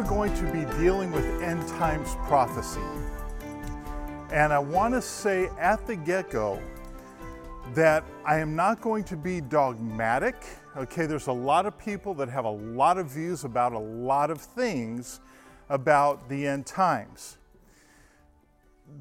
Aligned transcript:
are 0.00 0.08
going 0.08 0.32
to 0.34 0.44
be 0.50 0.64
dealing 0.78 1.12
with 1.12 1.26
end 1.42 1.60
times 1.68 2.16
prophecy. 2.22 2.80
And 4.32 4.50
I 4.50 4.58
want 4.58 4.94
to 4.94 5.02
say 5.02 5.50
at 5.58 5.86
the 5.86 5.94
get 5.94 6.30
go 6.30 6.58
that 7.74 8.02
I 8.24 8.38
am 8.38 8.56
not 8.56 8.80
going 8.80 9.04
to 9.04 9.16
be 9.18 9.42
dogmatic. 9.42 10.36
Okay, 10.74 11.04
there's 11.04 11.26
a 11.26 11.32
lot 11.32 11.66
of 11.66 11.76
people 11.76 12.14
that 12.14 12.30
have 12.30 12.46
a 12.46 12.50
lot 12.50 12.96
of 12.96 13.08
views 13.08 13.44
about 13.44 13.74
a 13.74 13.78
lot 13.78 14.30
of 14.30 14.40
things 14.40 15.20
about 15.68 16.30
the 16.30 16.46
end 16.46 16.64
times. 16.64 17.36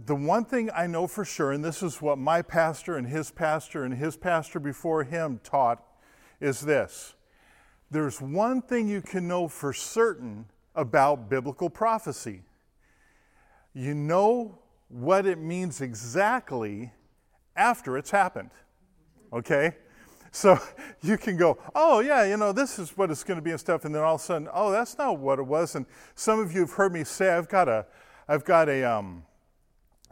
The 0.06 0.16
one 0.16 0.44
thing 0.44 0.70
I 0.76 0.86
know 0.86 1.08
for 1.08 1.24
sure, 1.24 1.54
and 1.54 1.64
this 1.64 1.82
is 1.82 2.02
what 2.02 2.18
my 2.18 2.42
pastor 2.42 2.98
and 2.98 3.08
his 3.08 3.32
pastor 3.32 3.86
and 3.86 3.94
his 3.94 4.18
pastor 4.18 4.60
before 4.60 5.06
him 5.06 5.40
taught, 5.46 5.82
is 6.42 6.60
this 6.60 7.14
there's 7.90 8.20
one 8.20 8.62
thing 8.62 8.90
you 8.90 9.02
can 9.02 9.30
know 9.30 9.48
for 9.48 9.72
certain 9.72 10.46
about 10.80 11.30
biblical 11.30 11.70
prophecy. 11.70 12.42
You 13.74 13.94
know 13.94 14.58
what 14.88 15.26
it 15.26 15.38
means 15.38 15.82
exactly 15.82 16.92
after 17.56 17.98
it's 17.98 18.10
happened. 18.10 18.52
Okay? 19.32 19.76
So 20.32 20.60
you 21.02 21.18
can 21.18 21.38
go, 21.38 21.58
oh, 21.76 22.00
yeah, 22.00 22.24
you 22.24 22.38
know, 22.38 22.52
this 22.52 22.80
is 22.80 22.98
what 22.98 23.12
it's 23.12 23.24
going 23.24 23.38
to 23.38 23.42
be 23.42 23.52
and 23.52 23.60
stuff. 23.60 23.86
And 23.86 23.94
then 23.94 24.02
all 24.02 24.16
of 24.16 24.22
a 24.22 24.24
sudden, 24.24 24.48
oh, 24.54 24.72
that's 24.72 24.98
not 24.98 25.20
what 25.20 25.40
it 25.40 25.46
was. 25.46 25.76
And 25.76 25.86
some 26.16 26.40
of 26.40 26.54
you 26.54 26.62
have 26.62 26.72
heard 26.72 26.94
me 26.94 27.04
say, 27.04 27.30
I've 27.30 27.50
got 27.50 27.68
a, 27.68 27.86
I've 28.28 28.46
got 28.46 28.70
a 28.70 28.84
um, 28.84 29.24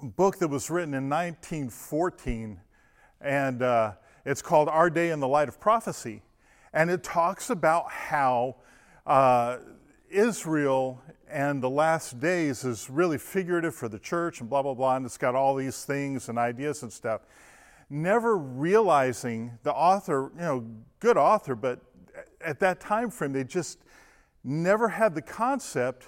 book 0.01 0.37
that 0.39 0.47
was 0.47 0.69
written 0.69 0.93
in 0.93 1.09
1914, 1.09 2.59
and 3.21 3.61
uh, 3.61 3.93
it's 4.25 4.41
called 4.41 4.69
Our 4.69 4.89
Day 4.89 5.11
in 5.11 5.19
the 5.19 5.27
Light 5.27 5.47
of 5.47 5.59
Prophecy. 5.59 6.21
And 6.73 6.91
it 6.91 7.03
talks 7.03 7.49
about 7.49 7.89
how 7.89 8.57
uh, 9.05 9.57
Israel 10.09 11.01
and 11.29 11.61
the 11.61 11.69
last 11.69 12.19
days 12.19 12.63
is 12.63 12.89
really 12.89 13.17
figurative 13.17 13.75
for 13.75 13.89
the 13.89 13.99
church 13.99 14.39
and 14.39 14.49
blah, 14.49 14.61
blah, 14.61 14.73
blah. 14.73 14.95
And 14.95 15.05
it's 15.05 15.17
got 15.17 15.35
all 15.35 15.55
these 15.55 15.83
things 15.83 16.29
and 16.29 16.37
ideas 16.37 16.83
and 16.83 16.91
stuff. 16.91 17.21
Never 17.89 18.37
realizing 18.37 19.57
the 19.63 19.73
author, 19.73 20.31
you 20.35 20.41
know, 20.41 20.67
good 20.99 21.17
author, 21.17 21.55
but 21.55 21.81
at 22.41 22.59
that 22.59 22.79
time 22.79 23.09
frame, 23.09 23.33
they 23.33 23.43
just 23.43 23.79
never 24.43 24.87
had 24.87 25.15
the 25.15 25.21
concept 25.21 26.07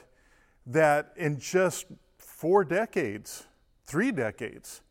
that 0.65 1.13
in 1.15 1.39
just 1.39 1.87
four 2.17 2.63
decades, 2.63 3.45
three 3.85 4.11
decades, 4.11 4.81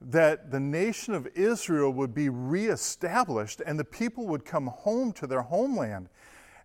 that 0.00 0.50
the 0.50 0.60
nation 0.60 1.12
of 1.12 1.26
Israel 1.34 1.92
would 1.92 2.14
be 2.14 2.28
reestablished 2.28 3.60
and 3.66 3.78
the 3.78 3.84
people 3.84 4.26
would 4.26 4.44
come 4.44 4.66
home 4.66 5.12
to 5.12 5.26
their 5.26 5.42
homeland. 5.42 6.08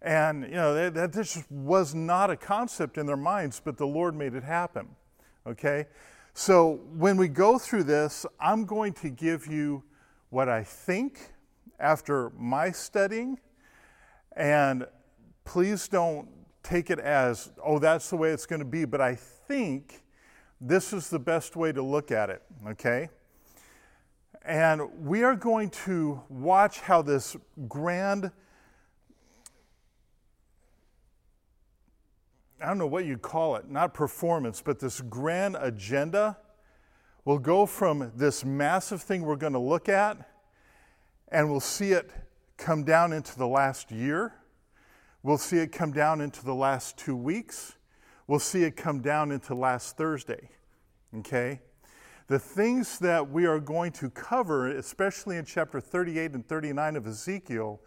And, 0.05 0.43
you 0.43 0.51
know, 0.51 0.75
that, 0.75 0.93
that 0.93 1.13
this 1.13 1.43
was 1.49 1.95
not 1.95 2.29
a 2.29 2.37
concept 2.37 2.99
in 2.99 3.07
their 3.07 3.17
minds, 3.17 3.59
but 3.59 3.75
the 3.75 3.87
Lord 3.87 4.15
made 4.15 4.35
it 4.35 4.43
happen. 4.43 4.87
Okay? 5.47 5.87
So 6.35 6.79
when 6.95 7.17
we 7.17 7.27
go 7.27 7.57
through 7.57 7.85
this, 7.85 8.23
I'm 8.39 8.65
going 8.65 8.93
to 8.93 9.09
give 9.09 9.47
you 9.47 9.83
what 10.29 10.47
I 10.47 10.63
think 10.63 11.33
after 11.79 12.31
my 12.37 12.69
studying. 12.69 13.39
And 14.35 14.85
please 15.43 15.87
don't 15.87 16.27
take 16.61 16.91
it 16.91 16.99
as, 16.99 17.49
oh, 17.63 17.79
that's 17.79 18.11
the 18.11 18.17
way 18.17 18.29
it's 18.29 18.45
going 18.45 18.59
to 18.59 18.65
be. 18.65 18.85
But 18.85 19.01
I 19.01 19.15
think 19.15 20.03
this 20.61 20.93
is 20.93 21.09
the 21.09 21.19
best 21.19 21.55
way 21.55 21.71
to 21.71 21.81
look 21.81 22.11
at 22.11 22.29
it, 22.29 22.43
okay? 22.67 23.09
And 24.43 24.83
we 25.03 25.23
are 25.23 25.35
going 25.35 25.71
to 25.71 26.21
watch 26.29 26.81
how 26.81 27.01
this 27.01 27.35
grand, 27.67 28.29
I 32.61 32.67
don't 32.67 32.77
know 32.77 32.87
what 32.87 33.05
you'd 33.05 33.21
call 33.21 33.57
it, 33.57 33.69
not 33.69 33.93
performance, 33.93 34.61
but 34.61 34.79
this 34.79 35.01
grand 35.01 35.57
agenda 35.59 36.37
will 37.25 37.39
go 37.39 37.65
from 37.65 38.13
this 38.15 38.45
massive 38.45 39.01
thing 39.01 39.23
we're 39.23 39.35
going 39.35 39.53
to 39.53 39.59
look 39.59 39.89
at, 39.89 40.17
and 41.29 41.51
we'll 41.51 41.59
see 41.59 41.91
it 41.91 42.11
come 42.57 42.85
down 42.85 43.11
into 43.11 43.37
the 43.37 43.47
last 43.47 43.91
year. 43.91 44.33
We'll 45.21 45.37
see 45.37 45.57
it 45.57 45.71
come 45.71 45.91
down 45.91 46.21
into 46.21 46.45
the 46.45 46.53
last 46.53 46.97
two 46.97 47.15
weeks. 47.15 47.73
We'll 48.27 48.39
see 48.39 48.63
it 48.63 48.77
come 48.77 49.01
down 49.01 49.31
into 49.31 49.53
last 49.53 49.97
Thursday. 49.97 50.49
Okay? 51.17 51.59
The 52.27 52.39
things 52.39 52.99
that 52.99 53.29
we 53.29 53.45
are 53.45 53.59
going 53.59 53.91
to 53.93 54.09
cover, 54.09 54.69
especially 54.69 55.37
in 55.37 55.45
chapter 55.45 55.81
38 55.81 56.31
and 56.31 56.47
39 56.47 56.95
of 56.95 57.07
Ezekiel, 57.07 57.81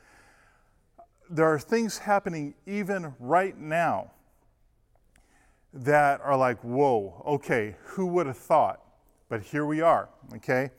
there 1.30 1.46
are 1.46 1.58
things 1.58 1.98
happening 1.98 2.54
even 2.66 3.14
right 3.18 3.56
now 3.56 4.12
that 5.72 6.20
are 6.22 6.36
like, 6.36 6.58
whoa, 6.62 7.22
okay, 7.26 7.76
who 7.84 8.06
would 8.06 8.26
have 8.26 8.38
thought? 8.38 8.80
But 9.28 9.42
here 9.42 9.66
we 9.66 9.80
are, 9.80 10.08
okay? 10.36 10.70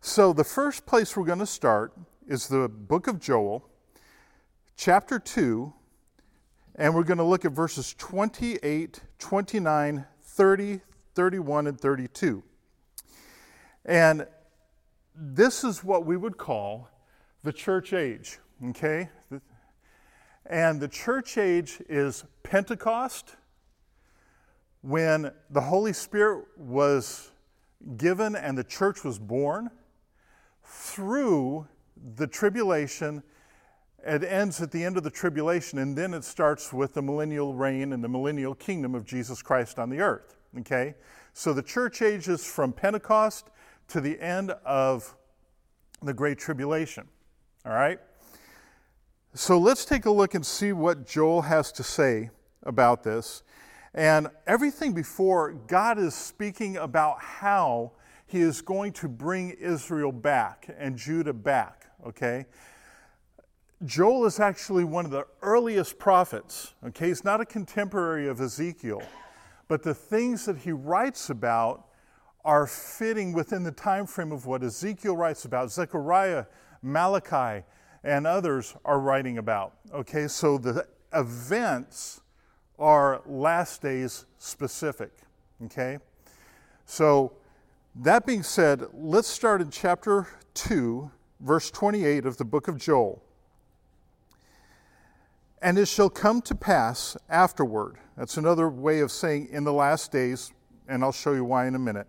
So 0.00 0.32
the 0.32 0.44
first 0.44 0.84
place 0.86 1.16
we're 1.16 1.24
going 1.24 1.38
to 1.38 1.46
start 1.46 1.92
is 2.26 2.48
the 2.48 2.68
book 2.68 3.06
of 3.06 3.20
Joel, 3.20 3.68
chapter 4.76 5.18
2, 5.18 5.72
and 6.76 6.94
we're 6.94 7.04
going 7.04 7.18
to 7.18 7.24
look 7.24 7.44
at 7.44 7.52
verses 7.52 7.94
28, 7.96 9.00
29, 9.18 10.04
30, 10.22 10.80
31, 11.14 11.66
and 11.68 11.80
32. 11.80 12.42
And 13.84 14.26
this 15.14 15.62
is 15.62 15.84
what 15.84 16.04
we 16.04 16.16
would 16.16 16.36
call 16.36 16.88
the 17.44 17.52
church 17.52 17.92
age, 17.92 18.38
okay? 18.70 19.10
And 20.46 20.80
the 20.80 20.88
church 20.88 21.38
age 21.38 21.80
is 21.88 22.24
Pentecost, 22.42 23.36
when 24.84 25.32
the 25.48 25.62
Holy 25.62 25.94
Spirit 25.94 26.44
was 26.58 27.30
given 27.96 28.36
and 28.36 28.56
the 28.56 28.64
church 28.64 29.02
was 29.02 29.18
born, 29.18 29.70
through 30.62 31.66
the 32.16 32.26
tribulation. 32.26 33.22
It 34.06 34.22
ends 34.24 34.60
at 34.60 34.70
the 34.70 34.84
end 34.84 34.98
of 34.98 35.02
the 35.02 35.10
tribulation, 35.10 35.78
and 35.78 35.96
then 35.96 36.12
it 36.12 36.24
starts 36.24 36.72
with 36.72 36.92
the 36.92 37.00
millennial 37.00 37.54
reign 37.54 37.94
and 37.94 38.04
the 38.04 38.08
millennial 38.08 38.54
kingdom 38.54 38.94
of 38.94 39.06
Jesus 39.06 39.40
Christ 39.40 39.78
on 39.78 39.88
the 39.88 40.00
earth. 40.00 40.36
Okay? 40.58 40.94
So 41.32 41.54
the 41.54 41.62
church 41.62 42.02
age 42.02 42.28
is 42.28 42.44
from 42.44 42.72
Pentecost 42.72 43.48
to 43.88 44.00
the 44.00 44.20
end 44.20 44.50
of 44.64 45.16
the 46.02 46.12
Great 46.12 46.38
Tribulation. 46.38 47.08
All 47.64 47.72
right? 47.72 47.98
So 49.32 49.58
let's 49.58 49.84
take 49.84 50.04
a 50.04 50.10
look 50.10 50.34
and 50.34 50.44
see 50.44 50.72
what 50.72 51.06
Joel 51.06 51.42
has 51.42 51.72
to 51.72 51.82
say 51.82 52.30
about 52.62 53.02
this. 53.02 53.42
And 53.94 54.28
everything 54.46 54.92
before, 54.92 55.52
God 55.52 55.98
is 55.98 56.14
speaking 56.14 56.76
about 56.76 57.20
how 57.20 57.92
he 58.26 58.40
is 58.40 58.60
going 58.60 58.92
to 58.94 59.08
bring 59.08 59.50
Israel 59.50 60.10
back 60.10 60.68
and 60.76 60.96
Judah 60.96 61.32
back, 61.32 61.86
okay? 62.04 62.46
Joel 63.84 64.26
is 64.26 64.40
actually 64.40 64.82
one 64.82 65.04
of 65.04 65.12
the 65.12 65.26
earliest 65.42 65.98
prophets, 65.98 66.74
okay? 66.84 67.08
He's 67.08 67.22
not 67.22 67.40
a 67.40 67.44
contemporary 67.44 68.26
of 68.26 68.40
Ezekiel, 68.40 69.02
but 69.68 69.84
the 69.84 69.94
things 69.94 70.44
that 70.46 70.58
he 70.58 70.72
writes 70.72 71.30
about 71.30 71.86
are 72.44 72.66
fitting 72.66 73.32
within 73.32 73.62
the 73.62 73.72
time 73.72 74.06
frame 74.06 74.32
of 74.32 74.44
what 74.44 74.64
Ezekiel 74.64 75.16
writes 75.16 75.44
about, 75.44 75.70
Zechariah, 75.70 76.46
Malachi, 76.82 77.64
and 78.02 78.26
others 78.26 78.74
are 78.84 78.98
writing 78.98 79.38
about. 79.38 79.74
Okay, 79.92 80.26
so 80.26 80.58
the 80.58 80.86
events 81.12 82.20
are 82.78 83.22
last 83.26 83.82
days 83.82 84.26
specific. 84.38 85.12
Okay, 85.64 85.98
so 86.84 87.32
that 87.96 88.26
being 88.26 88.42
said, 88.42 88.84
let's 88.92 89.28
start 89.28 89.60
in 89.60 89.70
chapter 89.70 90.26
2, 90.54 91.10
verse 91.40 91.70
28 91.70 92.26
of 92.26 92.36
the 92.36 92.44
book 92.44 92.68
of 92.68 92.76
Joel. 92.78 93.22
And 95.62 95.78
it 95.78 95.86
shall 95.86 96.10
come 96.10 96.42
to 96.42 96.54
pass 96.54 97.16
afterward. 97.28 97.96
That's 98.16 98.36
another 98.36 98.68
way 98.68 99.00
of 99.00 99.10
saying 99.10 99.48
in 99.50 99.64
the 99.64 99.72
last 99.72 100.12
days, 100.12 100.52
and 100.88 101.02
I'll 101.02 101.12
show 101.12 101.32
you 101.32 101.44
why 101.44 101.66
in 101.66 101.74
a 101.74 101.78
minute 101.78 102.08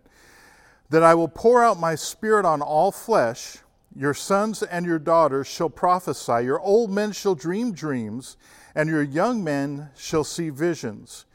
that 0.90 1.04
I 1.04 1.16
will 1.16 1.28
pour 1.28 1.64
out 1.64 1.80
my 1.80 1.96
spirit 1.96 2.46
on 2.46 2.62
all 2.62 2.92
flesh. 2.92 3.58
Your 3.96 4.14
sons 4.14 4.62
and 4.62 4.86
your 4.86 5.00
daughters 5.00 5.48
shall 5.48 5.70
prophesy, 5.70 6.44
your 6.44 6.60
old 6.60 6.92
men 6.92 7.12
shall 7.12 7.34
dream 7.34 7.72
dreams, 7.72 8.38
and 8.76 8.90
your 8.90 9.02
young 9.02 9.44
men 9.44 9.90
shall 9.98 10.26
see 10.26 10.50
visions. 10.50 11.26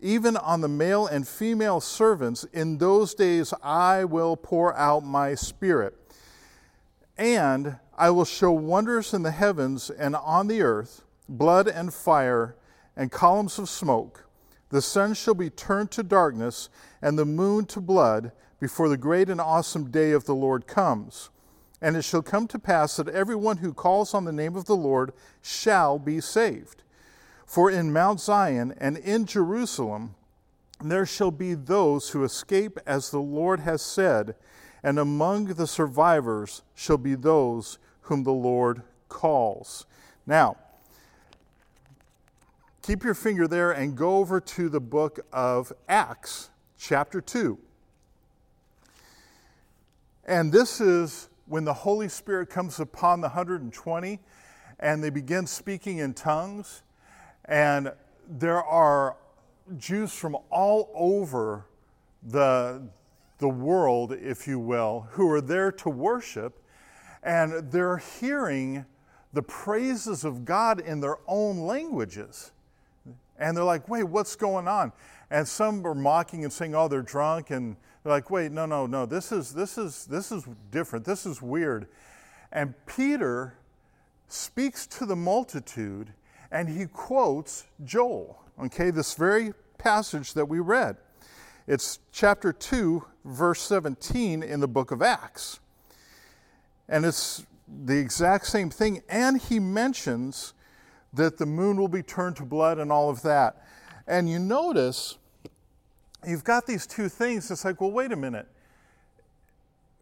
Even 0.00 0.36
on 0.36 0.60
the 0.60 0.68
male 0.68 1.06
and 1.06 1.26
female 1.26 1.80
servants, 1.80 2.44
in 2.52 2.78
those 2.78 3.14
days 3.14 3.52
I 3.62 4.04
will 4.04 4.36
pour 4.36 4.76
out 4.76 5.04
my 5.04 5.34
spirit. 5.34 5.94
And 7.18 7.76
I 7.96 8.10
will 8.10 8.24
show 8.24 8.52
wonders 8.52 9.12
in 9.12 9.22
the 9.22 9.30
heavens 9.30 9.90
and 9.90 10.14
on 10.14 10.46
the 10.46 10.62
earth 10.62 11.02
blood 11.28 11.66
and 11.66 11.92
fire 11.92 12.56
and 12.96 13.10
columns 13.10 13.58
of 13.58 13.68
smoke. 13.68 14.26
The 14.70 14.82
sun 14.82 15.14
shall 15.14 15.34
be 15.34 15.50
turned 15.50 15.90
to 15.92 16.02
darkness 16.02 16.68
and 17.00 17.18
the 17.18 17.24
moon 17.24 17.66
to 17.66 17.80
blood 17.80 18.32
before 18.60 18.88
the 18.88 18.96
great 18.96 19.28
and 19.28 19.40
awesome 19.40 19.90
day 19.90 20.12
of 20.12 20.24
the 20.24 20.34
Lord 20.34 20.66
comes. 20.66 21.30
And 21.80 21.96
it 21.96 22.02
shall 22.02 22.22
come 22.22 22.46
to 22.48 22.58
pass 22.58 22.96
that 22.96 23.08
everyone 23.08 23.58
who 23.58 23.72
calls 23.72 24.14
on 24.14 24.24
the 24.24 24.32
name 24.32 24.56
of 24.56 24.64
the 24.64 24.76
Lord 24.76 25.12
shall 25.42 25.98
be 25.98 26.20
saved. 26.20 26.83
For 27.46 27.70
in 27.70 27.92
Mount 27.92 28.20
Zion 28.20 28.74
and 28.78 28.96
in 28.98 29.26
Jerusalem 29.26 30.14
there 30.82 31.06
shall 31.06 31.30
be 31.30 31.54
those 31.54 32.10
who 32.10 32.24
escape 32.24 32.78
as 32.86 33.10
the 33.10 33.20
Lord 33.20 33.60
has 33.60 33.80
said, 33.80 34.34
and 34.82 34.98
among 34.98 35.46
the 35.46 35.66
survivors 35.66 36.62
shall 36.74 36.98
be 36.98 37.14
those 37.14 37.78
whom 38.02 38.24
the 38.24 38.32
Lord 38.32 38.82
calls. 39.08 39.86
Now, 40.26 40.56
keep 42.82 43.04
your 43.04 43.14
finger 43.14 43.46
there 43.46 43.72
and 43.72 43.96
go 43.96 44.16
over 44.16 44.40
to 44.40 44.68
the 44.68 44.80
book 44.80 45.20
of 45.32 45.72
Acts, 45.88 46.50
chapter 46.76 47.20
2. 47.20 47.58
And 50.26 50.52
this 50.52 50.80
is 50.80 51.28
when 51.46 51.64
the 51.64 51.72
Holy 51.72 52.08
Spirit 52.08 52.50
comes 52.50 52.80
upon 52.80 53.20
the 53.20 53.28
120 53.28 54.20
and 54.80 55.04
they 55.04 55.10
begin 55.10 55.46
speaking 55.46 55.98
in 55.98 56.14
tongues. 56.14 56.82
And 57.44 57.92
there 58.28 58.62
are 58.62 59.16
Jews 59.76 60.12
from 60.12 60.36
all 60.50 60.90
over 60.94 61.66
the, 62.22 62.82
the 63.38 63.48
world, 63.48 64.12
if 64.12 64.46
you 64.46 64.58
will, 64.58 65.08
who 65.10 65.30
are 65.30 65.40
there 65.40 65.72
to 65.72 65.88
worship. 65.88 66.62
And 67.22 67.70
they're 67.70 67.98
hearing 67.98 68.84
the 69.32 69.42
praises 69.42 70.24
of 70.24 70.44
God 70.44 70.80
in 70.80 71.00
their 71.00 71.18
own 71.26 71.60
languages. 71.60 72.52
And 73.38 73.56
they're 73.56 73.64
like, 73.64 73.88
wait, 73.88 74.04
what's 74.04 74.36
going 74.36 74.68
on? 74.68 74.92
And 75.30 75.46
some 75.46 75.84
are 75.86 75.94
mocking 75.94 76.44
and 76.44 76.52
saying, 76.52 76.74
oh, 76.74 76.88
they're 76.88 77.02
drunk. 77.02 77.50
And 77.50 77.76
they're 78.02 78.12
like, 78.12 78.30
wait, 78.30 78.52
no, 78.52 78.66
no, 78.66 78.86
no, 78.86 79.06
this 79.06 79.32
is, 79.32 79.52
this 79.52 79.76
is, 79.76 80.04
this 80.06 80.30
is 80.30 80.44
different. 80.70 81.04
This 81.04 81.26
is 81.26 81.42
weird. 81.42 81.88
And 82.52 82.74
Peter 82.86 83.54
speaks 84.28 84.86
to 84.86 85.06
the 85.06 85.16
multitude 85.16 86.12
and 86.54 86.68
he 86.68 86.86
quotes 86.86 87.66
Joel, 87.84 88.38
okay, 88.62 88.90
this 88.90 89.14
very 89.14 89.52
passage 89.76 90.34
that 90.34 90.46
we 90.46 90.60
read. 90.60 90.96
It's 91.66 91.98
chapter 92.12 92.52
2, 92.52 93.04
verse 93.24 93.60
17 93.60 94.42
in 94.44 94.60
the 94.60 94.68
book 94.68 94.92
of 94.92 95.02
Acts. 95.02 95.58
And 96.88 97.04
it's 97.04 97.44
the 97.84 97.98
exact 97.98 98.46
same 98.46 98.70
thing. 98.70 99.02
And 99.08 99.40
he 99.40 99.58
mentions 99.58 100.54
that 101.12 101.38
the 101.38 101.46
moon 101.46 101.76
will 101.76 101.88
be 101.88 102.02
turned 102.04 102.36
to 102.36 102.44
blood 102.44 102.78
and 102.78 102.92
all 102.92 103.10
of 103.10 103.22
that. 103.22 103.66
And 104.06 104.30
you 104.30 104.38
notice 104.38 105.18
you've 106.24 106.44
got 106.44 106.66
these 106.66 106.86
two 106.86 107.08
things. 107.08 107.50
It's 107.50 107.64
like, 107.64 107.80
well, 107.80 107.90
wait 107.90 108.12
a 108.12 108.16
minute 108.16 108.46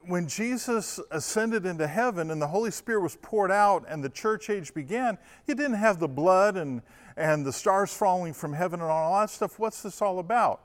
when 0.06 0.26
Jesus 0.26 0.99
ascended 1.10 1.66
into 1.66 1.87
heaven 1.87 2.31
and 2.31 2.40
the 2.40 2.46
Holy 2.46 2.70
Spirit 2.70 3.02
was 3.02 3.16
poured 3.22 3.50
out 3.50 3.84
and 3.88 4.02
the 4.02 4.08
church 4.08 4.50
age 4.50 4.75
began, 4.75 5.19
you 5.46 5.54
didn't 5.54 5.75
have 5.75 5.99
the 5.99 6.08
blood 6.08 6.56
and, 6.56 6.82
and 7.16 7.46
the 7.46 7.52
stars 7.52 7.93
falling 7.93 8.32
from 8.32 8.52
heaven 8.52 8.81
and 8.81 8.90
all 8.90 9.20
that 9.20 9.31
stuff. 9.31 9.58
What's 9.58 9.82
this 9.82 10.02
all 10.02 10.19
about? 10.19 10.60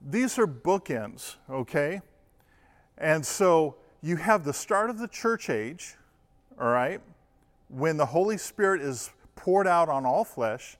These 0.00 0.38
are 0.38 0.46
bookends, 0.46 1.36
okay? 1.48 2.00
And 2.98 3.24
so 3.24 3.76
you 4.02 4.16
have 4.16 4.44
the 4.44 4.52
start 4.52 4.90
of 4.90 4.98
the 4.98 5.08
church 5.08 5.48
age, 5.48 5.94
all 6.60 6.68
right, 6.68 7.00
when 7.68 7.96
the 7.96 8.06
Holy 8.06 8.36
Spirit 8.36 8.82
is 8.82 9.10
poured 9.36 9.66
out 9.66 9.88
on 9.88 10.04
all 10.04 10.24
flesh. 10.24 10.76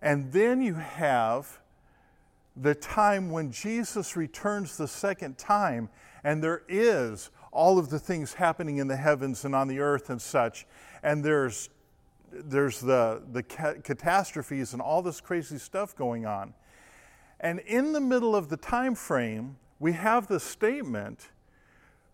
And 0.00 0.32
then 0.32 0.60
you 0.60 0.74
have 0.74 1.60
the 2.56 2.74
time 2.74 3.30
when 3.30 3.52
Jesus 3.52 4.16
returns 4.16 4.76
the 4.76 4.88
second 4.88 5.38
time 5.38 5.88
and 6.24 6.42
there 6.42 6.62
is 6.68 7.30
all 7.50 7.78
of 7.78 7.90
the 7.90 7.98
things 7.98 8.34
happening 8.34 8.78
in 8.78 8.88
the 8.88 8.96
heavens 8.96 9.44
and 9.44 9.54
on 9.54 9.68
the 9.68 9.80
earth 9.80 10.08
and 10.10 10.20
such. 10.20 10.66
And 11.02 11.24
there's, 11.24 11.68
there's 12.30 12.80
the, 12.80 13.22
the 13.32 13.42
ca- 13.42 13.74
catastrophes 13.82 14.72
and 14.72 14.80
all 14.80 15.02
this 15.02 15.20
crazy 15.20 15.58
stuff 15.58 15.94
going 15.94 16.24
on. 16.24 16.54
And 17.40 17.58
in 17.60 17.92
the 17.92 18.00
middle 18.00 18.36
of 18.36 18.48
the 18.48 18.56
time 18.56 18.94
frame, 18.94 19.56
we 19.78 19.92
have 19.92 20.28
the 20.28 20.40
statement 20.40 21.28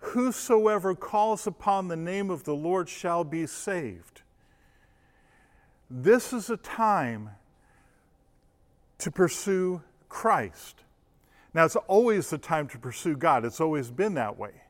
Whosoever 0.01 0.95
calls 0.95 1.47
upon 1.47 1.89
the 1.89 1.97
name 1.97 2.31
of 2.31 2.45
the 2.45 2.55
Lord 2.55 2.89
shall 2.89 3.25
be 3.25 3.47
saved. 3.47 4.23
This 5.91 6.33
is 6.33 6.51
a 6.51 6.57
time 6.57 7.31
to 8.99 9.11
pursue 9.11 9.83
Christ. 10.09 10.85
Now, 11.55 11.65
it's 11.65 11.77
always 11.77 12.31
the 12.31 12.39
time 12.39 12.69
to 12.69 12.79
pursue 12.79 13.17
God, 13.17 13.45
it's 13.45 13.61
always 13.61 13.91
been 13.91 14.15
that 14.15 14.39
way. 14.39 14.63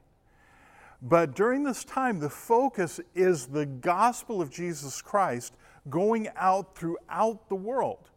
But 1.01 1.35
during 1.35 1.63
this 1.63 1.85
time, 1.85 2.19
the 2.19 2.31
focus 2.31 3.01
is 3.15 3.47
the 3.47 3.67
gospel 3.67 4.43
of 4.43 4.51
Jesus 4.51 5.01
Christ 5.01 5.55
going 5.89 6.29
out 6.37 6.77
throughout 6.77 7.49
the 7.49 7.55
world. 7.55 8.11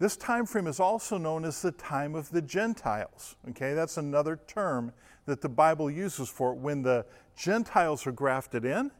This 0.00 0.16
time 0.16 0.44
frame 0.44 0.66
is 0.66 0.80
also 0.80 1.16
known 1.16 1.44
as 1.44 1.62
the 1.62 1.70
time 1.72 2.16
of 2.16 2.30
the 2.30 2.42
Gentiles. 2.42 3.36
Okay, 3.50 3.74
that's 3.74 3.96
another 3.96 4.40
term 4.48 4.92
that 5.26 5.40
the 5.40 5.48
Bible 5.48 5.90
uses 5.90 6.28
for 6.28 6.52
it 6.52 6.58
when 6.58 6.82
the 6.82 7.06
Gentiles 7.36 8.06
are 8.06 8.12
grafted 8.12 8.64
in. 8.64 8.90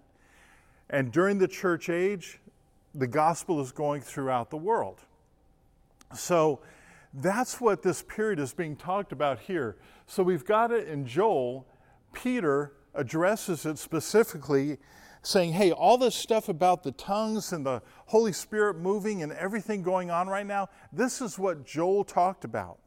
And 0.91 1.11
during 1.11 1.39
the 1.39 1.49
church 1.49 1.89
age, 1.89 2.39
the 2.95 3.07
gospel 3.07 3.61
is 3.61 3.73
going 3.73 4.03
throughout 4.03 4.51
the 4.51 4.57
world. 4.57 5.01
So 6.15 6.61
that's 7.15 7.61
what 7.61 7.83
this 7.83 8.03
period 8.03 8.41
is 8.41 8.53
being 8.53 8.77
talked 8.77 9.13
about 9.13 9.39
here. 9.39 9.77
So 10.07 10.23
we've 10.23 10.45
got 10.45 10.73
it 10.73 10.89
in 10.89 11.07
Joel. 11.07 11.67
Peter 12.13 12.73
addresses 12.95 13.65
it 13.67 13.79
specifically, 13.79 14.79
saying, 15.23 15.53
Hey, 15.53 15.73
all 15.73 15.97
this 15.97 16.15
stuff 16.15 16.49
about 16.49 16.83
the 16.83 16.93
tongues 16.93 17.53
and 17.53 17.65
the 17.65 17.83
Holy 18.07 18.33
Spirit 18.33 18.77
moving 18.77 19.23
and 19.23 19.33
everything 19.33 19.83
going 19.83 20.11
on 20.11 20.29
right 20.29 20.47
now, 20.47 20.69
this 20.93 21.21
is 21.21 21.39
what 21.39 21.65
Joel 21.65 22.05
talked 22.05 22.45
about. 22.45 22.79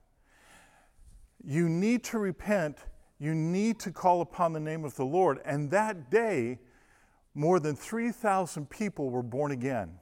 You 1.43 1.69
need 1.69 2.03
to 2.05 2.19
repent. 2.19 2.77
You 3.19 3.33
need 3.33 3.79
to 3.79 3.91
call 3.91 4.21
upon 4.21 4.53
the 4.53 4.59
name 4.59 4.85
of 4.85 4.95
the 4.95 5.05
Lord. 5.05 5.39
And 5.45 5.71
that 5.71 6.11
day, 6.11 6.59
more 7.33 7.59
than 7.59 7.75
3,000 7.75 8.69
people 8.69 9.09
were 9.09 9.23
born 9.23 9.51
again. 9.51 9.99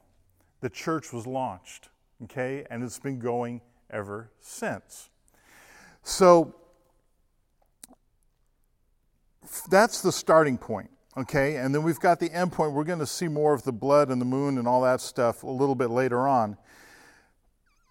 The 0.62 0.70
church 0.70 1.14
was 1.14 1.28
launched, 1.28 1.90
okay? 2.24 2.66
And 2.70 2.84
it's 2.84 3.00
been 3.00 3.20
going 3.20 3.62
ever 3.90 4.32
since. 4.40 5.10
So 6.04 6.56
that's 9.70 10.02
the 10.02 10.12
starting 10.12 10.58
point, 10.58 10.90
okay? 11.18 11.58
And 11.58 11.74
then 11.74 11.84
we've 11.84 12.00
got 12.00 12.20
the 12.20 12.32
end 12.32 12.52
point. 12.52 12.74
We're 12.74 12.84
going 12.84 13.00
to 13.00 13.08
see 13.08 13.28
more 13.28 13.54
of 13.54 13.64
the 13.64 13.72
blood 13.72 14.10
and 14.10 14.20
the 14.20 14.26
moon 14.26 14.58
and 14.58 14.68
all 14.68 14.82
that 14.82 15.02
stuff 15.02 15.44
a 15.44 15.50
little 15.50 15.76
bit 15.76 15.90
later 15.90 16.28
on. 16.28 16.58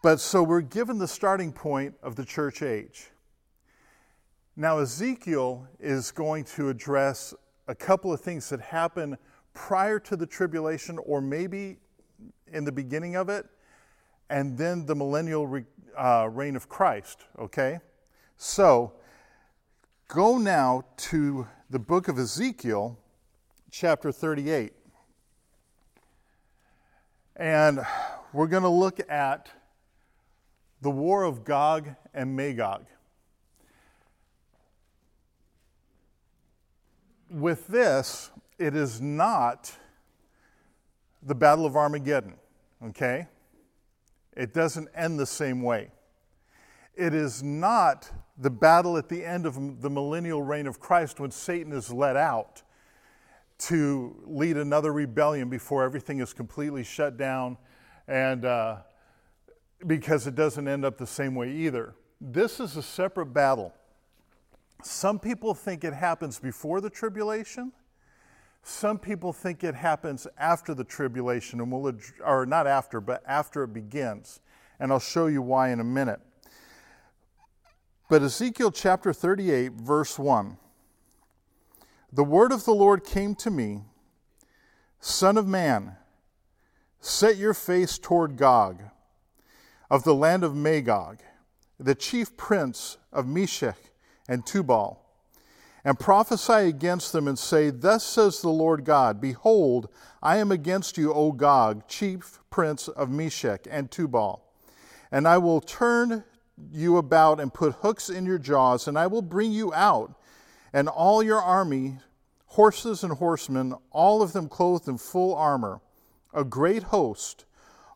But 0.02 0.20
so 0.20 0.42
we're 0.42 0.60
given 0.60 0.98
the 0.98 1.08
starting 1.08 1.52
point 1.52 1.94
of 2.02 2.16
the 2.16 2.24
church 2.24 2.62
age. 2.62 3.10
Now, 4.56 4.78
Ezekiel 4.78 5.66
is 5.80 6.12
going 6.12 6.44
to 6.44 6.68
address 6.68 7.34
a 7.66 7.74
couple 7.74 8.12
of 8.12 8.20
things 8.20 8.48
that 8.50 8.60
happen 8.60 9.16
prior 9.54 9.98
to 10.00 10.16
the 10.16 10.26
tribulation 10.26 10.98
or 10.98 11.20
maybe 11.20 11.78
in 12.52 12.64
the 12.64 12.72
beginning 12.72 13.16
of 13.16 13.28
it, 13.28 13.46
and 14.34 14.58
then 14.58 14.84
the 14.84 14.96
millennial 14.96 15.46
re- 15.46 15.64
uh, 15.96 16.28
reign 16.28 16.56
of 16.56 16.68
Christ, 16.68 17.20
okay? 17.38 17.78
So, 18.36 18.94
go 20.08 20.38
now 20.38 20.82
to 20.96 21.46
the 21.70 21.78
book 21.78 22.08
of 22.08 22.18
Ezekiel, 22.18 22.98
chapter 23.70 24.10
38. 24.10 24.72
And 27.36 27.86
we're 28.32 28.48
going 28.48 28.64
to 28.64 28.68
look 28.68 28.98
at 29.08 29.50
the 30.82 30.90
war 30.90 31.22
of 31.22 31.44
Gog 31.44 31.90
and 32.12 32.34
Magog. 32.34 32.86
With 37.30 37.68
this, 37.68 38.32
it 38.58 38.74
is 38.74 39.00
not 39.00 39.72
the 41.22 41.36
Battle 41.36 41.66
of 41.66 41.76
Armageddon, 41.76 42.34
okay? 42.84 43.28
It 44.36 44.52
doesn't 44.52 44.88
end 44.94 45.18
the 45.18 45.26
same 45.26 45.62
way. 45.62 45.90
It 46.96 47.14
is 47.14 47.42
not 47.42 48.10
the 48.38 48.50
battle 48.50 48.96
at 48.96 49.08
the 49.08 49.24
end 49.24 49.46
of 49.46 49.80
the 49.80 49.90
millennial 49.90 50.42
reign 50.42 50.66
of 50.66 50.80
Christ 50.80 51.20
when 51.20 51.30
Satan 51.30 51.72
is 51.72 51.92
let 51.92 52.16
out 52.16 52.62
to 53.58 54.16
lead 54.26 54.56
another 54.56 54.92
rebellion 54.92 55.48
before 55.48 55.84
everything 55.84 56.20
is 56.20 56.32
completely 56.32 56.82
shut 56.82 57.16
down, 57.16 57.56
and 58.08 58.44
uh, 58.44 58.76
because 59.86 60.26
it 60.26 60.34
doesn't 60.34 60.66
end 60.66 60.84
up 60.84 60.98
the 60.98 61.06
same 61.06 61.34
way 61.34 61.50
either. 61.50 61.94
This 62.20 62.58
is 62.58 62.76
a 62.76 62.82
separate 62.82 63.26
battle. 63.26 63.72
Some 64.82 65.18
people 65.18 65.54
think 65.54 65.84
it 65.84 65.94
happens 65.94 66.38
before 66.38 66.80
the 66.80 66.90
tribulation. 66.90 67.72
Some 68.66 68.98
people 68.98 69.34
think 69.34 69.62
it 69.62 69.74
happens 69.74 70.26
after 70.38 70.72
the 70.72 70.84
tribulation, 70.84 71.60
and 71.60 71.70
we'll, 71.70 71.94
or 72.24 72.46
not 72.46 72.66
after, 72.66 72.98
but 72.98 73.22
after 73.26 73.62
it 73.62 73.74
begins. 73.74 74.40
And 74.80 74.90
I'll 74.90 74.98
show 74.98 75.26
you 75.26 75.42
why 75.42 75.68
in 75.68 75.80
a 75.80 75.84
minute. 75.84 76.20
But 78.08 78.22
Ezekiel 78.22 78.70
chapter 78.70 79.12
38, 79.12 79.72
verse 79.72 80.18
1 80.18 80.56
The 82.10 82.24
word 82.24 82.52
of 82.52 82.64
the 82.64 82.74
Lord 82.74 83.04
came 83.04 83.34
to 83.36 83.50
me, 83.50 83.82
Son 84.98 85.36
of 85.36 85.46
man, 85.46 85.96
Set 87.00 87.36
your 87.36 87.52
face 87.52 87.98
toward 87.98 88.38
Gog, 88.38 88.82
of 89.90 90.04
the 90.04 90.14
land 90.14 90.42
of 90.42 90.56
Magog, 90.56 91.18
the 91.78 91.94
chief 91.94 92.34
prince 92.38 92.96
of 93.12 93.28
Meshech 93.28 93.76
and 94.26 94.46
Tubal, 94.46 95.03
and 95.84 95.98
prophesy 95.98 96.68
against 96.68 97.12
them 97.12 97.28
and 97.28 97.38
say, 97.38 97.70
Thus 97.70 98.04
says 98.04 98.40
the 98.40 98.48
Lord 98.48 98.84
God, 98.84 99.20
Behold, 99.20 99.88
I 100.22 100.38
am 100.38 100.50
against 100.50 100.96
you, 100.96 101.12
O 101.12 101.32
Gog, 101.32 101.86
chief 101.88 102.40
prince 102.50 102.88
of 102.88 103.10
Meshech 103.10 103.66
and 103.70 103.90
Tubal, 103.90 104.42
and 105.12 105.28
I 105.28 105.38
will 105.38 105.60
turn 105.60 106.24
you 106.72 106.96
about 106.96 107.40
and 107.40 107.52
put 107.52 107.74
hooks 107.74 108.08
in 108.08 108.24
your 108.24 108.38
jaws, 108.38 108.88
and 108.88 108.98
I 108.98 109.06
will 109.06 109.22
bring 109.22 109.52
you 109.52 109.74
out, 109.74 110.14
and 110.72 110.88
all 110.88 111.22
your 111.22 111.40
army, 111.40 111.98
horses 112.46 113.04
and 113.04 113.14
horsemen, 113.14 113.74
all 113.90 114.22
of 114.22 114.32
them 114.32 114.48
clothed 114.48 114.88
in 114.88 114.98
full 114.98 115.34
armor 115.34 115.80
a 116.34 116.44
great 116.44 116.84
host, 116.84 117.44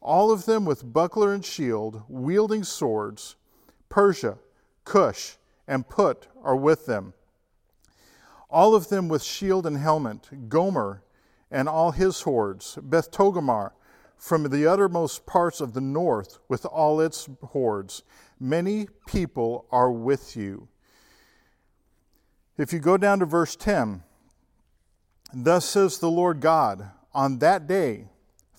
all 0.00 0.30
of 0.30 0.46
them 0.46 0.64
with 0.64 0.92
buckler 0.92 1.32
and 1.34 1.44
shield, 1.44 2.02
wielding 2.08 2.62
swords. 2.62 3.34
Persia, 3.88 4.38
Cush, 4.84 5.36
and 5.66 5.88
Put 5.88 6.28
are 6.42 6.56
with 6.56 6.86
them. 6.86 7.14
All 8.50 8.74
of 8.74 8.88
them 8.88 9.08
with 9.08 9.22
shield 9.22 9.66
and 9.66 9.78
helmet, 9.78 10.48
Gomer 10.48 11.02
and 11.50 11.68
all 11.68 11.92
his 11.92 12.22
hordes, 12.22 12.78
Beth 12.82 13.10
Togarmah 13.10 13.72
from 14.16 14.44
the 14.44 14.66
uttermost 14.66 15.26
parts 15.26 15.60
of 15.60 15.74
the 15.74 15.80
north 15.80 16.38
with 16.48 16.66
all 16.66 17.00
its 17.00 17.28
hordes. 17.42 18.02
Many 18.40 18.88
people 19.06 19.66
are 19.70 19.90
with 19.90 20.36
you. 20.36 20.68
If 22.56 22.72
you 22.72 22.80
go 22.80 22.96
down 22.96 23.20
to 23.20 23.26
verse 23.26 23.54
10, 23.54 24.02
thus 25.32 25.64
says 25.64 25.98
the 25.98 26.10
Lord 26.10 26.40
God, 26.40 26.90
on 27.14 27.38
that 27.38 27.66
day, 27.66 28.08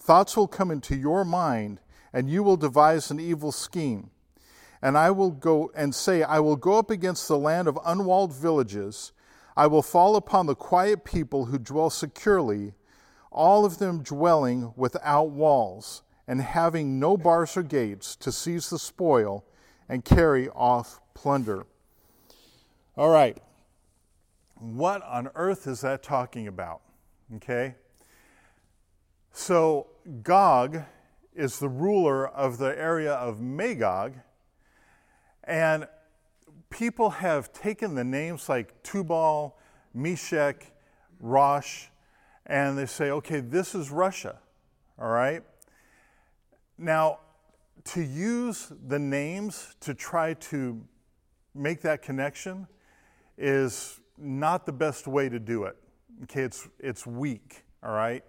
Thoughts 0.10 0.36
will 0.36 0.48
come 0.48 0.72
into 0.72 0.96
your 0.96 1.24
mind, 1.24 1.82
and 2.14 2.30
you 2.30 2.42
will 2.42 2.58
devise 2.58 3.12
an 3.12 3.20
evil 3.20 3.52
scheme. 3.52 4.10
And 4.82 4.98
I 4.98 5.12
will 5.12 5.30
go 5.30 5.72
and 5.76 5.94
say, 5.94 6.24
I 6.24 6.40
will 6.40 6.56
go 6.56 6.80
up 6.80 6.90
against 6.90 7.28
the 7.28 7.38
land 7.38 7.68
of 7.68 7.78
unwalled 7.86 8.34
villages. 8.34 9.12
I 9.56 9.68
will 9.68 9.82
fall 9.82 10.16
upon 10.16 10.46
the 10.46 10.56
quiet 10.56 11.04
people 11.04 11.46
who 11.46 11.58
dwell 11.58 11.90
securely, 11.90 12.74
all 13.32 13.66
of 13.66 13.78
them 13.78 14.04
dwelling 14.04 14.74
without 14.76 15.30
walls, 15.30 16.04
and 16.28 16.42
having 16.42 17.00
no 17.00 17.18
bars 17.18 17.58
or 17.58 17.64
gates 17.64 18.16
to 18.18 18.32
seize 18.32 18.70
the 18.70 18.80
spoil 18.80 19.46
and 19.88 20.06
carry 20.06 20.50
off 20.50 21.02
plunder. 21.14 21.66
All 22.96 23.10
right. 23.10 23.38
What 24.60 25.02
on 25.04 25.30
earth 25.36 25.68
is 25.68 25.82
that 25.82 26.04
talking 26.04 26.48
about? 26.48 26.82
Okay. 27.38 27.76
So, 29.32 29.88
Gog 30.22 30.84
is 31.34 31.60
the 31.60 31.70
ruler 31.70 32.28
of 32.28 32.58
the 32.58 32.78
area 32.78 33.14
of 33.14 33.40
Magog, 33.40 34.16
and 35.44 35.88
people 36.70 37.10
have 37.10 37.52
taken 37.54 37.96
the 37.96 38.04
names 38.04 38.50
like 38.50 38.82
Tubal, 38.84 39.58
Meshech, 39.94 40.72
Rosh, 41.20 41.86
and 42.46 42.78
they 42.78 42.86
say, 42.86 43.12
okay, 43.12 43.40
this 43.40 43.76
is 43.76 43.92
Russia, 43.92 44.40
all 44.98 45.10
right? 45.10 45.44
Now, 46.78 47.20
to 47.86 48.02
use 48.02 48.72
the 48.88 49.00
names 49.00 49.76
to 49.82 49.94
try 49.94 50.34
to 50.36 50.82
make 51.56 51.82
that 51.82 52.02
connection 52.02 52.68
is 53.38 54.00
not 54.18 54.66
the 54.66 54.72
best 54.72 55.08
way 55.08 55.30
to 55.30 55.40
do 55.40 55.64
it. 55.64 55.76
Okay, 56.24 56.42
it's, 56.42 56.68
it's 56.80 57.06
weak, 57.06 57.64
all 57.84 57.94
right? 57.94 58.24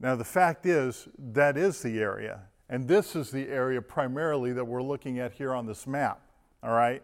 Now, 0.00 0.16
the 0.16 0.24
fact 0.24 0.66
is, 0.66 1.08
that 1.18 1.56
is 1.56 1.82
the 1.82 2.00
area. 2.00 2.42
And 2.68 2.88
this 2.88 3.14
is 3.14 3.30
the 3.30 3.48
area 3.48 3.80
primarily 3.80 4.52
that 4.52 4.64
we're 4.64 4.82
looking 4.82 5.18
at 5.18 5.32
here 5.32 5.54
on 5.54 5.66
this 5.66 5.86
map, 5.86 6.20
all 6.62 6.72
right? 6.72 7.02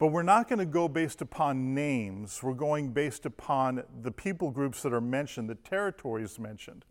But 0.00 0.08
we're 0.08 0.22
not 0.22 0.48
going 0.48 0.60
to 0.60 0.64
go 0.64 0.88
based 0.88 1.20
upon 1.20 1.74
names. 1.74 2.42
We're 2.42 2.54
going 2.54 2.92
based 2.92 3.26
upon 3.26 3.84
the 4.00 4.10
people 4.10 4.50
groups 4.50 4.80
that 4.80 4.94
are 4.94 5.00
mentioned, 5.00 5.50
the 5.50 5.56
territories 5.56 6.38
mentioned. 6.38 6.86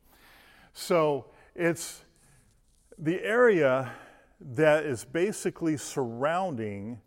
So 0.74 1.26
it's 1.56 2.06
the 3.00 3.20
area 3.24 3.92
that 4.40 4.86
is 4.86 5.06
basically 5.06 5.76
surrounding 5.76 7.02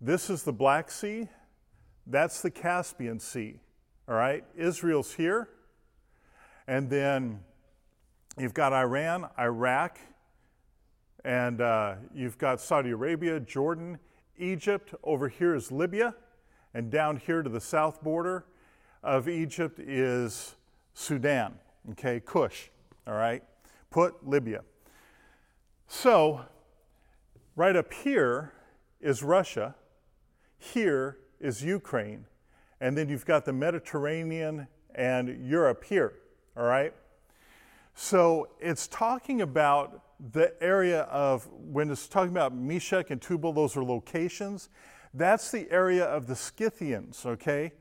this 0.00 0.30
is 0.30 0.44
the 0.44 0.52
Black 0.52 0.92
Sea, 0.92 1.28
that's 2.06 2.40
the 2.40 2.50
Caspian 2.52 3.18
Sea, 3.18 3.58
all 4.06 4.14
right? 4.14 4.44
Israel's 4.56 5.14
here. 5.14 5.48
And 6.68 6.88
then 6.88 7.40
you've 8.38 8.54
got 8.54 8.72
Iran, 8.72 9.28
Iraq, 9.36 9.98
and 11.24 11.60
uh, 11.60 11.96
you've 12.14 12.38
got 12.38 12.60
Saudi 12.60 12.90
Arabia, 12.90 13.40
Jordan, 13.40 13.98
Egypt. 14.38 14.94
Over 15.02 15.28
here 15.28 15.54
is 15.54 15.70
Libya. 15.70 16.14
And 16.74 16.90
down 16.90 17.16
here 17.16 17.42
to 17.42 17.48
the 17.48 17.60
south 17.60 18.02
border 18.02 18.44
of 19.02 19.28
Egypt 19.28 19.78
is 19.78 20.56
Sudan, 20.94 21.54
okay, 21.92 22.20
Cush, 22.20 22.68
all 23.06 23.14
right? 23.14 23.42
Put 23.90 24.26
Libya. 24.26 24.62
So, 25.86 26.44
right 27.54 27.76
up 27.76 27.92
here 27.92 28.52
is 29.00 29.22
Russia, 29.22 29.74
here 30.58 31.18
is 31.40 31.62
Ukraine, 31.62 32.26
and 32.80 32.96
then 32.96 33.08
you've 33.08 33.26
got 33.26 33.44
the 33.44 33.52
Mediterranean 33.52 34.66
and 34.94 35.46
Europe 35.46 35.84
here 35.84 36.14
all 36.56 36.64
right? 36.64 36.94
So 37.94 38.48
it's 38.60 38.86
talking 38.88 39.42
about 39.42 40.02
the 40.32 40.54
area 40.62 41.02
of, 41.02 41.48
when 41.52 41.90
it's 41.90 42.08
talking 42.08 42.30
about 42.30 42.54
Meshech 42.54 43.10
and 43.10 43.20
Tubal, 43.20 43.52
those 43.52 43.76
are 43.76 43.84
locations. 43.84 44.68
That's 45.14 45.50
the 45.50 45.70
area 45.70 46.04
of 46.04 46.26
the 46.26 46.36
Scythians, 46.36 47.24
okay? 47.24 47.72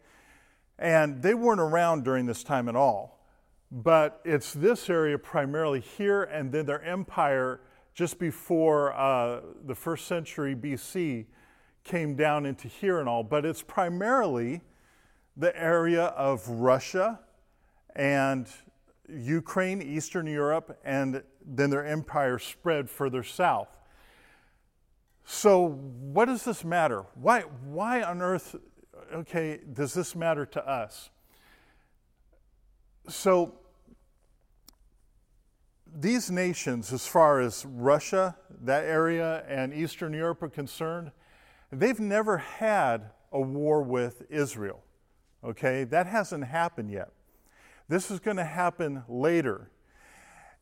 And 0.77 1.21
they 1.21 1.33
weren't 1.33 1.61
around 1.61 2.03
during 2.03 2.25
this 2.25 2.43
time 2.43 2.69
at 2.69 2.75
all. 2.75 3.25
But 3.71 4.21
it's 4.23 4.53
this 4.53 4.89
area 4.89 5.17
primarily 5.17 5.79
here, 5.79 6.23
and 6.23 6.51
then 6.51 6.65
their 6.65 6.81
empire 6.83 7.61
just 7.93 8.19
before 8.19 8.93
uh, 8.93 9.41
the 9.65 9.75
first 9.75 10.05
century 10.05 10.55
BC 10.55 11.25
came 11.83 12.15
down 12.15 12.45
into 12.45 12.67
here 12.67 12.99
and 12.99 13.09
all. 13.09 13.23
But 13.23 13.45
it's 13.45 13.61
primarily 13.61 14.61
the 15.37 15.57
area 15.59 16.05
of 16.05 16.47
Russia 16.47 17.19
and 17.95 18.47
Ukraine, 19.09 19.81
Eastern 19.81 20.27
Europe, 20.27 20.79
and 20.83 21.23
then 21.45 21.69
their 21.69 21.85
empire 21.85 22.39
spread 22.39 22.89
further 22.89 23.23
south. 23.23 23.69
So, 25.25 25.67
what 25.67 26.25
does 26.25 26.43
this 26.43 26.63
matter? 26.63 27.05
Why, 27.15 27.41
why 27.41 28.03
on 28.03 28.21
earth, 28.21 28.55
okay, 29.13 29.59
does 29.73 29.93
this 29.93 30.15
matter 30.15 30.45
to 30.45 30.67
us? 30.67 31.09
So, 33.09 33.55
these 35.97 36.29
nations, 36.29 36.91
as 36.91 37.07
far 37.07 37.39
as 37.39 37.65
Russia, 37.65 38.35
that 38.61 38.83
area, 38.83 39.43
and 39.47 39.73
Eastern 39.73 40.13
Europe 40.13 40.43
are 40.43 40.49
concerned, 40.49 41.11
they've 41.71 41.99
never 41.99 42.37
had 42.37 43.11
a 43.31 43.39
war 43.39 43.81
with 43.81 44.23
Israel. 44.29 44.83
Okay, 45.43 45.83
that 45.85 46.07
hasn't 46.07 46.45
happened 46.45 46.91
yet. 46.91 47.11
This 47.87 48.09
is 48.09 48.19
going 48.19 48.37
to 48.37 48.45
happen 48.45 49.03
later. 49.07 49.69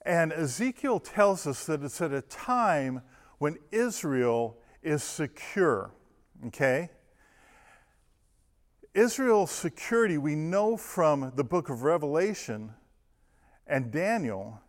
And 0.06 0.34
Ezekiel 0.34 1.00
tells 1.00 1.48
us 1.48 1.66
that 1.66 1.82
it's 1.84 2.02
at 2.02 2.12
a 2.12 2.22
time 2.22 3.02
when 3.38 3.58
Israel 3.72 4.58
is 4.82 5.04
secure. 5.04 5.92
Okay? 6.48 6.90
Israel's 8.94 9.52
security, 9.52 10.18
we 10.18 10.36
know 10.36 10.78
from 10.78 11.32
the 11.36 11.44
book 11.44 11.70
of 11.70 11.84
Revelation 11.84 12.74
and 13.66 13.92
Daniel 13.92 14.62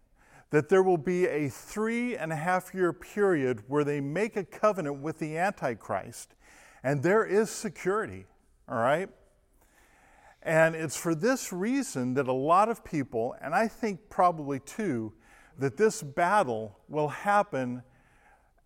that 0.50 0.68
there 0.68 0.82
will 0.82 0.98
be 0.98 1.26
a 1.26 1.48
three 1.48 2.16
and 2.16 2.32
a 2.32 2.36
half 2.36 2.72
year 2.72 2.92
period 2.92 3.64
where 3.66 3.82
they 3.82 4.00
make 4.00 4.36
a 4.36 4.44
covenant 4.44 5.02
with 5.02 5.18
the 5.18 5.36
Antichrist, 5.36 6.36
and 6.84 7.02
there 7.02 7.24
is 7.24 7.50
security, 7.50 8.24
all 8.68 8.78
right? 8.78 9.10
And 10.44 10.74
it's 10.74 10.96
for 10.96 11.14
this 11.14 11.52
reason 11.52 12.14
that 12.14 12.28
a 12.28 12.32
lot 12.32 12.68
of 12.68 12.84
people, 12.84 13.34
and 13.40 13.54
I 13.54 13.66
think 13.66 14.10
probably 14.10 14.60
too, 14.60 15.14
that 15.58 15.76
this 15.78 16.02
battle 16.02 16.78
will 16.88 17.08
happen 17.08 17.82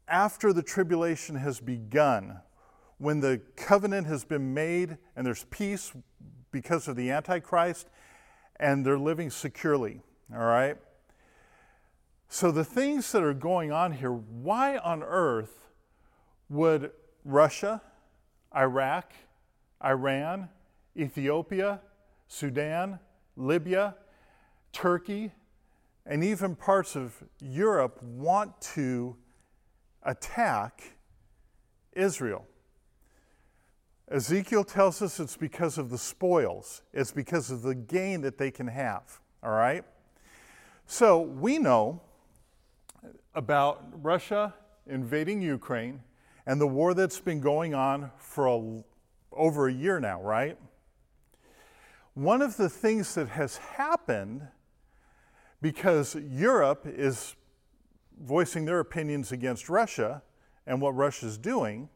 after 0.09 0.53
the 0.53 0.63
tribulation 0.63 1.37
has 1.37 1.61
begun, 1.61 2.41
when 2.97 3.21
the 3.21 3.41
covenant 3.55 4.09
has 4.09 4.25
been 4.25 4.53
made 4.53 4.99
and 5.15 5.25
there's 5.25 5.45
peace 5.45 5.93
because 6.51 6.89
of 6.89 6.97
the 6.97 7.11
Antichrist, 7.11 7.89
and 8.57 8.85
they're 8.85 8.99
living 8.99 9.31
securely. 9.31 10.01
All 10.33 10.45
right? 10.45 10.77
So, 12.29 12.51
the 12.51 12.65
things 12.65 13.13
that 13.13 13.23
are 13.23 13.35
going 13.35 13.71
on 13.73 13.93
here, 13.93 14.13
why 14.13 14.79
on 14.79 15.03
earth 15.03 15.69
would 16.51 16.91
Russia, 17.25 17.81
Iraq, 18.55 19.13
Iran, 19.83 20.49
Ethiopia, 20.99 21.81
Sudan, 22.27 22.99
Libya, 23.37 23.95
Turkey, 24.73 25.33
and 26.05 26.25
even 26.25 26.57
parts 26.57 26.97
of 26.97 27.15
Europe 27.41 28.03
want 28.03 28.61
to 28.61 29.17
attack 30.03 30.97
Israel. 31.93 32.47
Ezekiel 34.11 34.65
tells 34.65 35.03
us 35.03 35.21
it's 35.21 35.37
because 35.37 35.77
of 35.77 35.91
the 35.91 35.99
spoils, 35.99 36.83
it's 36.95 37.13
because 37.13 37.51
of 37.51 37.63
the 37.63 37.75
gain 37.75 38.23
that 38.23 38.39
they 38.39 38.51
can 38.51 38.67
have. 38.67 39.21
All 39.43 39.51
right? 39.51 39.85
So 40.87 41.21
we 41.21 41.59
know 41.59 42.01
about 43.35 43.85
Russia 44.03 44.55
invading 44.87 45.43
Ukraine 45.43 46.01
and 46.47 46.59
the 46.59 46.67
war 46.67 46.95
that's 46.95 47.21
been 47.21 47.41
going 47.41 47.75
on 47.75 48.11
for 48.17 48.47
a, 48.47 48.83
over 49.33 49.69
a 49.69 49.73
year 49.73 50.01
now, 50.01 50.23
right? 50.23 50.57
One 52.19 52.43
of 52.43 52.57
the 52.57 52.69
things 52.69 53.15
that 53.15 53.29
has 53.29 53.59
happened 53.59 54.49
because 55.63 56.17
Europe 56.17 56.85
is 56.85 57.37
voicing 58.21 58.65
their 58.65 58.81
opinions 58.81 59.31
against 59.31 59.69
Russia 59.69 60.21
and 60.67 60.81
what 60.81 60.97
Russia 60.97 61.27
is 61.27 61.39
doing 61.39 61.89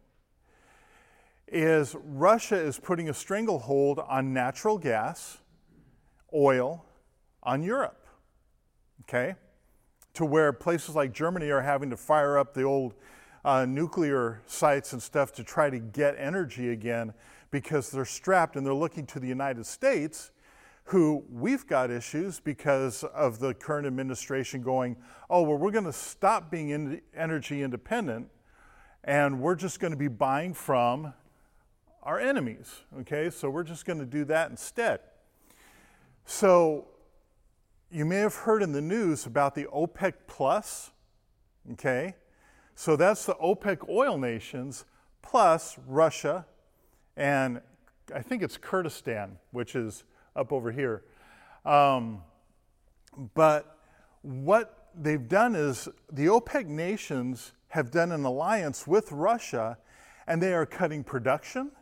is 1.49 1.97
Russia 2.05 2.55
is 2.55 2.79
putting 2.79 3.09
a 3.09 3.15
stranglehold 3.15 3.99
on 3.99 4.33
natural 4.33 4.79
gas, 4.79 5.39
oil, 6.33 6.85
on 7.43 7.65
Europe. 7.65 8.07
Okay? 9.01 9.35
To 10.15 10.25
where 10.25 10.53
places 10.53 10.95
like 10.95 11.13
Germany 11.13 11.51
are 11.51 11.63
having 11.63 11.91
to 11.91 11.97
fire 11.97 12.39
up 12.39 12.55
the 12.55 12.63
old 12.63 12.95
uh, 13.45 13.65
nuclear 13.65 14.41
sites 14.47 14.93
and 14.93 15.03
stuff 15.03 15.33
to 15.33 15.43
try 15.43 15.69
to 15.69 15.81
get 15.81 16.15
energy 16.17 16.71
again 16.71 17.13
because 17.53 17.91
they're 17.91 18.05
strapped 18.05 18.57
and 18.57 18.67
they're 18.67 18.75
looking 18.75 19.07
to 19.07 19.21
the 19.21 19.29
United 19.29 19.65
States, 19.65 20.33
who 20.85 21.23
we've 21.31 21.65
got 21.69 21.91
issues 21.93 22.41
because 22.41 23.05
of 23.05 23.39
the 23.39 23.55
current 23.55 23.87
administration 23.87 24.63
going, 24.63 24.97
oh, 25.31 25.43
well, 25.43 25.57
we're 25.57 25.71
going 25.71 25.85
to 25.85 25.93
stop 25.93 26.51
being 26.51 26.71
in 26.71 27.01
energy 27.15 27.63
independent 27.63 28.29
and 29.05 29.41
we're 29.41 29.55
just 29.55 29.79
going 29.79 29.93
to 29.93 29.97
be 29.97 30.09
buying 30.09 30.55
from 30.55 31.13
our 32.03 32.19
enemies. 32.19 32.81
Okay, 33.01 33.31
so 33.31 33.49
we're 33.49 33.63
just 33.63 33.85
going 33.85 33.99
to 33.99 34.07
do 34.07 34.25
that 34.25 34.51
instead. 34.51 35.01
So 36.25 36.89
you 37.91 38.05
may 38.05 38.17
have 38.17 38.35
heard 38.35 38.63
in 38.63 38.73
the 38.73 38.81
news 38.81 39.27
about 39.27 39.55
the 39.55 39.65
OPEC 39.67 40.15
Plus. 40.27 40.91
Okay, 41.73 42.17
so 42.75 42.97
that's 42.97 43.27
the 43.27 43.35
OPEC 43.35 43.89
oil 43.89 44.19
nations 44.19 44.85
plus 45.21 45.79
Russia 45.87 46.47
and 47.17 47.61
I 48.15 48.23
think 48.23 48.43
it's 48.43 48.57
Kurdistan, 48.57 49.39
which 49.51 49.75
is 49.75 50.05
up 50.35 50.53
over 50.53 50.73
here. 50.73 51.05
Um, 51.65 52.23
but 53.35 53.79
what 54.23 54.89
they've 54.95 55.29
done 55.29 55.55
is 55.55 55.89
the 56.11 56.27
OPEC 56.27 56.67
nations 56.67 57.53
have 57.69 57.91
done 57.91 58.13
an 58.13 58.25
alliance 58.25 58.87
with 58.87 59.13
Russia 59.13 59.79
and 60.27 60.43
they 60.43 60.55
are 60.55 60.67
cutting 60.67 61.05
production 61.05 61.73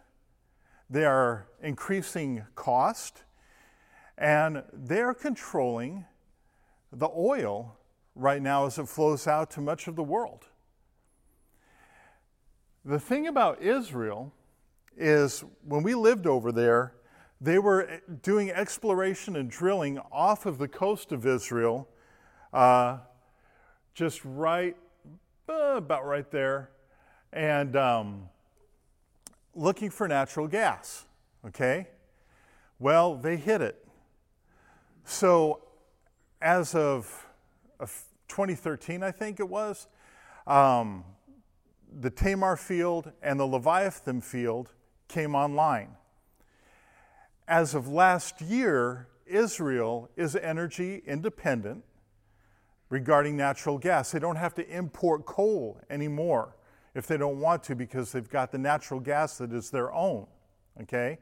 they 0.90 1.04
are 1.04 1.46
increasing 1.62 2.44
cost, 2.56 3.22
and 4.18 4.64
they're 4.72 5.14
controlling 5.14 6.04
the 6.92 7.08
oil 7.16 7.78
right 8.16 8.42
now 8.42 8.66
as 8.66 8.76
it 8.76 8.88
flows 8.88 9.28
out 9.28 9.52
to 9.52 9.60
much 9.60 9.86
of 9.86 9.94
the 9.94 10.02
world. 10.02 10.46
The 12.84 12.98
thing 12.98 13.28
about 13.28 13.62
Israel 13.62 14.32
is 15.00 15.42
when 15.64 15.82
we 15.82 15.94
lived 15.94 16.26
over 16.26 16.52
there, 16.52 16.92
they 17.40 17.58
were 17.58 18.00
doing 18.22 18.50
exploration 18.50 19.34
and 19.34 19.50
drilling 19.50 19.98
off 20.12 20.44
of 20.44 20.58
the 20.58 20.68
coast 20.68 21.10
of 21.10 21.26
Israel, 21.26 21.88
uh, 22.52 22.98
just 23.94 24.20
right, 24.24 24.76
uh, 25.48 25.76
about 25.76 26.04
right 26.04 26.30
there. 26.30 26.70
And 27.32 27.76
um, 27.76 28.28
looking 29.54 29.88
for 29.88 30.06
natural 30.06 30.46
gas. 30.46 31.06
Okay? 31.46 31.88
Well, 32.78 33.16
they 33.16 33.36
hit 33.36 33.62
it. 33.62 33.86
So, 35.04 35.62
as 36.42 36.74
of, 36.74 37.26
of 37.78 38.04
2013, 38.28 39.02
I 39.02 39.10
think 39.10 39.40
it 39.40 39.48
was, 39.48 39.88
um, 40.46 41.04
the 42.00 42.10
Tamar 42.10 42.56
field 42.56 43.12
and 43.22 43.40
the 43.40 43.46
Leviathan 43.46 44.20
field 44.20 44.70
came 45.10 45.34
online. 45.34 45.90
As 47.46 47.74
of 47.74 47.88
last 47.88 48.40
year, 48.40 49.08
Israel 49.26 50.08
is 50.16 50.34
energy 50.36 51.02
independent 51.06 51.84
regarding 52.88 53.36
natural 53.36 53.76
gas. 53.76 54.12
They 54.12 54.18
don't 54.18 54.36
have 54.36 54.54
to 54.54 54.68
import 54.68 55.26
coal 55.26 55.80
anymore 55.90 56.56
if 56.94 57.06
they 57.06 57.16
don't 57.16 57.40
want 57.40 57.62
to 57.64 57.74
because 57.74 58.12
they've 58.12 58.28
got 58.28 58.50
the 58.52 58.58
natural 58.58 59.00
gas 59.00 59.38
that 59.38 59.52
is 59.52 59.70
their 59.70 59.92
own. 59.92 60.26
Okay? 60.80 61.18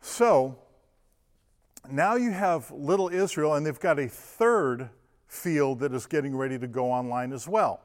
So, 0.00 0.56
now 1.90 2.14
you 2.14 2.30
have 2.30 2.70
little 2.70 3.08
Israel, 3.08 3.54
and 3.54 3.66
they've 3.66 3.78
got 3.78 3.98
a 3.98 4.08
third 4.08 4.88
field 5.26 5.80
that 5.80 5.92
is 5.92 6.06
getting 6.06 6.36
ready 6.36 6.58
to 6.58 6.66
go 6.66 6.90
online 6.90 7.32
as 7.32 7.46
well. 7.46 7.80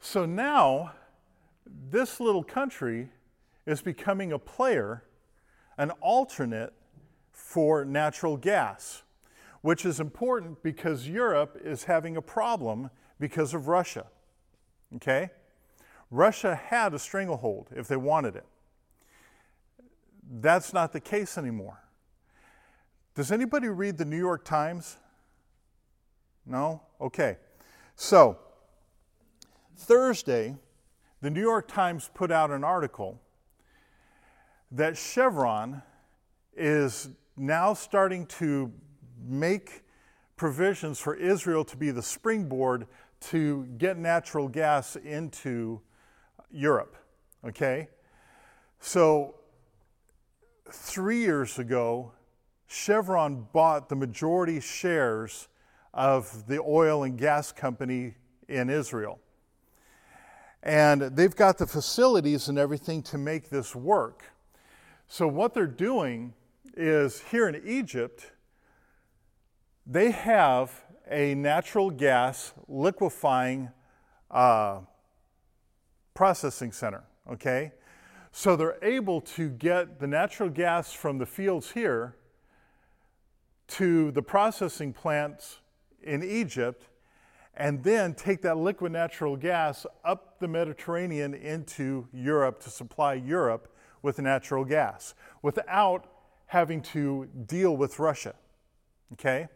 So 0.00 0.26
now, 0.26 0.92
this 1.90 2.20
little 2.20 2.44
country 2.44 3.10
is 3.66 3.82
becoming 3.82 4.32
a 4.32 4.38
player, 4.38 5.02
an 5.76 5.90
alternate 6.00 6.72
for 7.32 7.84
natural 7.84 8.36
gas, 8.36 9.02
which 9.60 9.84
is 9.84 10.00
important 10.00 10.62
because 10.62 11.08
Europe 11.08 11.60
is 11.62 11.84
having 11.84 12.16
a 12.16 12.22
problem 12.22 12.88
because 13.18 13.52
of 13.52 13.68
Russia. 13.68 14.06
Okay? 14.94 15.30
Russia 16.10 16.54
had 16.54 16.94
a 16.94 16.98
stranglehold 16.98 17.68
if 17.74 17.88
they 17.88 17.96
wanted 17.96 18.36
it. 18.36 18.46
That's 20.40 20.72
not 20.72 20.92
the 20.92 21.00
case 21.00 21.36
anymore. 21.36 21.82
Does 23.14 23.32
anybody 23.32 23.68
read 23.68 23.98
the 23.98 24.04
New 24.04 24.18
York 24.18 24.44
Times? 24.44 24.98
No? 26.44 26.82
Okay. 27.00 27.38
So, 27.96 28.38
Thursday, 29.76 30.54
the 31.20 31.30
New 31.30 31.40
York 31.40 31.66
Times 31.66 32.10
put 32.12 32.30
out 32.30 32.50
an 32.50 32.62
article 32.62 33.20
that 34.72 34.96
Chevron 34.96 35.82
is 36.56 37.08
now 37.36 37.74
starting 37.74 38.26
to 38.26 38.72
make 39.26 39.84
provisions 40.36 40.98
for 40.98 41.14
Israel 41.14 41.64
to 41.64 41.76
be 41.76 41.90
the 41.90 42.02
springboard 42.02 42.86
to 43.20 43.64
get 43.78 43.96
natural 43.96 44.48
gas 44.48 44.96
into 44.96 45.80
Europe. 46.50 46.96
Okay? 47.44 47.88
So, 48.80 49.36
three 50.70 51.18
years 51.18 51.58
ago, 51.58 52.12
Chevron 52.66 53.46
bought 53.52 53.88
the 53.88 53.96
majority 53.96 54.60
shares 54.60 55.48
of 55.94 56.46
the 56.46 56.60
oil 56.60 57.04
and 57.04 57.16
gas 57.16 57.52
company 57.52 58.14
in 58.48 58.68
Israel. 58.68 59.18
And 60.62 61.02
they've 61.02 61.34
got 61.34 61.58
the 61.58 61.66
facilities 61.66 62.48
and 62.48 62.58
everything 62.58 63.02
to 63.04 63.18
make 63.18 63.48
this 63.48 63.74
work. 63.74 64.24
So, 65.08 65.28
what 65.28 65.54
they're 65.54 65.66
doing 65.66 66.34
is 66.76 67.20
here 67.30 67.48
in 67.48 67.62
Egypt, 67.66 68.32
they 69.86 70.10
have 70.10 70.82
a 71.08 71.34
natural 71.34 71.90
gas 71.90 72.52
liquefying 72.66 73.70
uh, 74.30 74.80
processing 76.14 76.72
center, 76.72 77.04
okay? 77.30 77.72
So 78.32 78.56
they're 78.56 78.78
able 78.82 79.20
to 79.22 79.48
get 79.48 80.00
the 80.00 80.06
natural 80.06 80.48
gas 80.48 80.92
from 80.92 81.18
the 81.18 81.26
fields 81.26 81.70
here 81.70 82.16
to 83.68 84.10
the 84.10 84.22
processing 84.22 84.92
plants 84.92 85.60
in 86.02 86.22
Egypt 86.22 86.88
and 87.54 87.82
then 87.82 88.14
take 88.14 88.42
that 88.42 88.58
liquid 88.58 88.92
natural 88.92 89.36
gas 89.36 89.86
up 90.04 90.38
the 90.38 90.48
Mediterranean 90.48 91.32
into 91.32 92.06
Europe 92.12 92.60
to 92.64 92.70
supply 92.70 93.14
Europe 93.14 93.74
with 94.06 94.18
natural 94.18 94.64
gas 94.64 95.14
without 95.42 96.06
having 96.46 96.80
to 96.80 97.28
deal 97.46 97.76
with 97.76 97.98
Russia. 97.98 98.34
Okay? 99.12 99.48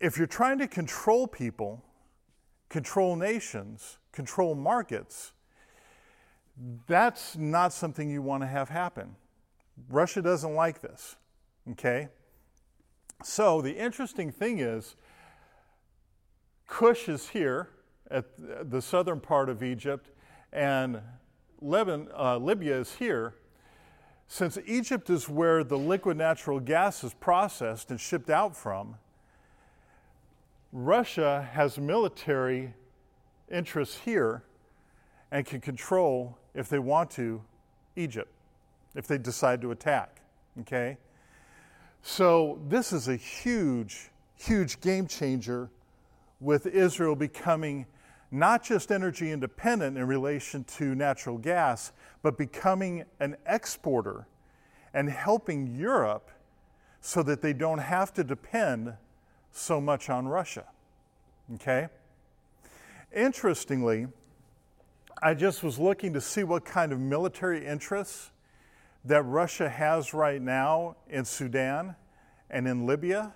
if 0.00 0.16
you're 0.16 0.26
trying 0.26 0.58
to 0.58 0.66
control 0.66 1.26
people, 1.26 1.84
control 2.68 3.14
nations, 3.16 3.98
control 4.12 4.54
markets, 4.54 5.32
that's 6.86 7.36
not 7.36 7.72
something 7.72 8.10
you 8.10 8.22
want 8.22 8.42
to 8.42 8.46
have 8.46 8.70
happen. 8.70 9.14
Russia 9.88 10.22
doesn't 10.22 10.54
like 10.54 10.80
this, 10.80 11.16
okay? 11.70 12.08
So 13.22 13.60
the 13.60 13.72
interesting 13.72 14.32
thing 14.32 14.58
is, 14.58 14.96
Cush 16.66 17.08
is 17.08 17.28
here 17.28 17.68
at 18.10 18.24
the 18.70 18.80
southern 18.80 19.20
part 19.20 19.48
of 19.48 19.62
Egypt, 19.62 20.10
and 20.52 21.00
Lebanon, 21.62 22.08
uh, 22.16 22.38
Libya 22.38 22.78
is 22.78 22.94
here. 22.94 23.34
since 24.32 24.56
Egypt 24.64 25.10
is 25.10 25.28
where 25.28 25.64
the 25.64 25.76
liquid 25.76 26.16
natural 26.16 26.60
gas 26.60 27.02
is 27.02 27.12
processed 27.14 27.90
and 27.90 28.00
shipped 28.00 28.30
out 28.30 28.56
from, 28.56 28.94
Russia 30.72 31.48
has 31.52 31.78
military 31.78 32.72
interests 33.50 33.98
here 34.04 34.44
and 35.32 35.44
can 35.44 35.60
control, 35.60 36.38
if 36.54 36.68
they 36.68 36.78
want 36.78 37.10
to, 37.10 37.42
Egypt, 37.96 38.30
if 38.94 39.08
they 39.08 39.18
decide 39.18 39.60
to 39.60 39.72
attack. 39.72 40.20
Okay? 40.60 40.96
So, 42.02 42.60
this 42.68 42.92
is 42.92 43.08
a 43.08 43.16
huge, 43.16 44.10
huge 44.36 44.80
game 44.80 45.08
changer 45.08 45.70
with 46.40 46.66
Israel 46.66 47.16
becoming 47.16 47.86
not 48.30 48.62
just 48.62 48.92
energy 48.92 49.32
independent 49.32 49.98
in 49.98 50.06
relation 50.06 50.64
to 50.64 50.94
natural 50.94 51.38
gas, 51.38 51.92
but 52.22 52.38
becoming 52.38 53.04
an 53.18 53.36
exporter 53.46 54.26
and 54.94 55.10
helping 55.10 55.66
Europe 55.66 56.30
so 57.00 57.22
that 57.22 57.40
they 57.40 57.52
don't 57.52 57.78
have 57.78 58.12
to 58.14 58.22
depend 58.22 58.94
so 59.52 59.80
much 59.80 60.10
on 60.10 60.28
Russia. 60.28 60.64
Okay? 61.54 61.88
Interestingly, 63.14 64.06
I 65.22 65.34
just 65.34 65.62
was 65.62 65.78
looking 65.78 66.12
to 66.12 66.20
see 66.20 66.44
what 66.44 66.64
kind 66.64 66.92
of 66.92 67.00
military 67.00 67.66
interests 67.66 68.30
that 69.04 69.22
Russia 69.22 69.68
has 69.68 70.14
right 70.14 70.40
now 70.40 70.96
in 71.08 71.24
Sudan 71.24 71.96
and 72.48 72.68
in 72.68 72.86
Libya. 72.86 73.34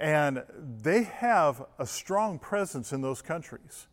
And 0.00 0.42
they 0.82 1.02
have 1.02 1.62
a 1.78 1.86
strong 1.86 2.38
presence 2.38 2.92
in 2.92 3.02
those 3.02 3.20
countries. 3.20 3.86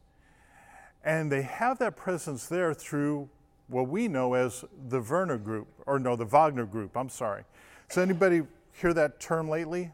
And 1.04 1.30
they 1.30 1.42
have 1.42 1.80
that 1.80 1.98
presence 1.98 2.48
there 2.48 2.74
through 2.74 3.30
what 3.68 3.90
we 3.90 4.08
know 4.08 4.34
as 4.34 4.64
the 4.88 5.02
Werner 5.02 5.38
Group, 5.38 5.68
or 5.86 6.00
no, 6.00 6.16
the 6.16 6.26
Wagner 6.26 6.66
Group, 6.66 6.96
I'm 6.96 7.10
sorry. 7.10 7.44
Does 7.90 7.98
anybody 7.98 8.44
hear 8.72 8.94
that 8.94 9.20
term 9.20 9.50
lately? 9.50 9.92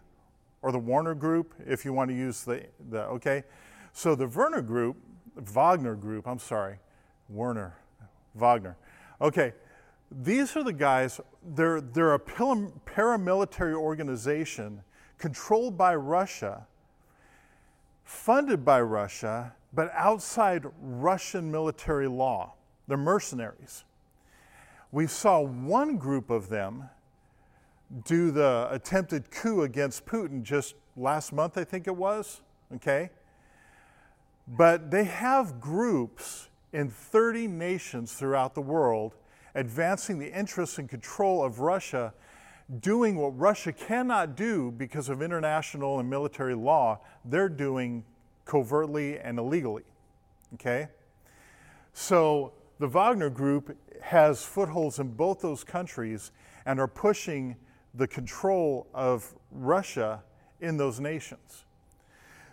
Or 0.62 0.72
the 0.72 0.80
Warner 0.80 1.16
Group, 1.16 1.54
if 1.66 1.84
you 1.84 1.92
want 1.94 2.10
to 2.12 2.16
use 2.16 2.44
the, 2.44 2.64
the 2.90 3.02
okay? 3.06 3.44
So 3.92 4.16
the 4.16 4.28
Werner 4.28 4.62
Group, 4.62 4.96
Wagner 5.36 5.96
Group, 5.96 6.28
I'm 6.28 6.40
sorry, 6.40 6.78
Werner, 7.28 7.76
Wagner. 8.36 8.78
Okay, 9.20 9.54
these 10.10 10.56
are 10.56 10.64
the 10.64 10.74
guys, 10.74 11.20
they're, 11.44 11.82
they're 11.82 12.14
a 12.14 12.20
paramilitary 12.20 13.74
organization 13.74 14.84
controlled 15.18 15.78
by 15.78 15.96
Russia, 15.96 16.66
funded 18.04 18.66
by 18.66 18.82
Russia, 18.82 19.54
but 19.74 19.92
outside 19.94 20.66
Russian 20.82 21.52
military 21.52 22.08
law. 22.08 22.54
They're 22.88 22.98
mercenaries. 22.98 23.86
We 24.92 25.08
saw 25.08 25.40
one 25.42 25.98
group 25.98 26.30
of 26.30 26.50
them 26.50 26.90
do 28.06 28.32
the 28.32 28.68
attempted 28.72 29.32
coup 29.32 29.62
against 29.64 30.06
Putin 30.06 30.44
just 30.44 30.76
last 30.96 31.34
month, 31.34 31.58
I 31.58 31.64
think 31.64 31.88
it 31.88 31.96
was. 31.96 32.42
Okay? 32.76 33.10
But 34.48 34.92
they 34.92 35.06
have 35.06 35.60
groups 35.60 36.50
in 36.74 36.90
30 36.90 37.48
nations 37.48 38.14
throughout 38.14 38.56
the 38.56 38.62
world 38.62 39.16
advancing 39.56 40.18
the 40.18 40.32
interests 40.32 40.80
and 40.80 40.90
control 40.90 41.44
of 41.44 41.60
Russia 41.60 42.14
doing 42.80 43.18
what 43.18 43.38
Russia 43.38 43.72
cannot 43.72 44.36
do 44.36 44.72
because 44.72 45.10
of 45.10 45.22
international 45.22 46.00
and 46.00 46.10
military 46.10 46.56
law, 46.56 47.00
they're 47.26 47.50
doing 47.50 48.04
covertly 48.46 49.20
and 49.20 49.38
illegally. 49.38 49.84
Okay? 50.56 50.88
So 51.94 52.54
the 52.80 52.88
Wagner 52.88 53.30
Group 53.30 53.78
has 54.02 54.44
footholds 54.44 55.00
in 55.00 55.10
both 55.10 55.42
those 55.42 55.64
countries 55.64 56.32
and 56.66 56.80
are 56.80 56.88
pushing 56.88 57.56
the 57.94 58.08
control 58.08 58.88
of 58.94 59.34
Russia 59.52 60.24
in 60.62 60.78
those 60.78 61.00
nations. 61.00 61.66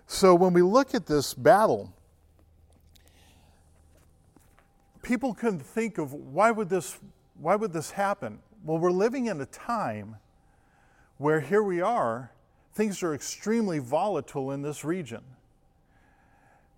So 0.06 0.34
when 0.34 0.52
we 0.52 0.62
look 0.62 0.94
at 0.94 1.06
this 1.06 1.32
battle, 1.32 1.94
people 5.02 5.32
can 5.32 5.58
think 5.58 5.98
of 5.98 6.12
why 6.12 6.50
would 6.50 6.68
this 6.68 6.98
why 7.38 7.56
would 7.56 7.72
this 7.72 7.90
happen? 7.92 8.40
Well, 8.62 8.76
we're 8.76 8.90
living 8.90 9.26
in 9.26 9.40
a 9.40 9.46
time 9.46 10.16
where 11.16 11.40
here 11.40 11.62
we 11.62 11.80
are, 11.80 12.30
things 12.74 13.02
are 13.02 13.14
extremely 13.14 13.78
volatile 13.78 14.50
in 14.50 14.60
this 14.60 14.84
region. 14.84 15.22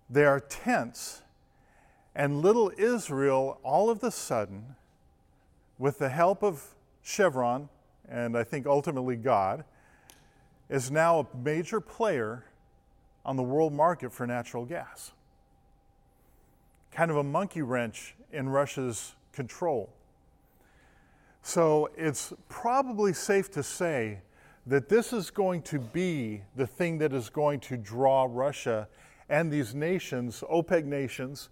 They 0.09 0.23
are 0.23 0.39
tense, 0.39 1.23
and 2.15 2.41
little 2.41 2.71
Israel, 2.77 3.59
all 3.63 3.89
of 3.89 4.01
a 4.01 4.11
sudden, 4.11 4.75
with 5.77 5.99
the 5.99 6.07
help 6.07 6.41
of 6.41 6.63
Chevron, 7.01 7.67
and 8.07 8.37
I 8.37 8.45
think 8.45 8.65
ultimately 8.65 9.17
God, 9.17 9.65
is 10.69 10.89
now 10.89 11.19
a 11.19 11.37
major 11.37 11.81
player 11.81 12.45
on 13.25 13.35
the 13.35 13.43
world 13.43 13.73
market 13.73 14.13
for 14.13 14.25
natural 14.25 14.63
gas. 14.63 15.11
Kind 16.93 17.11
of 17.11 17.17
a 17.17 17.23
monkey 17.23 17.61
wrench 17.61 18.15
in 18.31 18.47
Russia's 18.47 19.15
control. 19.33 19.89
So 21.45 21.89
it's 21.97 22.31
probably 22.47 23.11
safe 23.11 23.51
to 23.51 23.63
say 23.63 24.21
that 24.65 24.87
this 24.87 25.11
is 25.11 25.29
going 25.29 25.61
to 25.63 25.77
be 25.77 26.41
the 26.55 26.65
thing 26.65 26.97
that 26.99 27.11
is 27.11 27.29
going 27.29 27.59
to 27.59 27.75
draw 27.75 28.25
Russia 28.29 28.87
and 29.27 29.51
these 29.51 29.75
nations, 29.75 30.41
OPEC 30.49 30.85
nations, 30.85 31.49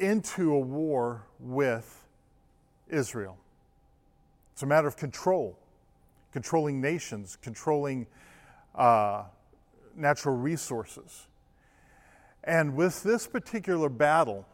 into 0.00 0.52
a 0.52 0.58
war 0.58 1.22
with 1.38 2.08
Israel. 2.88 3.38
It's 4.52 4.64
a 4.64 4.66
matter 4.66 4.88
of 4.88 4.96
control, 4.96 5.56
controlling 6.32 6.80
nations, 6.80 7.38
controlling 7.40 8.08
uh, 8.74 9.24
natural 9.94 10.36
resources. 10.36 11.28
And 12.42 12.74
with 12.74 13.04
this 13.04 13.28
particular 13.28 13.88
battle, 13.88 14.44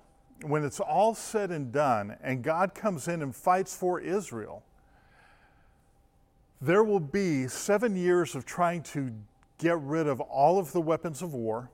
when 0.43 0.65
it's 0.65 0.81
all 0.81 1.15
said 1.15 1.51
and 1.51 1.73
done 1.73 2.17
and 2.23 2.43
God 2.43 2.75
comes 2.75 3.09
in 3.09 3.23
and 3.23 3.35
fights 3.35 3.77
for 3.77 4.01
Israel, 4.01 4.63
there 6.61 6.85
will 6.85 7.01
be 7.01 7.49
seven 7.49 7.97
years 7.97 8.35
of 8.35 8.47
trying 8.47 8.83
to 8.83 9.13
get 9.59 9.79
rid 9.81 10.07
of 10.07 10.21
all 10.21 10.59
of 10.59 10.73
the 10.73 10.81
weapons 10.81 11.23
of 11.23 11.35
war, 11.35 11.71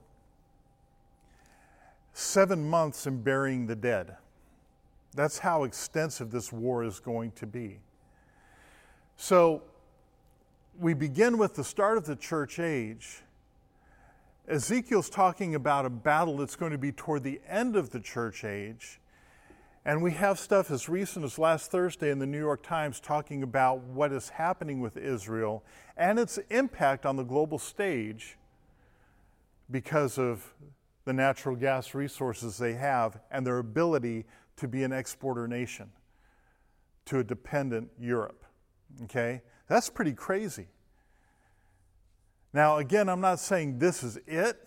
seven 2.13 2.67
months 2.67 3.05
in 3.05 3.21
burying 3.21 3.67
the 3.67 3.75
dead. 3.75 4.15
That's 5.15 5.39
how 5.39 5.63
extensive 5.63 6.31
this 6.31 6.51
war 6.51 6.83
is 6.83 6.99
going 6.99 7.31
to 7.33 7.47
be. 7.47 7.79
So, 9.17 9.63
we 10.79 10.93
begin 10.93 11.37
with 11.37 11.55
the 11.55 11.63
start 11.63 11.97
of 11.97 12.05
the 12.05 12.15
church 12.15 12.57
age 12.57 13.21
Ezekiel's 14.49 15.11
talking 15.11 15.53
about 15.53 15.85
a 15.85 15.91
battle 15.91 16.37
that's 16.37 16.55
going 16.55 16.71
to 16.71 16.77
be 16.79 16.91
toward 16.91 17.21
the 17.23 17.39
end 17.47 17.75
of 17.75 17.91
the 17.91 17.99
church 17.99 18.43
age. 18.43 18.99
And 19.85 20.01
we 20.01 20.11
have 20.13 20.39
stuff 20.39 20.71
as 20.71 20.89
recent 20.89 21.23
as 21.23 21.37
last 21.37 21.69
Thursday 21.69 22.09
in 22.09 22.17
the 22.17 22.25
New 22.25 22.39
York 22.39 22.63
Times 22.63 22.99
talking 22.99 23.43
about 23.43 23.81
what 23.81 24.11
is 24.11 24.29
happening 24.29 24.81
with 24.81 24.97
Israel 24.97 25.63
and 25.95 26.17
its 26.17 26.39
impact 26.49 27.05
on 27.05 27.15
the 27.15 27.23
global 27.23 27.59
stage 27.59 28.37
because 29.69 30.17
of 30.17 30.53
the 31.05 31.13
natural 31.13 31.55
gas 31.55 31.93
resources 31.93 32.57
they 32.57 32.73
have 32.73 33.19
and 33.29 33.45
their 33.45 33.59
ability 33.59 34.25
to 34.57 34.67
be 34.67 34.83
an 34.83 34.91
exporter 34.91 35.47
nation 35.47 35.91
to 37.05 37.19
a 37.19 37.23
dependent 37.23 37.89
Europe. 37.99 38.43
Okay? 39.03 39.41
That's 39.67 39.91
pretty 39.91 40.13
crazy. 40.13 40.67
Now, 42.53 42.77
again, 42.77 43.09
I'm 43.09 43.21
not 43.21 43.39
saying 43.39 43.79
this 43.79 44.03
is 44.03 44.17
it, 44.25 44.59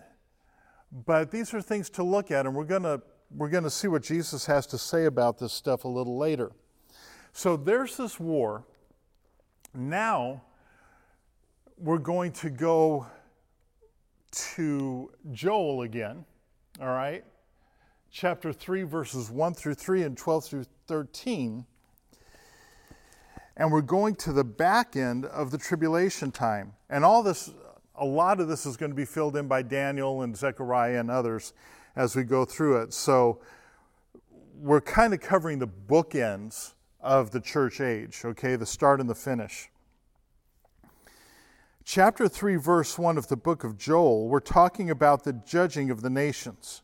but 0.91 1.31
these 1.31 1.53
are 1.53 1.61
things 1.61 1.89
to 1.91 2.03
look 2.03 2.31
at, 2.31 2.45
and 2.45 2.55
we're 2.55 2.63
going 2.63 2.83
to 2.83 3.01
we're 3.35 3.49
going 3.49 3.63
to 3.63 3.69
see 3.69 3.87
what 3.87 4.03
Jesus 4.03 4.45
has 4.45 4.67
to 4.67 4.77
say 4.77 5.05
about 5.05 5.39
this 5.39 5.53
stuff 5.53 5.85
a 5.85 5.87
little 5.87 6.17
later. 6.17 6.51
So 7.31 7.57
there's 7.57 7.97
this 7.97 8.19
war. 8.19 8.63
Now 9.73 10.43
we're 11.77 11.97
going 11.97 12.31
to 12.33 12.51
go 12.51 13.07
to 14.31 15.11
Joel 15.31 15.81
again, 15.81 16.25
all 16.79 16.87
right? 16.87 17.23
Chapter 18.11 18.53
3, 18.53 18.83
verses 18.83 19.31
1 19.31 19.53
through 19.55 19.73
3 19.73 20.03
and 20.03 20.15
12 20.15 20.45
through 20.45 20.65
13. 20.87 21.65
And 23.57 23.71
we're 23.71 23.81
going 23.81 24.15
to 24.17 24.31
the 24.31 24.43
back 24.43 24.95
end 24.95 25.25
of 25.25 25.49
the 25.49 25.57
tribulation 25.57 26.31
time. 26.31 26.73
And 26.89 27.03
all 27.03 27.23
this 27.23 27.51
a 27.95 28.05
lot 28.05 28.39
of 28.39 28.47
this 28.47 28.65
is 28.65 28.77
going 28.77 28.91
to 28.91 28.95
be 28.95 29.05
filled 29.05 29.35
in 29.35 29.47
by 29.47 29.61
Daniel 29.61 30.21
and 30.21 30.35
Zechariah 30.35 30.99
and 30.99 31.11
others 31.11 31.53
as 31.95 32.15
we 32.15 32.23
go 32.23 32.45
through 32.45 32.81
it. 32.81 32.93
So 32.93 33.39
we're 34.55 34.81
kind 34.81 35.13
of 35.13 35.19
covering 35.19 35.59
the 35.59 35.67
bookends 35.67 36.73
of 37.01 37.31
the 37.31 37.39
church 37.39 37.81
age, 37.81 38.21
okay, 38.23 38.55
the 38.55 38.65
start 38.65 38.99
and 38.99 39.09
the 39.09 39.15
finish. 39.15 39.69
Chapter 41.85 42.29
3, 42.29 42.55
verse 42.55 42.97
1 42.97 43.17
of 43.17 43.27
the 43.27 43.35
book 43.35 43.65
of 43.65 43.77
Joel, 43.77 44.29
we're 44.29 44.39
talking 44.39 44.89
about 44.89 45.25
the 45.25 45.33
judging 45.33 45.89
of 45.91 46.01
the 46.01 46.09
nations. 46.09 46.81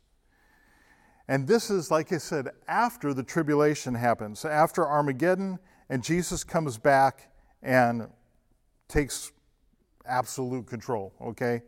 And 1.30 1.48
this 1.48 1.70
is, 1.70 1.90
like 1.90 2.12
I 2.12 2.18
said, 2.18 2.50
after 2.68 3.14
the 3.14 3.24
tribulation 3.24 3.96
happens, 3.96 4.44
after 4.44 4.86
Armageddon 4.86 5.60
and 5.90 6.04
Jesus 6.04 6.44
comes 6.44 6.78
back 6.78 7.32
and 7.64 8.10
takes 8.90 9.32
absolute 10.10 10.68
control, 10.68 11.14
okay? 11.22 11.62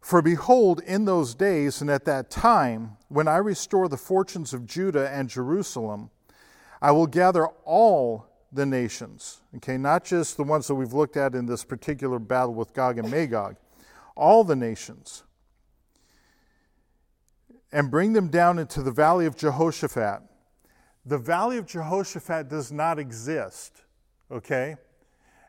For 0.00 0.22
behold, 0.22 0.80
in 0.86 1.04
those 1.04 1.34
days 1.34 1.80
and 1.80 1.90
at 1.90 2.06
that 2.06 2.30
time, 2.30 2.96
when 3.08 3.28
I 3.28 3.36
restore 3.36 3.88
the 3.88 3.98
fortunes 3.98 4.54
of 4.54 4.66
Judah 4.66 5.10
and 5.10 5.28
Jerusalem, 5.28 6.10
I 6.80 6.92
will 6.92 7.06
gather 7.06 7.46
all 7.64 8.26
the 8.52 8.66
nations, 8.66 9.40
okay, 9.56 9.76
not 9.76 10.04
just 10.04 10.36
the 10.36 10.42
ones 10.42 10.66
that 10.66 10.74
we've 10.74 10.92
looked 10.92 11.16
at 11.16 11.34
in 11.34 11.46
this 11.46 11.64
particular 11.64 12.18
battle 12.18 12.54
with 12.54 12.72
Gog 12.72 12.98
and 12.98 13.10
Magog, 13.10 13.56
all 14.16 14.42
the 14.42 14.56
nations, 14.56 15.22
and 17.70 17.90
bring 17.90 18.14
them 18.14 18.28
down 18.28 18.58
into 18.58 18.82
the 18.82 18.90
valley 18.90 19.26
of 19.26 19.36
Jehoshaphat. 19.36 20.22
The 21.06 21.18
valley 21.18 21.58
of 21.58 21.66
Jehoshaphat 21.66 22.48
does 22.48 22.72
not 22.72 22.98
exist, 22.98 23.82
okay? 24.30 24.76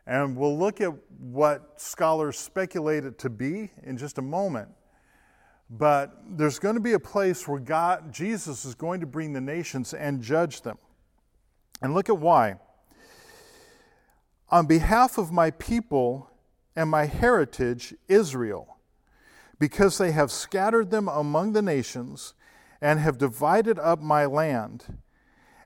And 0.06 0.36
we'll 0.36 0.58
look 0.58 0.80
at 0.80 0.92
what 1.18 1.80
scholars 1.80 2.38
speculate 2.38 3.04
it 3.04 3.18
to 3.20 3.30
be 3.30 3.70
in 3.82 3.96
just 3.96 4.18
a 4.18 4.22
moment. 4.22 4.68
But 5.70 6.22
there's 6.28 6.58
going 6.58 6.74
to 6.74 6.80
be 6.80 6.92
a 6.92 6.98
place 6.98 7.46
where 7.46 7.60
God, 7.60 8.12
Jesus 8.12 8.64
is 8.64 8.74
going 8.74 9.00
to 9.00 9.06
bring 9.06 9.32
the 9.32 9.40
nations 9.40 9.94
and 9.94 10.20
judge 10.20 10.62
them. 10.62 10.78
And 11.80 11.94
look 11.94 12.08
at 12.08 12.18
why. 12.18 12.56
On 14.50 14.66
behalf 14.66 15.16
of 15.16 15.32
my 15.32 15.50
people 15.52 16.30
and 16.76 16.90
my 16.90 17.06
heritage, 17.06 17.94
Israel, 18.08 18.76
because 19.58 19.96
they 19.96 20.12
have 20.12 20.30
scattered 20.30 20.90
them 20.90 21.08
among 21.08 21.52
the 21.52 21.62
nations 21.62 22.34
and 22.80 22.98
have 22.98 23.16
divided 23.16 23.78
up 23.78 24.02
my 24.02 24.26
land 24.26 24.98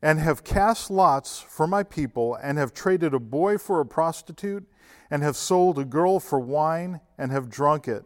and 0.02 0.18
have 0.20 0.44
cast 0.44 0.90
lots 0.90 1.38
for 1.40 1.66
my 1.66 1.82
people, 1.82 2.36
and 2.42 2.58
have 2.58 2.74
traded 2.74 3.14
a 3.14 3.20
boy 3.20 3.58
for 3.58 3.80
a 3.80 3.86
prostitute, 3.86 4.66
and 5.10 5.22
have 5.22 5.36
sold 5.36 5.78
a 5.78 5.84
girl 5.84 6.20
for 6.20 6.38
wine, 6.38 7.00
and 7.18 7.32
have 7.32 7.48
drunk 7.48 7.88
it. 7.88 8.04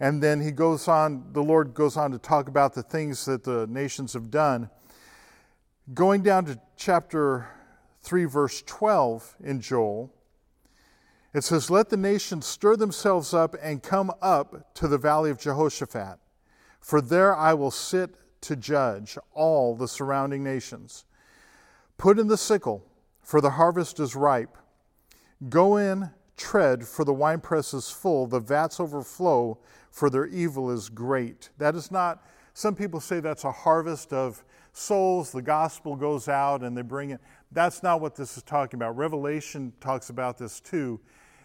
And 0.00 0.22
then 0.22 0.40
he 0.40 0.52
goes 0.52 0.86
on, 0.86 1.32
the 1.32 1.42
Lord 1.42 1.74
goes 1.74 1.96
on 1.96 2.12
to 2.12 2.18
talk 2.18 2.48
about 2.48 2.74
the 2.74 2.82
things 2.82 3.24
that 3.24 3.42
the 3.42 3.66
nations 3.66 4.12
have 4.12 4.30
done. 4.30 4.70
Going 5.92 6.22
down 6.22 6.44
to 6.44 6.60
chapter 6.76 7.48
3, 8.02 8.24
verse 8.26 8.62
12 8.62 9.36
in 9.42 9.60
Joel, 9.60 10.12
it 11.34 11.44
says, 11.44 11.70
Let 11.70 11.88
the 11.90 11.96
nations 11.96 12.46
stir 12.46 12.76
themselves 12.76 13.34
up 13.34 13.54
and 13.60 13.82
come 13.82 14.12
up 14.22 14.74
to 14.74 14.88
the 14.88 14.98
valley 14.98 15.30
of 15.30 15.38
Jehoshaphat, 15.38 16.18
for 16.80 17.00
there 17.00 17.36
I 17.36 17.54
will 17.54 17.70
sit 17.70 18.14
to 18.42 18.56
judge 18.56 19.18
all 19.32 19.74
the 19.74 19.88
surrounding 19.88 20.44
nations. 20.44 21.04
Put 21.98 22.18
in 22.18 22.28
the 22.28 22.36
sickle, 22.36 22.84
for 23.22 23.40
the 23.40 23.50
harvest 23.50 24.00
is 24.00 24.16
ripe. 24.16 24.56
Go 25.48 25.76
in, 25.76 26.10
tread, 26.36 26.86
for 26.86 27.04
the 27.04 27.12
winepress 27.12 27.74
is 27.74 27.90
full, 27.90 28.26
the 28.26 28.40
vats 28.40 28.80
overflow, 28.80 29.58
for 29.90 30.08
their 30.08 30.26
evil 30.26 30.70
is 30.70 30.88
great. 30.88 31.50
That 31.58 31.74
is 31.74 31.90
not, 31.90 32.24
some 32.54 32.74
people 32.74 33.00
say 33.00 33.20
that's 33.20 33.44
a 33.44 33.52
harvest 33.52 34.12
of 34.12 34.44
souls. 34.72 35.32
The 35.32 35.42
gospel 35.42 35.96
goes 35.96 36.28
out 36.28 36.62
and 36.62 36.76
they 36.76 36.82
bring 36.82 37.10
it. 37.10 37.20
That's 37.50 37.82
not 37.82 38.00
what 38.00 38.14
this 38.14 38.36
is 38.36 38.42
talking 38.44 38.78
about. 38.78 38.96
Revelation 38.96 39.72
talks 39.80 40.10
about 40.10 40.38
this 40.38 40.60
too. 40.60 41.00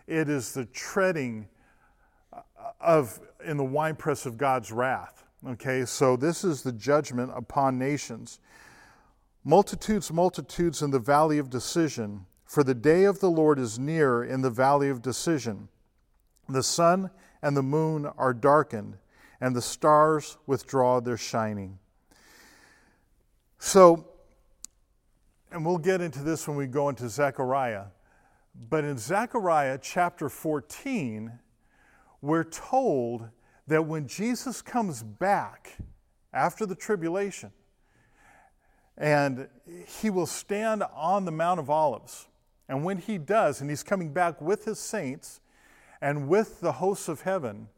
It 0.05 0.29
is 0.29 0.53
the 0.53 0.65
treading 0.65 1.47
of 2.79 3.19
in 3.43 3.57
the 3.57 3.63
winepress 3.63 4.25
of 4.25 4.37
God's 4.37 4.71
wrath. 4.71 5.23
Okay, 5.47 5.85
so 5.85 6.15
this 6.15 6.43
is 6.43 6.61
the 6.61 6.71
judgment 6.71 7.31
upon 7.35 7.77
nations. 7.77 8.39
Multitudes, 9.43 10.11
multitudes 10.11 10.81
in 10.81 10.91
the 10.91 10.99
valley 10.99 11.37
of 11.37 11.49
decision, 11.49 12.25
for 12.45 12.63
the 12.63 12.73
day 12.73 13.03
of 13.03 13.19
the 13.19 13.29
Lord 13.29 13.59
is 13.59 13.77
near 13.77 14.23
in 14.23 14.41
the 14.41 14.49
valley 14.49 14.89
of 14.89 15.01
decision. 15.01 15.67
The 16.47 16.63
sun 16.63 17.09
and 17.41 17.57
the 17.57 17.63
moon 17.63 18.05
are 18.17 18.33
darkened, 18.33 18.97
and 19.41 19.53
the 19.55 19.61
stars 19.61 20.37
withdraw 20.47 21.01
their 21.01 21.17
shining. 21.17 21.79
So, 23.59 24.07
and 25.51 25.65
we'll 25.65 25.77
get 25.77 25.99
into 25.99 26.19
this 26.19 26.47
when 26.47 26.55
we 26.55 26.67
go 26.67 26.87
into 26.87 27.09
Zechariah, 27.09 27.85
but 28.69 28.85
in 28.85 28.97
Zechariah 28.97 29.79
chapter 29.81 30.29
14, 30.29 31.39
we're 32.21 32.43
told 32.45 33.27
that 33.67 33.81
when 33.85 34.07
Jesus 34.07 34.61
comes 34.61 35.03
back 35.03 35.77
after 36.31 36.65
the 36.65 36.75
tribulation, 36.75 37.51
and 38.97 39.47
he 39.99 40.09
will 40.09 40.25
stand 40.25 40.83
on 40.93 41.25
the 41.25 41.31
Mount 41.31 41.59
of 41.59 41.69
Olives. 41.69 42.27
And 42.69 42.83
when 42.83 42.97
he 42.97 43.17
does, 43.17 43.61
and 43.61 43.69
he's 43.69 43.83
coming 43.83 44.13
back 44.13 44.41
with 44.41 44.65
his 44.65 44.79
saints 44.79 45.41
and 46.01 46.27
with 46.27 46.59
the 46.61 46.73
hosts 46.73 47.07
of 47.07 47.21
heaven, 47.21 47.69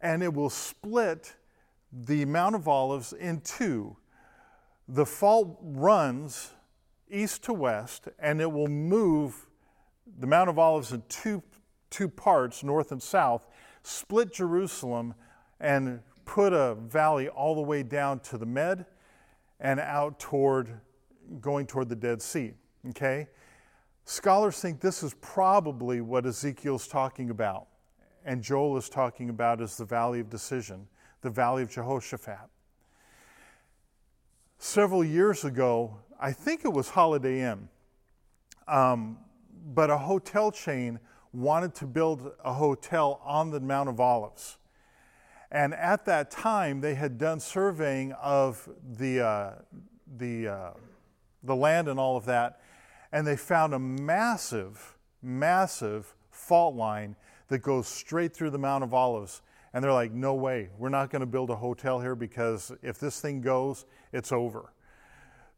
and 0.00 0.22
it 0.22 0.34
will 0.34 0.50
split 0.50 1.34
the 1.92 2.24
Mount 2.24 2.54
of 2.54 2.66
Olives 2.66 3.12
in 3.12 3.40
two. 3.40 3.96
The 4.88 5.06
fault 5.06 5.58
runs 5.62 6.50
east 7.10 7.44
to 7.44 7.52
west, 7.52 8.08
and 8.18 8.40
it 8.40 8.50
will 8.50 8.68
move 8.68 9.46
the 10.18 10.26
Mount 10.26 10.48
of 10.48 10.58
Olives 10.58 10.92
in 10.92 11.02
two, 11.08 11.42
two 11.90 12.08
parts, 12.08 12.64
north 12.64 12.90
and 12.90 13.02
south, 13.02 13.46
split 13.82 14.32
Jerusalem, 14.32 15.14
and 15.60 16.00
put 16.24 16.52
a 16.52 16.74
valley 16.74 17.28
all 17.28 17.54
the 17.54 17.62
way 17.62 17.82
down 17.82 18.20
to 18.20 18.38
the 18.38 18.46
Med 18.46 18.86
and 19.62 19.80
out 19.80 20.18
toward 20.18 20.68
going 21.40 21.66
toward 21.66 21.88
the 21.88 21.96
Dead 21.96 22.20
Sea. 22.20 22.52
Okay? 22.90 23.28
Scholars 24.04 24.60
think 24.60 24.80
this 24.80 25.02
is 25.02 25.14
probably 25.20 26.00
what 26.00 26.26
Ezekiel's 26.26 26.88
talking 26.88 27.30
about, 27.30 27.68
and 28.24 28.42
Joel 28.42 28.76
is 28.76 28.88
talking 28.88 29.30
about 29.30 29.62
as 29.62 29.76
the 29.76 29.84
Valley 29.84 30.18
of 30.18 30.28
Decision, 30.28 30.88
the 31.22 31.30
Valley 31.30 31.62
of 31.62 31.70
Jehoshaphat. 31.70 32.50
Several 34.58 35.04
years 35.04 35.44
ago, 35.44 35.96
I 36.20 36.32
think 36.32 36.64
it 36.64 36.72
was 36.72 36.88
Holiday 36.90 37.42
Inn, 37.42 37.68
um, 38.66 39.18
but 39.72 39.90
a 39.90 39.98
hotel 39.98 40.50
chain 40.50 40.98
wanted 41.32 41.74
to 41.76 41.86
build 41.86 42.32
a 42.44 42.52
hotel 42.52 43.20
on 43.24 43.50
the 43.50 43.60
Mount 43.60 43.88
of 43.88 44.00
Olives. 44.00 44.58
And 45.52 45.74
at 45.74 46.06
that 46.06 46.30
time, 46.30 46.80
they 46.80 46.94
had 46.94 47.18
done 47.18 47.38
surveying 47.38 48.12
of 48.12 48.66
the, 48.96 49.20
uh, 49.20 49.50
the, 50.16 50.48
uh, 50.48 50.70
the 51.42 51.54
land 51.54 51.88
and 51.88 52.00
all 52.00 52.16
of 52.16 52.24
that, 52.24 52.62
and 53.12 53.26
they 53.26 53.36
found 53.36 53.74
a 53.74 53.78
massive, 53.78 54.96
massive 55.22 56.14
fault 56.30 56.74
line 56.74 57.16
that 57.48 57.58
goes 57.58 57.86
straight 57.86 58.32
through 58.34 58.48
the 58.48 58.58
Mount 58.58 58.82
of 58.82 58.94
Olives. 58.94 59.42
And 59.74 59.84
they're 59.84 59.92
like, 59.92 60.12
no 60.12 60.32
way, 60.32 60.70
we're 60.78 60.88
not 60.88 61.10
going 61.10 61.20
to 61.20 61.26
build 61.26 61.50
a 61.50 61.56
hotel 61.56 62.00
here 62.00 62.14
because 62.14 62.72
if 62.82 62.98
this 62.98 63.20
thing 63.20 63.42
goes, 63.42 63.84
it's 64.10 64.32
over. 64.32 64.72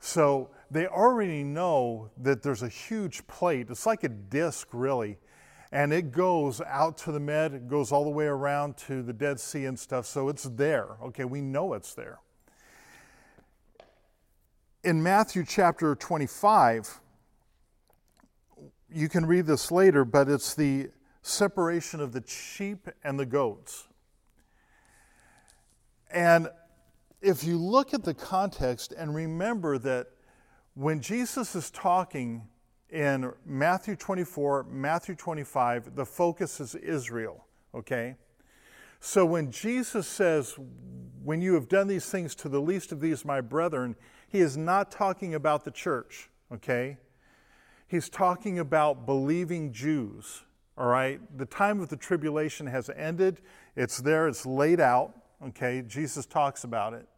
So 0.00 0.50
they 0.72 0.88
already 0.88 1.44
know 1.44 2.10
that 2.20 2.42
there's 2.42 2.64
a 2.64 2.68
huge 2.68 3.24
plate. 3.28 3.68
It's 3.70 3.86
like 3.86 4.02
a 4.02 4.08
disc, 4.08 4.68
really, 4.72 5.18
and 5.74 5.92
it 5.92 6.12
goes 6.12 6.60
out 6.60 6.96
to 6.96 7.10
the 7.10 7.18
Med, 7.18 7.52
it 7.52 7.66
goes 7.66 7.90
all 7.90 8.04
the 8.04 8.10
way 8.10 8.26
around 8.26 8.76
to 8.76 9.02
the 9.02 9.12
Dead 9.12 9.40
Sea 9.40 9.64
and 9.64 9.76
stuff, 9.76 10.06
so 10.06 10.28
it's 10.28 10.44
there. 10.44 10.90
Okay, 11.02 11.24
we 11.24 11.40
know 11.40 11.74
it's 11.74 11.94
there. 11.94 12.20
In 14.84 15.02
Matthew 15.02 15.44
chapter 15.44 15.96
25, 15.96 17.00
you 18.88 19.08
can 19.08 19.26
read 19.26 19.46
this 19.46 19.72
later, 19.72 20.04
but 20.04 20.28
it's 20.28 20.54
the 20.54 20.90
separation 21.22 21.98
of 21.98 22.12
the 22.12 22.22
sheep 22.24 22.86
and 23.02 23.18
the 23.18 23.26
goats. 23.26 23.88
And 26.08 26.50
if 27.20 27.42
you 27.42 27.58
look 27.58 27.92
at 27.92 28.04
the 28.04 28.14
context 28.14 28.92
and 28.96 29.12
remember 29.12 29.78
that 29.78 30.06
when 30.74 31.00
Jesus 31.00 31.56
is 31.56 31.68
talking 31.72 32.46
in 32.94 33.32
Matthew 33.44 33.96
24, 33.96 34.66
Matthew 34.70 35.16
25, 35.16 35.96
the 35.96 36.06
focus 36.06 36.60
is 36.60 36.76
Israel, 36.76 37.44
okay? 37.74 38.14
So 39.00 39.26
when 39.26 39.50
Jesus 39.50 40.06
says, 40.06 40.56
When 41.24 41.42
you 41.42 41.54
have 41.54 41.68
done 41.68 41.88
these 41.88 42.08
things 42.08 42.34
to 42.36 42.48
the 42.48 42.60
least 42.60 42.92
of 42.92 43.00
these, 43.00 43.24
my 43.24 43.40
brethren, 43.40 43.96
he 44.28 44.38
is 44.38 44.56
not 44.56 44.92
talking 44.92 45.34
about 45.34 45.64
the 45.64 45.72
church, 45.72 46.30
okay? 46.52 46.98
He's 47.88 48.08
talking 48.08 48.60
about 48.60 49.06
believing 49.06 49.72
Jews, 49.72 50.44
all 50.78 50.86
right? 50.86 51.20
The 51.36 51.46
time 51.46 51.80
of 51.80 51.88
the 51.88 51.96
tribulation 51.96 52.66
has 52.68 52.88
ended. 52.90 53.40
It's 53.74 53.98
there, 53.98 54.28
it's 54.28 54.46
laid 54.46 54.78
out, 54.78 55.14
okay? 55.48 55.82
Jesus 55.82 56.26
talks 56.26 56.62
about 56.62 56.94
it. 56.94 57.08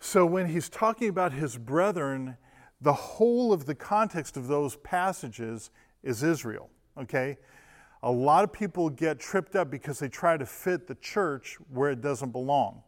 So 0.00 0.26
when 0.26 0.46
he's 0.48 0.68
talking 0.68 1.08
about 1.08 1.32
his 1.32 1.56
brethren, 1.56 2.36
the 2.80 2.92
whole 2.92 3.52
of 3.52 3.66
the 3.66 3.74
context 3.74 4.36
of 4.36 4.48
those 4.48 4.76
passages 4.76 5.70
is 6.02 6.22
Israel, 6.22 6.70
okay? 6.96 7.38
A 8.02 8.10
lot 8.10 8.44
of 8.44 8.52
people 8.52 8.88
get 8.88 9.18
tripped 9.18 9.56
up 9.56 9.70
because 9.70 9.98
they 9.98 10.08
try 10.08 10.36
to 10.36 10.46
fit 10.46 10.86
the 10.86 10.94
church 10.96 11.58
where 11.70 11.90
it 11.90 12.00
doesn't 12.00 12.30
belong. 12.30 12.82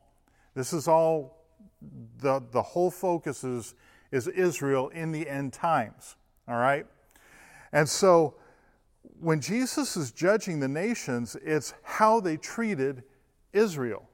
This 0.55 0.73
is 0.73 0.87
all, 0.87 1.45
the, 2.19 2.43
the 2.53 2.63
whole 2.63 2.91
focus 2.91 3.43
is 3.43 3.75
is 4.11 4.27
Israel 4.29 4.89
in 4.89 5.13
the 5.13 5.29
end 5.29 5.53
times. 5.53 6.17
All 6.49 6.57
right? 6.57 6.87
And 7.73 7.89
so 7.89 8.35
when 9.21 9.41
Jesus 9.41 9.97
is 9.97 10.11
judging 10.11 10.61
the 10.61 10.69
nations, 10.69 11.37
it's 11.43 11.75
how 11.83 12.21
they 12.21 12.37
treated 12.37 13.05
Israel. 13.53 14.09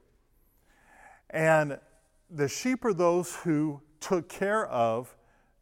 And 1.29 1.79
the 2.29 2.47
sheep 2.47 2.85
are 2.85 2.93
those 2.93 3.35
who 3.37 3.81
took 3.99 4.29
care 4.29 4.67
of 4.67 5.15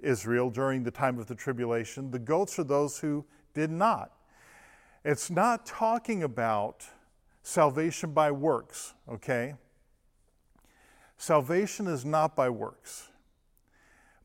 Israel 0.06 0.50
during 0.50 0.84
the 0.84 0.92
time 0.92 1.20
of 1.20 1.28
the 1.28 1.36
tribulation, 1.36 2.12
the 2.12 2.20
goats 2.20 2.60
are 2.60 2.64
those 2.64 3.00
who 3.00 3.26
did 3.54 3.72
not. 3.72 4.12
It's 5.04 5.30
not 5.30 5.66
talking 5.66 6.24
about 6.24 6.86
salvation 7.44 8.12
by 8.12 8.32
works, 8.32 8.94
okay? 9.10 9.56
Salvation 11.18 11.88
is 11.88 12.06
not 12.06 12.36
by 12.36 12.50
works. 12.50 13.10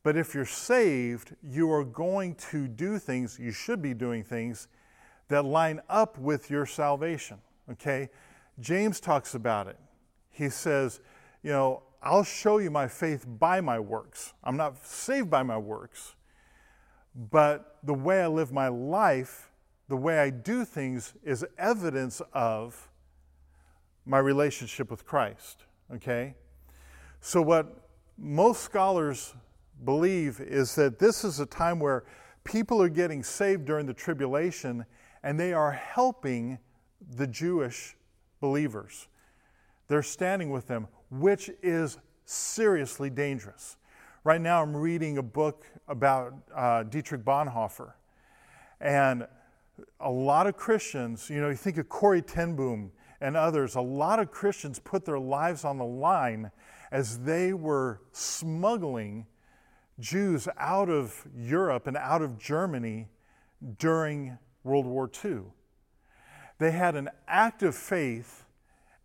But 0.03 0.17
if 0.17 0.33
you're 0.33 0.45
saved, 0.45 1.35
you 1.43 1.71
are 1.71 1.85
going 1.85 2.35
to 2.51 2.67
do 2.67 2.97
things, 2.97 3.37
you 3.39 3.51
should 3.51 3.81
be 3.81 3.93
doing 3.93 4.23
things 4.23 4.67
that 5.27 5.45
line 5.45 5.79
up 5.87 6.17
with 6.17 6.49
your 6.49 6.65
salvation, 6.65 7.37
okay? 7.71 8.09
James 8.59 8.99
talks 8.99 9.35
about 9.35 9.67
it. 9.67 9.77
He 10.29 10.49
says, 10.49 10.99
you 11.43 11.51
know, 11.51 11.83
I'll 12.03 12.23
show 12.23 12.57
you 12.57 12.71
my 12.71 12.87
faith 12.87 13.25
by 13.27 13.61
my 13.61 13.79
works. 13.79 14.33
I'm 14.43 14.57
not 14.57 14.83
saved 14.85 15.29
by 15.29 15.43
my 15.43 15.57
works, 15.57 16.15
but 17.15 17.77
the 17.83 17.93
way 17.93 18.23
I 18.23 18.27
live 18.27 18.51
my 18.51 18.69
life, 18.69 19.51
the 19.87 19.95
way 19.95 20.19
I 20.19 20.31
do 20.31 20.65
things, 20.65 21.13
is 21.23 21.45
evidence 21.59 22.21
of 22.33 22.89
my 24.05 24.17
relationship 24.17 24.89
with 24.89 25.05
Christ. 25.05 25.65
Okay? 25.93 26.33
So, 27.19 27.41
what 27.41 27.87
most 28.17 28.63
scholars 28.63 29.35
believe 29.83 30.39
is 30.39 30.73
that 30.75 30.97
this 30.97 31.23
is 31.23 31.39
a 31.39 31.45
time 31.45 31.79
where 31.79 32.03
people 32.43 32.81
are 32.81 32.89
getting 32.89 33.23
saved 33.23 33.65
during 33.65 33.85
the 33.85 33.93
tribulation 33.93 34.85
and 35.21 35.39
they 35.39 35.53
are 35.53 35.71
helping 35.71 36.57
the 37.15 37.27
Jewish 37.27 37.95
believers. 38.39 39.07
They're 39.87 40.01
standing 40.01 40.49
with 40.49 40.67
them 40.67 40.87
which 41.11 41.51
is 41.61 41.97
seriously 42.25 43.09
dangerous. 43.09 43.77
Right 44.23 44.41
now, 44.41 44.61
I'm 44.63 44.75
reading 44.75 45.17
a 45.17 45.23
book 45.23 45.65
about 45.87 46.33
uh, 46.55 46.83
Dietrich 46.83 47.23
Bonhoeffer. 47.23 47.93
And 48.79 49.27
a 49.99 50.09
lot 50.09 50.47
of 50.47 50.55
Christians, 50.55 51.29
you 51.29 51.41
know, 51.41 51.49
you 51.49 51.55
think 51.55 51.77
of 51.77 51.89
Corrie 51.89 52.21
ten 52.21 52.55
Boom 52.55 52.91
and 53.19 53.35
others, 53.35 53.75
a 53.75 53.81
lot 53.81 54.19
of 54.19 54.31
Christians 54.31 54.79
put 54.79 55.05
their 55.05 55.19
lives 55.19 55.65
on 55.65 55.77
the 55.77 55.85
line 55.85 56.51
as 56.91 57.19
they 57.19 57.53
were 57.53 58.01
smuggling 58.11 59.27
Jews 59.99 60.47
out 60.57 60.89
of 60.89 61.27
Europe 61.35 61.87
and 61.87 61.97
out 61.97 62.21
of 62.21 62.37
Germany 62.37 63.07
during 63.77 64.37
World 64.63 64.85
War 64.85 65.09
II. 65.23 65.41
They 66.57 66.71
had 66.71 66.95
an 66.95 67.09
active 67.27 67.75
faith 67.75 68.45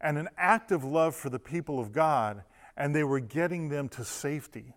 and 0.00 0.18
an 0.18 0.28
active 0.36 0.84
love 0.84 1.14
for 1.14 1.30
the 1.30 1.38
people 1.38 1.80
of 1.80 1.92
God, 1.92 2.42
and 2.76 2.94
they 2.94 3.04
were 3.04 3.20
getting 3.20 3.68
them 3.68 3.88
to 3.90 4.04
safety. 4.04 4.74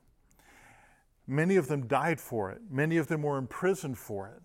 Many 1.27 1.57
of 1.57 1.67
them 1.67 1.87
died 1.87 2.19
for 2.19 2.51
it, 2.51 2.61
many 2.69 2.97
of 2.97 3.07
them 3.07 3.21
were 3.21 3.37
imprisoned 3.37 3.97
for 3.97 4.27
it. 4.27 4.41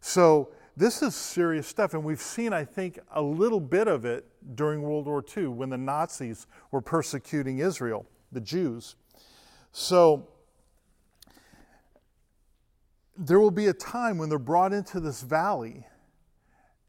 So, 0.00 0.50
this 0.76 1.02
is 1.02 1.14
serious 1.14 1.68
stuff, 1.68 1.94
and 1.94 2.02
we've 2.02 2.20
seen, 2.20 2.52
I 2.52 2.64
think, 2.64 2.98
a 3.12 3.22
little 3.22 3.60
bit 3.60 3.86
of 3.86 4.04
it 4.04 4.26
during 4.56 4.82
World 4.82 5.06
War 5.06 5.24
II 5.36 5.46
when 5.48 5.70
the 5.70 5.78
Nazis 5.78 6.48
were 6.72 6.80
persecuting 6.80 7.58
Israel, 7.58 8.04
the 8.32 8.40
Jews. 8.40 8.96
So, 9.70 10.28
there 13.16 13.38
will 13.38 13.52
be 13.52 13.66
a 13.66 13.72
time 13.72 14.18
when 14.18 14.28
they're 14.28 14.38
brought 14.38 14.72
into 14.72 14.98
this 14.98 15.22
valley, 15.22 15.86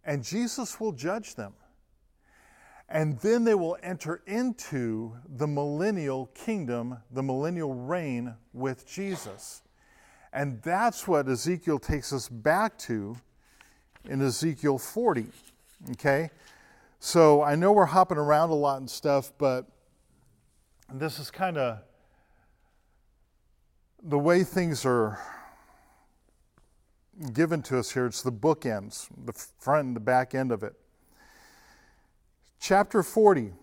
and 0.03 0.23
Jesus 0.23 0.79
will 0.79 0.91
judge 0.91 1.35
them. 1.35 1.53
And 2.87 3.19
then 3.19 3.43
they 3.43 3.55
will 3.55 3.77
enter 3.81 4.21
into 4.27 5.15
the 5.27 5.47
millennial 5.47 6.27
kingdom, 6.35 6.97
the 7.11 7.23
millennial 7.23 7.73
reign 7.73 8.35
with 8.53 8.87
Jesus. 8.87 9.63
And 10.31 10.61
that's 10.61 11.07
what 11.07 11.27
Ezekiel 11.27 11.79
takes 11.79 12.13
us 12.13 12.29
back 12.29 12.77
to 12.79 13.17
in 14.07 14.21
Ezekiel 14.21 14.77
40. 14.77 15.27
Okay? 15.91 16.29
So 16.99 17.41
I 17.41 17.55
know 17.55 17.71
we're 17.71 17.85
hopping 17.85 18.17
around 18.17 18.49
a 18.49 18.55
lot 18.55 18.77
and 18.79 18.89
stuff, 18.89 19.31
but 19.37 19.65
this 20.93 21.19
is 21.19 21.31
kind 21.31 21.57
of 21.57 21.79
the 24.03 24.19
way 24.19 24.43
things 24.43 24.85
are 24.85 25.19
given 27.33 27.61
to 27.63 27.79
us 27.79 27.91
here. 27.91 28.05
It's 28.05 28.21
the 28.21 28.31
bookends, 28.31 29.07
the 29.25 29.33
front 29.33 29.87
and 29.87 29.95
the 29.95 30.01
back 30.01 30.35
end 30.35 30.51
of 30.51 30.63
it. 30.63 30.73
Chapter 32.59 33.03
40, 33.03 33.53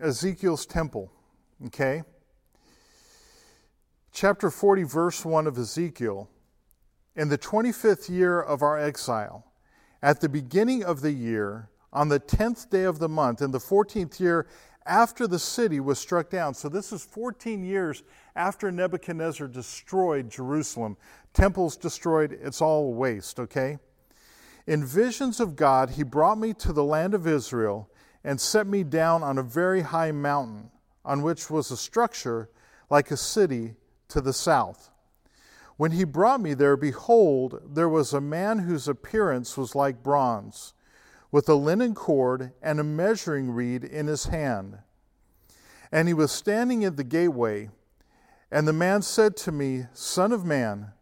Ezekiel's 0.00 0.66
temple. 0.66 1.12
Okay? 1.66 2.02
Chapter 4.12 4.50
40, 4.50 4.82
verse 4.84 5.24
1 5.24 5.46
of 5.46 5.58
Ezekiel. 5.58 6.28
In 7.16 7.28
the 7.28 7.38
25th 7.38 8.08
year 8.08 8.40
of 8.40 8.62
our 8.62 8.78
exile, 8.78 9.44
at 10.02 10.20
the 10.20 10.28
beginning 10.28 10.82
of 10.82 11.00
the 11.02 11.12
year, 11.12 11.68
on 11.92 12.08
the 12.08 12.20
10th 12.20 12.70
day 12.70 12.84
of 12.84 12.98
the 12.98 13.08
month, 13.08 13.42
in 13.42 13.50
the 13.50 13.58
14th 13.58 14.20
year 14.20 14.46
after 14.86 15.26
the 15.26 15.38
city 15.38 15.80
was 15.80 15.98
struck 15.98 16.30
down. 16.30 16.54
So 16.54 16.68
this 16.68 16.92
is 16.92 17.04
14 17.04 17.64
years 17.64 18.02
after 18.34 18.72
Nebuchadnezzar 18.72 19.48
destroyed 19.48 20.30
Jerusalem. 20.30 20.96
Temples 21.34 21.76
destroyed, 21.76 22.38
it's 22.40 22.62
all 22.62 22.94
waste, 22.94 23.38
okay? 23.38 23.78
In 24.66 24.84
visions 24.84 25.40
of 25.40 25.56
God, 25.56 25.90
he 25.90 26.02
brought 26.02 26.38
me 26.38 26.54
to 26.54 26.72
the 26.72 26.84
land 26.84 27.14
of 27.14 27.26
Israel 27.26 27.89
and 28.24 28.40
set 28.40 28.66
me 28.66 28.82
down 28.82 29.22
on 29.22 29.38
a 29.38 29.42
very 29.42 29.82
high 29.82 30.12
mountain, 30.12 30.70
on 31.04 31.22
which 31.22 31.50
was 31.50 31.70
a 31.70 31.76
structure 31.76 32.50
like 32.90 33.10
a 33.10 33.16
city 33.16 33.74
to 34.08 34.20
the 34.20 34.32
south. 34.32 34.90
When 35.76 35.92
he 35.92 36.04
brought 36.04 36.42
me 36.42 36.52
there, 36.52 36.76
behold, 36.76 37.62
there 37.64 37.88
was 37.88 38.12
a 38.12 38.20
man 38.20 38.58
whose 38.58 38.86
appearance 38.86 39.56
was 39.56 39.74
like 39.74 40.02
bronze, 40.02 40.74
with 41.32 41.48
a 41.48 41.54
linen 41.54 41.94
cord 41.94 42.52
and 42.60 42.78
a 42.78 42.84
measuring 42.84 43.50
reed 43.50 43.84
in 43.84 44.06
his 44.06 44.26
hand. 44.26 44.78
And 45.90 46.06
he 46.06 46.14
was 46.14 46.30
standing 46.30 46.84
at 46.84 46.96
the 46.96 47.04
gateway. 47.04 47.70
And 48.50 48.68
the 48.68 48.72
man 48.72 49.00
said 49.02 49.36
to 49.38 49.52
me, 49.52 49.86
Son 49.94 50.32
of 50.32 50.44
man, 50.44 50.92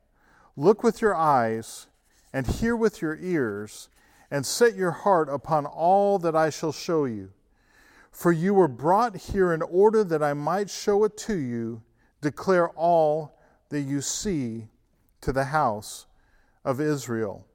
look 0.57 0.83
with 0.83 1.03
your 1.03 1.15
eyes 1.15 1.89
and 2.33 2.47
hear 2.47 2.77
with 2.77 3.03
your 3.03 3.17
ears 3.17 3.89
and 4.31 4.45
set 4.45 4.75
your 4.75 4.91
heart 4.91 5.29
upon 5.29 5.67
all 5.67 6.19
that 6.19 6.37
I 6.37 6.51
shall 6.51 6.73
show 6.73 7.05
you. 7.05 7.31
For 8.11 8.33
you 8.33 8.55
were 8.55 8.69
brought 8.69 9.17
here 9.17 9.53
in 9.53 9.63
order 9.63 10.03
that 10.05 10.23
I 10.23 10.35
might 10.35 10.69
show 10.69 11.05
it 11.05 11.17
to 11.19 11.37
you, 11.37 11.83
declare 12.21 12.69
all 12.71 13.39
that 13.69 13.83
you 13.83 14.01
see 14.01 14.69
to 15.21 15.33
the 15.33 15.45
house 15.45 16.07
of 16.65 16.81
Israel. 16.81 17.47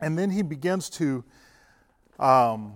And 0.00 0.18
then 0.18 0.30
he 0.30 0.42
begins 0.42 0.88
to 0.90 1.24
um, 2.18 2.74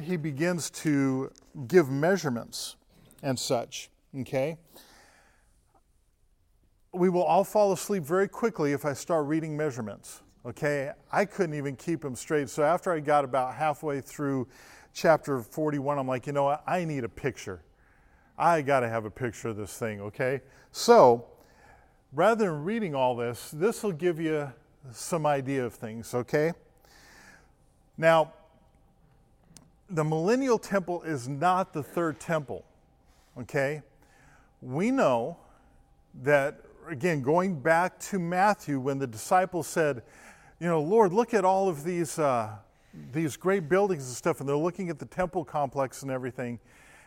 he 0.00 0.16
begins 0.16 0.70
to 0.70 1.30
give 1.68 1.90
measurements 1.90 2.76
and 3.22 3.38
such. 3.38 3.90
Okay? 4.20 4.58
We 6.92 7.08
will 7.08 7.22
all 7.22 7.44
fall 7.44 7.72
asleep 7.72 8.04
very 8.04 8.28
quickly 8.28 8.72
if 8.72 8.84
I 8.84 8.92
start 8.92 9.26
reading 9.26 9.56
measurements. 9.56 10.22
Okay, 10.46 10.90
I 11.10 11.24
couldn't 11.24 11.54
even 11.54 11.74
keep 11.74 12.02
them 12.02 12.14
straight. 12.14 12.50
So 12.50 12.62
after 12.62 12.92
I 12.92 13.00
got 13.00 13.24
about 13.24 13.54
halfway 13.54 14.02
through 14.02 14.46
chapter 14.92 15.40
41, 15.40 15.98
I'm 15.98 16.06
like, 16.06 16.26
you 16.26 16.34
know 16.34 16.44
what? 16.44 16.62
I 16.66 16.84
need 16.84 17.02
a 17.02 17.08
picture. 17.08 17.62
I 18.36 18.60
got 18.60 18.80
to 18.80 18.88
have 18.88 19.06
a 19.06 19.10
picture 19.10 19.48
of 19.48 19.56
this 19.56 19.78
thing, 19.78 20.02
okay? 20.02 20.42
So 20.70 21.24
rather 22.12 22.44
than 22.44 22.62
reading 22.62 22.94
all 22.94 23.16
this, 23.16 23.50
this 23.52 23.82
will 23.82 23.92
give 23.92 24.20
you 24.20 24.52
some 24.92 25.24
idea 25.24 25.64
of 25.64 25.72
things, 25.72 26.12
okay? 26.12 26.52
Now, 27.96 28.34
the 29.88 30.04
millennial 30.04 30.58
temple 30.58 31.02
is 31.04 31.26
not 31.26 31.72
the 31.72 31.82
third 31.82 32.20
temple, 32.20 32.66
okay? 33.40 33.80
We 34.60 34.90
know 34.90 35.38
that, 36.22 36.60
again, 36.86 37.22
going 37.22 37.60
back 37.60 37.98
to 38.00 38.18
Matthew, 38.18 38.78
when 38.78 38.98
the 38.98 39.06
disciples 39.06 39.66
said, 39.66 40.02
you 40.60 40.68
know, 40.68 40.80
Lord, 40.80 41.12
look 41.12 41.34
at 41.34 41.44
all 41.44 41.68
of 41.68 41.84
these, 41.84 42.18
uh, 42.18 42.50
these 43.12 43.36
great 43.36 43.68
buildings 43.68 44.06
and 44.06 44.16
stuff, 44.16 44.40
and 44.40 44.48
they're 44.48 44.56
looking 44.56 44.88
at 44.88 44.98
the 44.98 45.06
temple 45.06 45.44
complex 45.44 46.02
and 46.02 46.10
everything. 46.10 46.58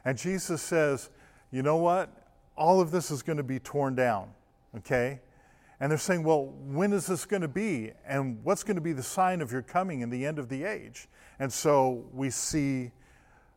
And 0.03 0.17
Jesus 0.17 0.61
says, 0.61 1.09
you 1.51 1.63
know 1.63 1.77
what? 1.77 2.09
All 2.55 2.81
of 2.81 2.91
this 2.91 3.11
is 3.11 3.21
going 3.21 3.37
to 3.37 3.43
be 3.43 3.59
torn 3.59 3.95
down, 3.95 4.29
okay? 4.77 5.21
And 5.79 5.91
they're 5.91 5.97
saying, 5.97 6.23
well, 6.23 6.47
when 6.65 6.91
is 6.91 7.05
this 7.05 7.25
going 7.25 7.43
to 7.43 7.47
be? 7.47 7.91
And 8.05 8.43
what's 8.43 8.63
going 8.63 8.75
to 8.75 8.81
be 8.81 8.93
the 8.93 9.03
sign 9.03 9.41
of 9.41 9.51
your 9.51 9.61
coming 9.61 10.03
and 10.03 10.11
the 10.11 10.25
end 10.25 10.39
of 10.39 10.49
the 10.49 10.63
age? 10.63 11.07
And 11.39 11.51
so 11.53 12.05
we 12.13 12.29
see 12.31 12.91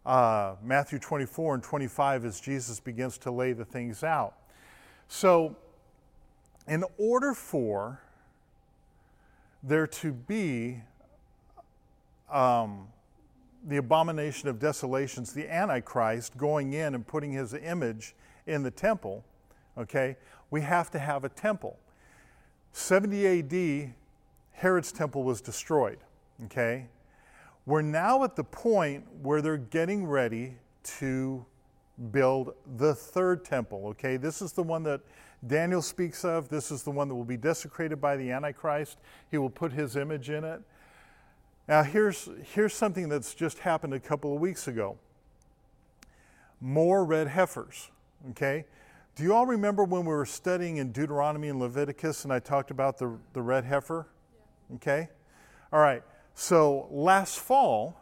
uh, 0.05 0.57
Matthew 0.63 0.99
24 0.99 1.55
and 1.55 1.63
25 1.63 2.25
as 2.25 2.41
Jesus 2.41 2.79
begins 2.79 3.19
to 3.19 3.31
lay 3.31 3.53
the 3.53 3.65
things 3.65 4.05
out. 4.05 4.35
So 5.09 5.57
in 6.69 6.85
order 6.99 7.35
for 7.35 8.01
there 9.63 9.87
to 9.87 10.13
be 10.13 10.81
um, 12.31 12.89
the 13.67 13.77
abomination 13.77 14.49
of 14.49 14.59
desolations, 14.59 15.33
the 15.33 15.49
Antichrist 15.49 16.37
going 16.37 16.73
in 16.73 16.95
and 16.95 17.07
putting 17.07 17.33
his 17.33 17.55
image 17.55 18.15
in 18.47 18.63
the 18.63 18.71
temple, 18.71 19.25
okay, 19.77 20.17
we 20.51 20.61
have 20.63 20.91
to 20.91 20.99
have 20.99 21.25
a 21.25 21.29
temple. 21.29 21.79
70 22.73 23.27
AD, 23.87 23.95
Herod's 24.53 24.93
temple 24.93 25.25
was 25.25 25.41
destroyed, 25.41 25.99
okay? 26.45 26.87
We're 27.67 27.83
now 27.83 28.25
at 28.25 28.37
the 28.37 28.45
point 28.45 29.05
where 29.23 29.43
they're 29.43 29.57
getting 29.57 30.07
ready 30.07 30.57
to 30.83 31.45
build 32.13 32.55
the 32.77 32.95
third 32.95 33.45
temple, 33.45 33.87
okay? 33.89 34.17
This 34.17 34.41
is 34.43 34.53
the 34.53 34.63
one 34.63 34.83
that 34.85 35.01
Daniel 35.47 35.83
speaks 35.83 36.25
of. 36.25 36.49
This 36.49 36.71
is 36.71 36.83
the 36.83 36.91
one 36.91 37.09
that 37.09 37.15
will 37.15 37.25
be 37.25 37.37
desecrated 37.37 38.01
by 38.01 38.17
the 38.17 38.31
Antichrist. 38.31 38.99
He 39.31 39.39
will 39.39 39.51
put 39.51 39.73
his 39.73 39.97
image 39.97 40.31
in 40.31 40.45
it. 40.45 40.63
Now, 41.69 41.83
here's, 41.83 42.29
here's 42.55 42.75
something 42.75 43.09
that's 43.09 43.35
just 43.35 43.61
happened 43.61 43.95
a 43.95 44.01
couple 44.01 44.35
of 44.35 44.41
weeks 44.41 44.67
ago 44.69 44.99
more 46.63 47.05
red 47.05 47.29
heifers, 47.29 47.91
okay? 48.31 48.67
Do 49.15 49.23
you 49.23 49.35
all 49.35 49.47
remember 49.47 49.85
when 49.85 50.03
we 50.03 50.09
were 50.09 50.27
studying 50.27 50.77
in 50.77 50.93
Deuteronomy 50.93 51.49
and 51.49 51.59
Leviticus 51.59 52.25
and 52.25 52.33
I 52.33 52.39
talked 52.39 52.71
about 52.71 52.99
the, 52.99 53.19
the 53.33 53.43
red 53.43 53.65
heifer? 53.65 54.09
Yeah. 54.71 54.77
Okay? 54.77 55.09
All 55.73 55.81
right. 55.81 56.03
So 56.35 56.87
last 56.91 57.39
fall, 57.39 58.00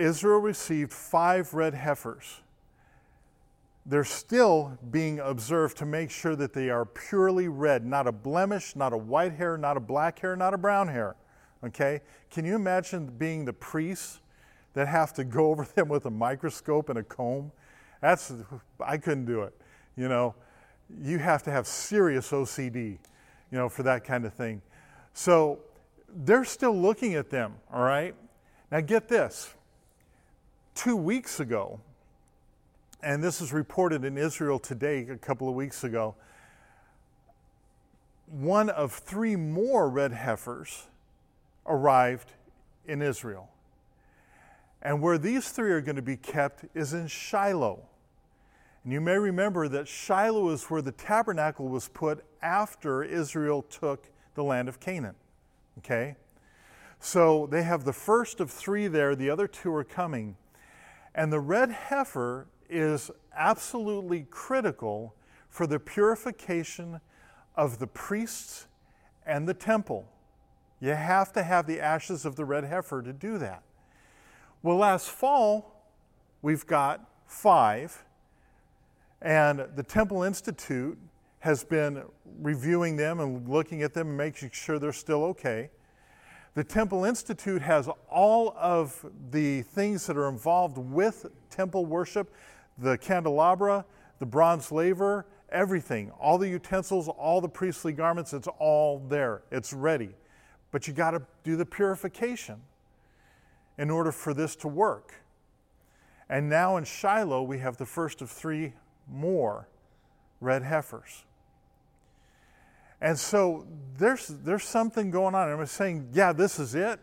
Israel 0.00 0.38
received 0.38 0.92
five 0.92 1.52
red 1.54 1.74
heifers. 1.74 2.40
They're 3.86 4.04
still 4.04 4.78
being 4.90 5.20
observed 5.20 5.76
to 5.78 5.86
make 5.86 6.10
sure 6.10 6.36
that 6.36 6.52
they 6.52 6.70
are 6.70 6.84
purely 6.84 7.48
red, 7.48 7.84
not 7.84 8.06
a 8.06 8.12
blemish, 8.12 8.76
not 8.76 8.92
a 8.92 8.96
white 8.96 9.32
hair, 9.32 9.56
not 9.56 9.76
a 9.76 9.80
black 9.80 10.18
hair, 10.18 10.36
not 10.36 10.54
a 10.54 10.58
brown 10.58 10.88
hair. 10.88 11.16
Okay? 11.64 12.00
Can 12.30 12.44
you 12.44 12.54
imagine 12.54 13.06
being 13.06 13.44
the 13.44 13.52
priests 13.52 14.20
that 14.74 14.88
have 14.88 15.12
to 15.14 15.24
go 15.24 15.46
over 15.50 15.64
them 15.64 15.88
with 15.88 16.06
a 16.06 16.10
microscope 16.10 16.88
and 16.88 16.98
a 16.98 17.02
comb? 17.02 17.52
That's, 18.00 18.32
I 18.80 18.96
couldn't 18.96 19.26
do 19.26 19.42
it. 19.42 19.54
You 19.96 20.08
know, 20.08 20.34
you 21.02 21.18
have 21.18 21.42
to 21.44 21.50
have 21.50 21.66
serious 21.66 22.30
OCD, 22.30 22.74
you 22.74 22.98
know, 23.58 23.68
for 23.68 23.82
that 23.82 24.04
kind 24.04 24.24
of 24.24 24.32
thing. 24.32 24.62
So 25.12 25.60
they're 26.08 26.44
still 26.44 26.76
looking 26.76 27.14
at 27.14 27.30
them, 27.30 27.54
all 27.72 27.82
right? 27.82 28.14
Now 28.70 28.80
get 28.80 29.08
this. 29.08 29.54
Two 30.74 30.96
weeks 30.96 31.40
ago, 31.40 31.80
and 33.02 33.22
this 33.22 33.40
is 33.40 33.52
reported 33.52 34.04
in 34.04 34.16
Israel 34.16 34.58
today 34.58 35.06
a 35.08 35.16
couple 35.16 35.48
of 35.48 35.54
weeks 35.54 35.84
ago, 35.84 36.14
one 38.26 38.70
of 38.70 38.92
three 38.92 39.36
more 39.36 39.88
red 39.88 40.12
heifers 40.12 40.86
arrived 41.66 42.32
in 42.86 43.02
Israel. 43.02 43.50
And 44.82 45.02
where 45.02 45.18
these 45.18 45.50
three 45.50 45.70
are 45.72 45.80
going 45.80 45.96
to 45.96 46.02
be 46.02 46.16
kept 46.16 46.64
is 46.74 46.94
in 46.94 47.06
Shiloh. 47.06 47.82
And 48.84 48.92
you 48.92 49.00
may 49.00 49.18
remember 49.18 49.68
that 49.68 49.88
Shiloh 49.88 50.50
is 50.50 50.64
where 50.64 50.80
the 50.80 50.92
tabernacle 50.92 51.68
was 51.68 51.88
put 51.88 52.24
after 52.40 53.02
Israel 53.02 53.62
took 53.62 54.08
the 54.34 54.44
land 54.44 54.68
of 54.68 54.80
Canaan. 54.80 55.16
Okay? 55.78 56.16
So 56.98 57.46
they 57.46 57.62
have 57.62 57.84
the 57.84 57.92
first 57.92 58.40
of 58.40 58.50
three 58.50 58.86
there, 58.86 59.14
the 59.14 59.28
other 59.28 59.46
two 59.46 59.74
are 59.74 59.84
coming. 59.84 60.36
And 61.14 61.32
the 61.32 61.40
red 61.40 61.70
heifer 61.70 62.46
is 62.68 63.10
absolutely 63.34 64.26
critical 64.30 65.14
for 65.48 65.66
the 65.66 65.80
purification 65.80 67.00
of 67.56 67.78
the 67.78 67.86
priests 67.86 68.66
and 69.26 69.48
the 69.48 69.54
temple. 69.54 70.08
You 70.80 70.90
have 70.90 71.32
to 71.32 71.42
have 71.42 71.66
the 71.66 71.80
ashes 71.80 72.24
of 72.24 72.36
the 72.36 72.44
red 72.44 72.64
heifer 72.64 73.02
to 73.02 73.12
do 73.12 73.38
that. 73.38 73.62
Well, 74.62 74.76
last 74.76 75.08
fall, 75.08 75.84
we've 76.42 76.66
got 76.66 77.08
five, 77.26 78.04
and 79.22 79.66
the 79.76 79.82
Temple 79.82 80.22
Institute 80.22 80.98
has 81.40 81.64
been 81.64 82.02
reviewing 82.40 82.96
them 82.96 83.20
and 83.20 83.48
looking 83.48 83.82
at 83.82 83.94
them 83.94 84.08
and 84.08 84.16
making 84.16 84.50
sure 84.52 84.78
they're 84.78 84.92
still 84.92 85.24
okay. 85.24 85.70
The 86.54 86.64
Temple 86.64 87.04
Institute 87.04 87.62
has 87.62 87.88
all 88.10 88.54
of 88.58 89.06
the 89.30 89.62
things 89.62 90.06
that 90.06 90.16
are 90.16 90.28
involved 90.28 90.78
with 90.78 91.26
temple 91.48 91.86
worship 91.86 92.34
the 92.78 92.96
candelabra, 92.96 93.84
the 94.20 94.26
bronze 94.26 94.72
laver, 94.72 95.26
everything, 95.50 96.10
all 96.12 96.38
the 96.38 96.48
utensils, 96.48 97.08
all 97.08 97.40
the 97.40 97.48
priestly 97.48 97.92
garments, 97.92 98.32
it's 98.32 98.48
all 98.58 99.00
there. 99.08 99.42
It's 99.50 99.72
ready. 99.72 100.10
But 100.70 100.88
you 100.88 100.94
got 100.94 101.10
to 101.10 101.22
do 101.44 101.56
the 101.56 101.66
purification 101.66 102.60
in 103.76 103.90
order 103.90 104.12
for 104.12 104.32
this 104.32 104.56
to 104.56 104.68
work. 104.68 105.14
And 106.28 106.48
now 106.48 106.76
in 106.76 106.84
Shiloh, 106.84 107.42
we 107.42 107.58
have 107.58 107.76
the 107.76 107.86
first 107.86 108.22
of 108.22 108.30
three 108.30 108.72
more 109.10 109.68
red 110.40 110.62
heifers. 110.62 111.24
And 113.00 113.18
so 113.18 113.66
there's, 113.98 114.28
there's 114.28 114.64
something 114.64 115.10
going 115.10 115.34
on. 115.34 115.48
I'm 115.50 115.66
saying, 115.66 116.10
yeah, 116.12 116.32
this 116.32 116.58
is 116.58 116.74
it. 116.74 117.00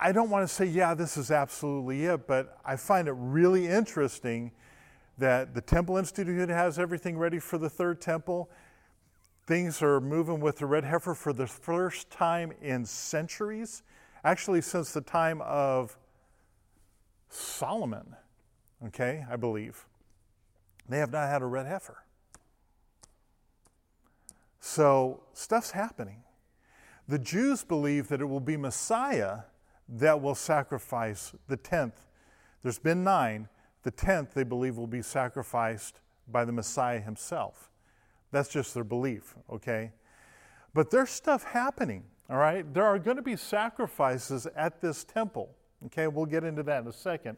I 0.00 0.10
don't 0.10 0.30
want 0.30 0.48
to 0.48 0.52
say, 0.52 0.66
yeah, 0.66 0.94
this 0.94 1.16
is 1.16 1.30
absolutely 1.30 2.06
it, 2.06 2.26
but 2.26 2.58
I 2.64 2.74
find 2.76 3.06
it 3.06 3.14
really 3.16 3.68
interesting 3.68 4.50
that 5.18 5.54
the 5.54 5.60
Temple 5.60 5.96
Institute 5.96 6.48
has 6.48 6.78
everything 6.78 7.16
ready 7.16 7.38
for 7.38 7.58
the 7.58 7.70
third 7.70 8.00
temple. 8.00 8.50
Things 9.46 9.80
are 9.82 10.00
moving 10.00 10.40
with 10.40 10.58
the 10.58 10.66
red 10.66 10.84
heifer 10.84 11.14
for 11.14 11.32
the 11.32 11.46
first 11.46 12.10
time 12.10 12.52
in 12.60 12.84
centuries, 12.84 13.82
actually, 14.24 14.62
since 14.62 14.92
the 14.92 15.00
time 15.00 15.40
of 15.42 15.96
Solomon, 17.28 18.16
okay, 18.86 19.24
I 19.30 19.36
believe. 19.36 19.86
They 20.88 20.98
have 20.98 21.12
not 21.12 21.28
had 21.28 21.42
a 21.42 21.46
red 21.46 21.66
heifer. 21.66 22.02
So, 24.64 25.24
stuff's 25.32 25.72
happening. 25.72 26.22
The 27.08 27.18
Jews 27.18 27.64
believe 27.64 28.06
that 28.08 28.20
it 28.20 28.26
will 28.26 28.38
be 28.38 28.56
Messiah 28.56 29.38
that 29.88 30.22
will 30.22 30.36
sacrifice 30.36 31.32
the 31.48 31.56
tenth. 31.56 32.06
There's 32.62 32.78
been 32.78 33.02
nine. 33.02 33.48
The 33.82 33.90
tenth, 33.90 34.34
they 34.34 34.44
believe, 34.44 34.76
will 34.76 34.86
be 34.86 35.02
sacrificed 35.02 35.98
by 36.28 36.44
the 36.44 36.52
Messiah 36.52 37.00
himself. 37.00 37.72
That's 38.30 38.48
just 38.48 38.72
their 38.72 38.84
belief, 38.84 39.34
okay? 39.50 39.90
But 40.74 40.92
there's 40.92 41.10
stuff 41.10 41.42
happening, 41.42 42.04
all 42.30 42.36
right? 42.36 42.72
There 42.72 42.84
are 42.84 43.00
going 43.00 43.16
to 43.16 43.22
be 43.22 43.34
sacrifices 43.34 44.46
at 44.54 44.80
this 44.80 45.02
temple, 45.02 45.56
okay? 45.86 46.06
We'll 46.06 46.24
get 46.24 46.44
into 46.44 46.62
that 46.62 46.82
in 46.82 46.86
a 46.86 46.92
second. 46.92 47.36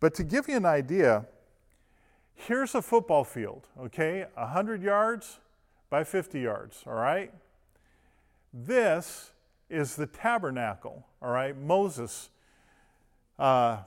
But 0.00 0.14
to 0.14 0.24
give 0.24 0.48
you 0.48 0.56
an 0.56 0.66
idea, 0.66 1.26
here's 2.34 2.74
a 2.74 2.82
football 2.82 3.22
field, 3.22 3.68
okay? 3.78 4.26
100 4.34 4.82
yards 4.82 5.38
by 5.90 6.04
50 6.04 6.40
yards, 6.40 6.82
all 6.86 6.94
right? 6.94 7.32
This 8.52 9.32
is 9.68 9.96
the 9.96 10.06
tabernacle, 10.06 11.06
all 11.20 11.30
right? 11.30 11.56
Moses, 11.56 12.30
uh, 13.38 13.78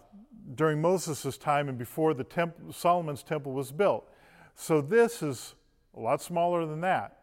during 0.55 0.81
Moses' 0.81 1.37
time 1.37 1.69
and 1.69 1.77
before 1.77 2.13
the 2.13 2.23
temp- 2.23 2.73
Solomon's 2.73 3.23
temple 3.23 3.53
was 3.53 3.71
built. 3.71 4.09
So 4.55 4.81
this 4.81 5.21
is 5.21 5.55
a 5.95 5.99
lot 5.99 6.21
smaller 6.21 6.65
than 6.65 6.81
that. 6.81 7.17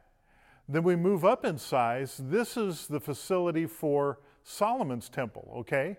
Then 0.68 0.82
we 0.82 0.96
move 0.96 1.24
up 1.24 1.44
in 1.44 1.58
size. 1.58 2.20
This 2.22 2.56
is 2.56 2.86
the 2.86 2.98
facility 2.98 3.66
for 3.66 4.18
Solomon's 4.42 5.08
temple, 5.08 5.52
okay? 5.58 5.96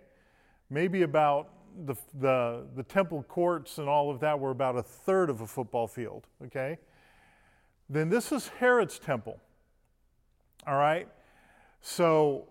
Maybe 0.70 1.04
about 1.04 1.50
the, 1.86 1.96
the, 2.20 2.66
the 2.76 2.84
temple 2.84 3.24
courts 3.24 3.78
and 3.78 3.88
all 3.88 4.10
of 4.10 4.20
that 4.22 4.40
were 4.40 4.52
about 4.52 4.76
a 4.76 4.84
third 4.84 5.30
of 5.30 5.42
a 5.42 5.48
football 5.48 5.88
field, 5.88 6.28
okay? 6.46 6.80
Then 7.90 8.10
this 8.10 8.32
is 8.32 8.50
Herod's 8.60 9.00
temple, 9.00 9.40
all 10.66 10.76
right? 10.76 11.08
So 11.82 12.48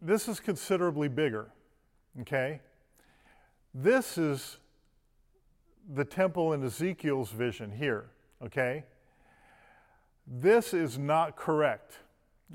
this 0.00 0.28
is 0.28 0.38
considerably 0.38 1.08
bigger, 1.08 1.50
okay? 2.20 2.60
This 3.74 4.16
is 4.16 4.58
the 5.92 6.04
temple 6.04 6.52
in 6.52 6.62
Ezekiel's 6.64 7.30
vision 7.30 7.72
here, 7.72 8.10
okay? 8.44 8.84
This 10.26 10.72
is 10.72 10.96
not 10.96 11.36
correct, 11.36 11.94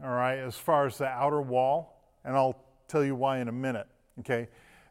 all 0.02 0.12
right, 0.12 0.38
as 0.38 0.56
far 0.56 0.86
as 0.86 0.98
the 0.98 1.08
outer 1.08 1.42
wall, 1.42 2.02
and 2.24 2.36
I'll 2.36 2.64
tell 2.88 3.04
you 3.04 3.16
why 3.16 3.40
in 3.40 3.50
a 3.50 3.54
minute, 3.54 3.88
okay? 4.20 4.48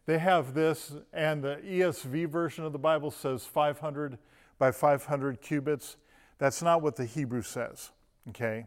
They 0.07 0.19
have 0.19 0.53
this, 0.53 0.93
and 1.15 1.43
the 1.43 1.57
ESV 1.65 2.29
version 2.29 2.65
of 2.65 2.73
the 2.73 2.79
Bible 2.79 3.11
says 3.11 3.47
500 3.47 4.19
by 4.59 4.71
500 4.71 5.41
cubits. 5.41 5.97
That's 6.39 6.63
not 6.63 6.83
what 6.83 6.97
the 6.97 7.05
Hebrew 7.05 7.43
says, 7.43 7.91
okay? 8.31 8.67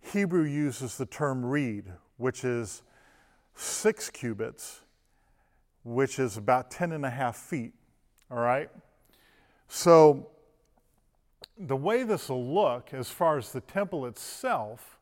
Hebrew 0.00 0.44
uses 0.44 0.96
the 0.96 1.06
term 1.06 1.44
reed, 1.44 1.84
which 2.16 2.44
is 2.44 2.82
six 3.54 4.10
cubits, 4.10 4.80
which 5.84 6.18
is 6.18 6.36
about 6.36 6.70
10 6.70 6.92
and 6.92 7.04
a 7.04 7.10
half 7.10 7.36
feet, 7.36 7.72
all 8.30 8.38
right? 8.38 8.70
So, 9.68 10.28
the 11.56 11.76
way 11.76 12.02
this 12.02 12.28
will 12.28 12.44
look 12.44 12.92
as 12.92 13.08
far 13.08 13.38
as 13.38 13.52
the 13.52 13.60
temple 13.60 14.06
itself, 14.06 14.98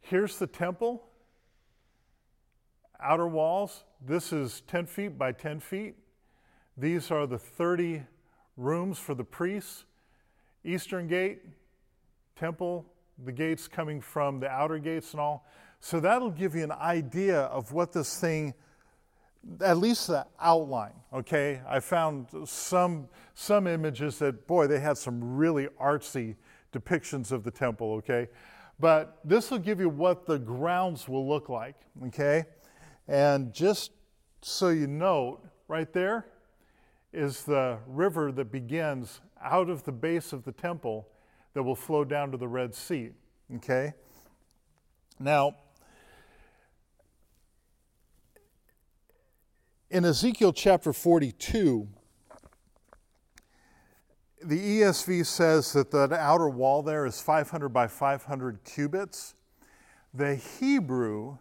here's 0.00 0.38
the 0.38 0.46
temple, 0.46 1.04
outer 3.00 3.28
walls. 3.28 3.84
This 4.04 4.32
is 4.32 4.62
10 4.66 4.86
feet 4.86 5.18
by 5.18 5.32
10 5.32 5.60
feet. 5.60 5.96
These 6.76 7.10
are 7.10 7.26
the 7.26 7.38
30 7.38 8.02
rooms 8.56 8.98
for 8.98 9.14
the 9.14 9.24
priests. 9.24 9.84
Eastern 10.64 11.08
gate, 11.08 11.42
temple, 12.36 12.86
the 13.24 13.32
gates 13.32 13.68
coming 13.68 14.00
from 14.00 14.40
the 14.40 14.48
outer 14.48 14.78
gates 14.78 15.12
and 15.12 15.20
all. 15.20 15.46
So 15.80 15.98
that'll 15.98 16.30
give 16.30 16.54
you 16.54 16.62
an 16.62 16.72
idea 16.72 17.40
of 17.42 17.72
what 17.72 17.92
this 17.92 18.18
thing, 18.18 18.54
at 19.60 19.78
least 19.78 20.06
the 20.06 20.26
outline, 20.40 20.92
okay? 21.12 21.60
I 21.68 21.80
found 21.80 22.28
some, 22.44 23.08
some 23.34 23.66
images 23.66 24.18
that, 24.20 24.46
boy, 24.46 24.68
they 24.68 24.78
had 24.78 24.96
some 24.96 25.36
really 25.36 25.66
artsy 25.80 26.36
depictions 26.72 27.32
of 27.32 27.42
the 27.42 27.50
temple, 27.50 27.94
okay? 27.94 28.28
But 28.78 29.18
this 29.24 29.50
will 29.50 29.58
give 29.58 29.80
you 29.80 29.88
what 29.88 30.26
the 30.26 30.38
grounds 30.38 31.08
will 31.08 31.28
look 31.28 31.48
like, 31.48 31.76
okay? 32.06 32.44
And 33.08 33.52
just 33.52 33.90
so 34.40 34.68
you 34.68 34.86
note, 34.86 35.42
right 35.68 35.92
there 35.92 36.26
is 37.12 37.44
the 37.44 37.78
river 37.86 38.32
that 38.32 38.50
begins 38.50 39.20
out 39.42 39.68
of 39.68 39.84
the 39.84 39.92
base 39.92 40.32
of 40.32 40.44
the 40.44 40.52
temple 40.52 41.08
that 41.54 41.62
will 41.62 41.76
flow 41.76 42.04
down 42.04 42.30
to 42.30 42.36
the 42.36 42.48
Red 42.48 42.74
Sea, 42.74 43.10
okay? 43.56 43.92
Now, 45.18 45.54
In 49.92 50.06
Ezekiel 50.06 50.54
chapter 50.54 50.90
42, 50.90 51.86
the 54.42 54.80
ESV 54.80 55.26
says 55.26 55.74
that 55.74 55.90
the 55.90 56.10
outer 56.14 56.48
wall 56.48 56.82
there 56.82 57.04
is 57.04 57.20
500 57.20 57.68
by 57.68 57.88
500 57.88 58.64
cubits. 58.64 59.34
The 60.14 60.36
Hebrew 60.36 61.36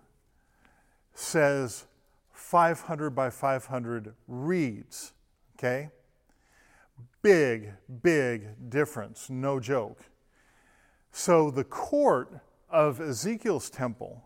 says 1.14 1.86
500 2.34 3.12
by 3.12 3.30
500 3.30 4.16
reeds. 4.28 5.14
Okay? 5.64 5.89
Big, 7.22 7.74
big 8.01 8.70
difference, 8.70 9.30
no 9.30 9.59
joke. 9.59 9.99
So 11.12 11.51
the 11.51 11.64
court 11.64 12.39
of 12.70 12.99
Ezekiel's 12.99 13.70
temple 13.70 14.24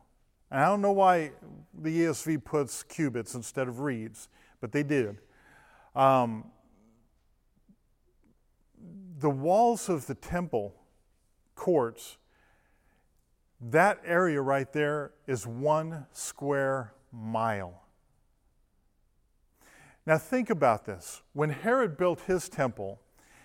and 0.52 0.64
I 0.64 0.68
don't 0.68 0.82
know 0.82 0.92
why 0.92 1.32
the 1.74 2.02
ESV 2.02 2.44
puts 2.44 2.84
cubits 2.84 3.36
instead 3.36 3.68
of 3.68 3.80
reeds, 3.80 4.30
but 4.62 4.72
they 4.72 4.84
did. 4.84 5.18
Um, 5.96 6.46
the 9.18 9.30
walls 9.30 9.90
of 9.90 10.08
the 10.08 10.16
temple 10.16 10.76
courts, 11.56 12.18
that 13.60 14.00
area 14.06 14.42
right 14.42 14.72
there 14.72 15.12
is 15.26 15.48
one 15.48 16.06
square 16.12 16.94
mile. 17.12 17.85
Now, 20.06 20.18
think 20.18 20.50
about 20.50 20.86
this. 20.86 21.22
When 21.34 21.50
Herod 21.50 21.98
built 21.98 22.22
his 22.22 22.48
temple, 22.48 23.00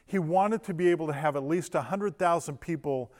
he 0.04 0.18
wanted 0.18 0.62
to 0.64 0.74
be 0.74 0.88
able 0.88 1.06
to 1.06 1.12
have 1.12 1.36
at 1.36 1.42
least 1.42 1.74
100,000 1.74 2.60
people 2.60 3.12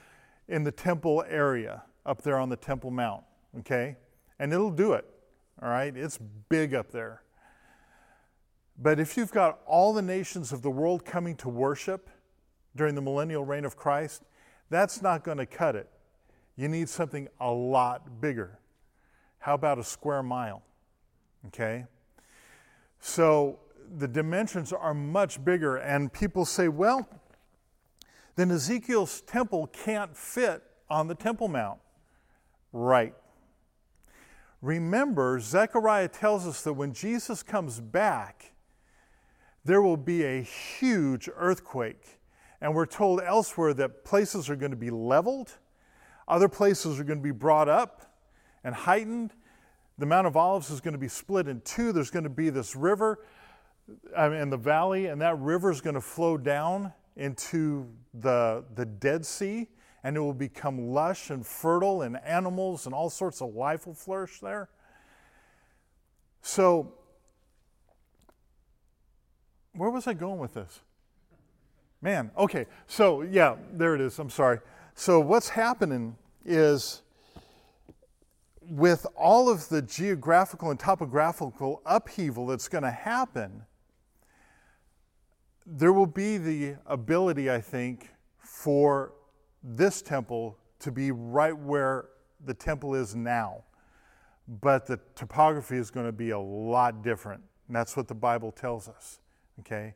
in 0.49 0.65
the 0.65 0.73
temple 0.73 1.25
area 1.29 1.85
up 2.05 2.23
there 2.23 2.39
on 2.39 2.49
the 2.49 2.57
Temple 2.57 2.91
Mount 2.91 3.25
okay? 3.59 3.97
And 4.39 4.53
it'll 4.53 4.71
do 4.71 4.93
it, 4.93 5.05
all 5.63 5.69
right? 5.69 5.95
It's 5.97 6.19
big 6.49 6.75
up 6.75 6.91
there. 6.91 7.23
But 8.79 8.99
if 8.99 9.17
you've 9.17 9.33
got 9.33 9.61
all 9.67 9.93
the 9.93 10.03
nations 10.03 10.53
of 10.53 10.63
the 10.63 10.71
world 10.71 11.05
coming 11.05 11.37
to 11.37 11.49
worship 11.49 12.09
during 12.75 12.95
the 12.95 13.03
millennial 13.03 13.45
reign 13.45 13.65
of 13.65 13.77
Christ, 13.77 14.23
that's 14.71 15.03
not 15.03 15.25
going 15.25 15.39
to 15.39 15.47
cut 15.47 15.77
it. 15.77 15.89
You 16.57 16.69
need 16.69 16.89
something 16.89 17.29
a 17.41 17.51
lot 17.51 18.21
bigger. 18.21 18.59
How 19.39 19.55
about 19.55 19.79
a 19.79 19.85
square 19.85 20.23
mile? 20.23 20.63
Okay? 21.49 21.87
So 23.01 23.59
the 23.99 24.07
dimensions 24.07 24.73
are 24.73 24.95
much 24.95 25.45
bigger, 25.45 25.77
and 25.77 26.13
people 26.13 26.45
say, 26.45 26.69
well, 26.69 27.09
then 28.37 28.51
Ezekiel's 28.51 29.21
temple 29.23 29.67
can't 29.69 30.17
fit 30.17 30.63
on 30.89 31.09
the 31.09 31.15
Temple 31.15 31.49
Mount. 31.49 31.81
Right. 32.73 33.15
Remember, 34.63 35.41
Zechariah 35.41 36.09
tells 36.09 36.47
us 36.47 36.63
that 36.63 36.75
when 36.75 36.93
Jesus 36.93 37.43
comes 37.43 37.81
back, 37.81 38.53
there 39.65 39.83
will 39.83 39.97
be 39.97 40.25
a 40.25 40.43
huge 40.43 41.29
earthquake. 41.35 42.21
And 42.61 42.75
we're 42.75 42.87
told 42.87 43.23
elsewhere 43.23 43.73
that 43.75 44.05
places 44.05 44.51
are 44.51 44.57
going 44.57 44.71
to 44.71 44.77
be 44.77 44.91
leveled, 44.91 45.57
other 46.29 46.49
places 46.49 47.01
are 47.01 47.05
going 47.05 47.19
to 47.19 47.23
be 47.23 47.31
brought 47.31 47.69
up 47.69 48.15
and 48.63 48.75
heightened. 48.75 49.33
The 50.01 50.07
Mount 50.07 50.27
of 50.27 50.35
Olives 50.35 50.71
is 50.71 50.81
going 50.81 50.95
to 50.95 50.99
be 50.99 51.09
split 51.09 51.47
in 51.47 51.61
two. 51.61 51.93
There's 51.93 52.11
going 52.11 52.25
to 52.25 52.31
be 52.31 52.49
this 52.49 52.75
river 52.75 53.19
in 54.17 54.49
the 54.49 54.57
valley, 54.57 55.07
and 55.07 55.21
that 55.21 55.39
river 55.39 55.71
is 55.71 55.83
going 55.83 55.95
to 55.95 56.01
flow 56.01 56.39
down 56.39 56.93
into 57.17 57.87
the, 58.15 58.65
the 58.75 58.87
Dead 58.87 59.27
Sea 59.27 59.69
and 60.03 60.17
it 60.17 60.21
will 60.21 60.33
become 60.33 60.89
lush 60.89 61.29
and 61.29 61.47
fertile, 61.47 62.03
and 62.03 62.17
animals 62.25 62.87
and 62.87 62.95
all 62.95 63.11
sorts 63.11 63.43
of 63.43 63.55
life 63.55 63.87
will 63.87 63.95
flourish 63.95 64.41
there. 64.41 64.71
So, 66.43 66.95
where 69.75 69.91
was 69.91 70.07
I 70.07 70.15
going 70.15 70.39
with 70.39 70.55
this? 70.55 70.81
Man, 72.01 72.31
okay, 72.39 72.65
so 72.87 73.21
yeah, 73.21 73.57
there 73.75 73.95
it 73.95 74.01
is. 74.01 74.19
I'm 74.19 74.31
sorry. 74.31 74.61
So, 74.95 75.21
what's 75.21 75.51
happening 75.51 76.17
is 76.47 77.03
with 78.71 79.05
all 79.17 79.51
of 79.51 79.69
the 79.69 79.83
geographical 79.83 80.71
and 80.71 80.79
topographical 80.79 81.83
upheaval 81.85 82.47
that's 82.47 82.69
going 82.69 82.85
to 82.85 82.91
happen, 82.91 83.65
there 85.67 85.93
will 85.93 86.07
be 86.07 86.39
the 86.39 86.77
ability, 86.87 87.51
I 87.51 87.61
think, 87.61 88.11
for 88.39 89.13
this 89.63 90.01
temple 90.03 90.57
to 90.79 90.93
be 90.93 91.11
right 91.11 91.57
where 91.57 92.11
the 92.45 92.55
temple 92.55 92.95
is 92.95 93.17
now. 93.17 93.65
But 94.47 94.87
the 94.87 95.01
topography 95.17 95.77
is 95.77 95.91
going 95.91 96.07
to 96.07 96.13
be 96.13 96.31
a 96.31 96.39
lot 96.39 97.03
different. 97.03 97.43
And 97.67 97.75
that's 97.75 97.97
what 97.97 98.07
the 98.07 98.15
Bible 98.15 98.53
tells 98.53 98.89
us. 98.89 99.19
Okay? 99.59 99.95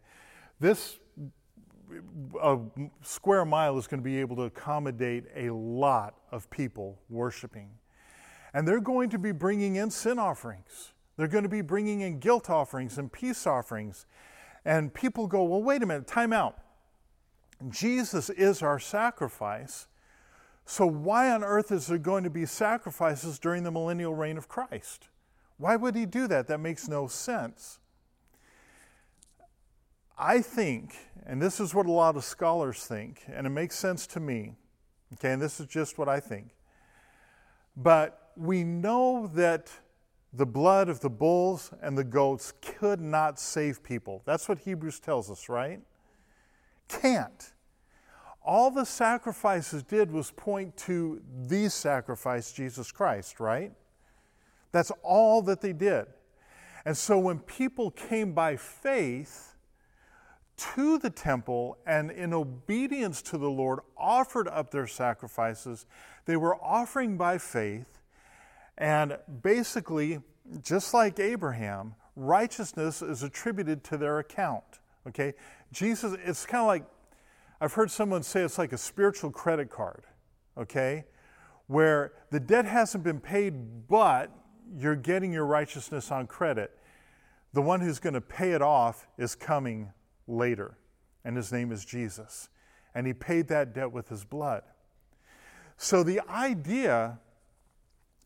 This 0.59 0.99
a 2.43 2.59
square 3.03 3.45
mile 3.45 3.79
is 3.79 3.87
going 3.87 4.01
to 4.01 4.05
be 4.05 4.19
able 4.19 4.35
to 4.35 4.43
accommodate 4.43 5.27
a 5.37 5.51
lot 5.51 6.17
of 6.33 6.51
people 6.51 6.99
worshiping. 7.09 7.71
And 8.55 8.67
they're 8.67 8.81
going 8.81 9.11
to 9.11 9.19
be 9.19 9.33
bringing 9.33 9.77
in 9.77 9.91
sin 9.91 10.19
offerings. 10.19 10.93
They're 11.17 11.29
going 11.29 11.43
to 11.43 11.51
be 11.51 11.61
bringing 11.61 12.01
in 12.01 12.21
guilt 12.21 12.49
offerings 12.49 12.97
and 12.97 13.13
peace 13.13 13.47
offerings. 13.47 14.07
And 14.65 14.95
people 14.95 15.27
go, 15.27 15.43
well, 15.43 15.63
wait 15.63 15.83
a 15.83 15.87
minute, 15.87 16.07
time 16.07 16.33
out. 16.33 16.59
Jesus 17.69 18.31
is 18.31 18.63
our 18.63 18.79
sacrifice. 18.79 19.89
So, 20.67 20.87
why 20.87 21.31
on 21.31 21.45
earth 21.45 21.71
is 21.71 21.89
there 21.89 21.99
going 21.99 22.25
to 22.25 22.31
be 22.31 22.47
sacrifices 22.47 23.39
during 23.39 23.65
the 23.65 23.71
millennial 23.71 24.15
reign 24.15 24.39
of 24.39 24.49
Christ? 24.49 25.09
Why 25.59 25.77
would 25.77 25.95
he 25.95 26.07
do 26.07 26.27
that? 26.29 26.49
That 26.49 26.59
makes 26.59 26.89
no 26.89 27.07
sense. 27.07 27.79
I 30.17 30.41
think, 30.41 30.95
and 31.27 31.43
this 31.43 31.61
is 31.61 31.75
what 31.75 31.87
a 31.87 31.93
lot 31.93 32.17
of 32.17 32.25
scholars 32.25 32.85
think, 32.85 33.23
and 33.29 33.47
it 33.47 33.51
makes 33.51 33.77
sense 33.77 34.07
to 34.09 34.21
me, 34.21 34.53
okay, 35.15 35.33
and 35.33 35.43
this 35.43 35.61
is 35.61 35.67
just 35.67 35.99
what 35.99 36.09
I 36.09 36.21
think. 36.21 36.55
But 37.77 38.24
we 38.37 38.65
know 38.65 39.31
that 39.35 39.71
the 40.33 40.47
blood 40.47 40.89
of 40.89 41.01
the 41.01 41.11
bulls 41.11 41.71
and 41.81 41.97
the 41.97 42.05
goats 42.05 42.53
could 42.61 43.01
not 43.01 43.39
save 43.39 43.83
people. 43.83 44.23
That's 44.25 44.49
what 44.49 44.59
Hebrews 44.59 45.01
tells 45.01 45.31
us, 45.31 45.49
right? 45.49 45.81
Can't. 46.89 47.53
All 48.43 48.71
the 48.71 48.85
sacrifices 48.85 49.83
did 49.83 50.11
was 50.11 50.31
point 50.33 50.77
to 50.79 51.23
the 51.47 51.69
sacrifice, 51.71 52.53
Jesus 52.53 52.93
Christ, 52.93 53.41
right? 53.41 53.73
That's 54.73 54.93
all 55.03 55.41
that 55.43 55.61
they 55.61 55.73
did. 55.73 56.07
And 56.85 56.97
so 56.97 57.19
when 57.19 57.39
people 57.39 57.91
came 57.91 58.33
by 58.33 58.57
faith 58.57 59.55
to 60.57 60.99
the 60.99 61.11
temple 61.11 61.79
and 61.87 62.11
in 62.11 62.35
obedience 62.35 63.23
to 63.23 63.39
the 63.39 63.49
Lord 63.49 63.81
offered 63.97 64.49
up 64.49 64.71
their 64.71 64.87
sacrifices, 64.87 65.87
they 66.27 66.37
were 66.37 66.57
offering 66.57 67.17
by 67.17 67.39
faith. 67.39 68.01
And 68.79 69.19
basically, 69.43 70.21
just 70.63 70.93
like 70.95 71.19
Abraham, 71.21 71.95
righteousness 72.17 73.03
is 73.03 73.23
attributed 73.23 73.85
to 73.85 73.97
their 73.97 74.19
account. 74.19 74.65
Okay? 75.07 75.35
Jesus, 75.73 76.17
it's 76.25 76.47
kind 76.47 76.63
of 76.63 76.67
like 76.67 76.85
I've 77.61 77.73
heard 77.73 77.91
someone 77.91 78.23
say 78.23 78.43
it's 78.43 78.59
like 78.59 78.73
a 78.73 78.79
spiritual 78.79 79.31
credit 79.31 79.71
card, 79.71 80.05
okay? 80.59 81.05
Where 81.67 82.13
the 82.31 82.41
debt 82.41 82.67
hasn't 82.67 83.05
been 83.05 83.21
paid, 83.21 83.89
but 83.89 84.31
you're 84.77 84.97
getting 84.97 85.33
your 85.33 85.47
righteousness 85.47 86.11
on 86.11 86.27
credit. 86.27 86.73
The 87.53 87.63
one 87.63 87.81
who's 87.81 87.99
going 87.99 88.15
to 88.15 88.21
pay 88.21 88.53
it 88.53 88.61
off 88.61 89.07
is 89.17 89.35
coming 89.35 89.93
later, 90.27 90.77
and 91.25 91.37
his 91.37 91.53
name 91.53 91.71
is 91.73 91.85
Jesus. 91.85 92.49
And 92.95 93.07
he 93.07 93.15
paid 93.15 93.49
that 93.49 93.73
debt 93.73 93.93
with 93.93 94.09
his 94.09 94.25
blood. 94.25 94.63
So 95.77 96.03
the 96.03 96.21
idea 96.29 97.19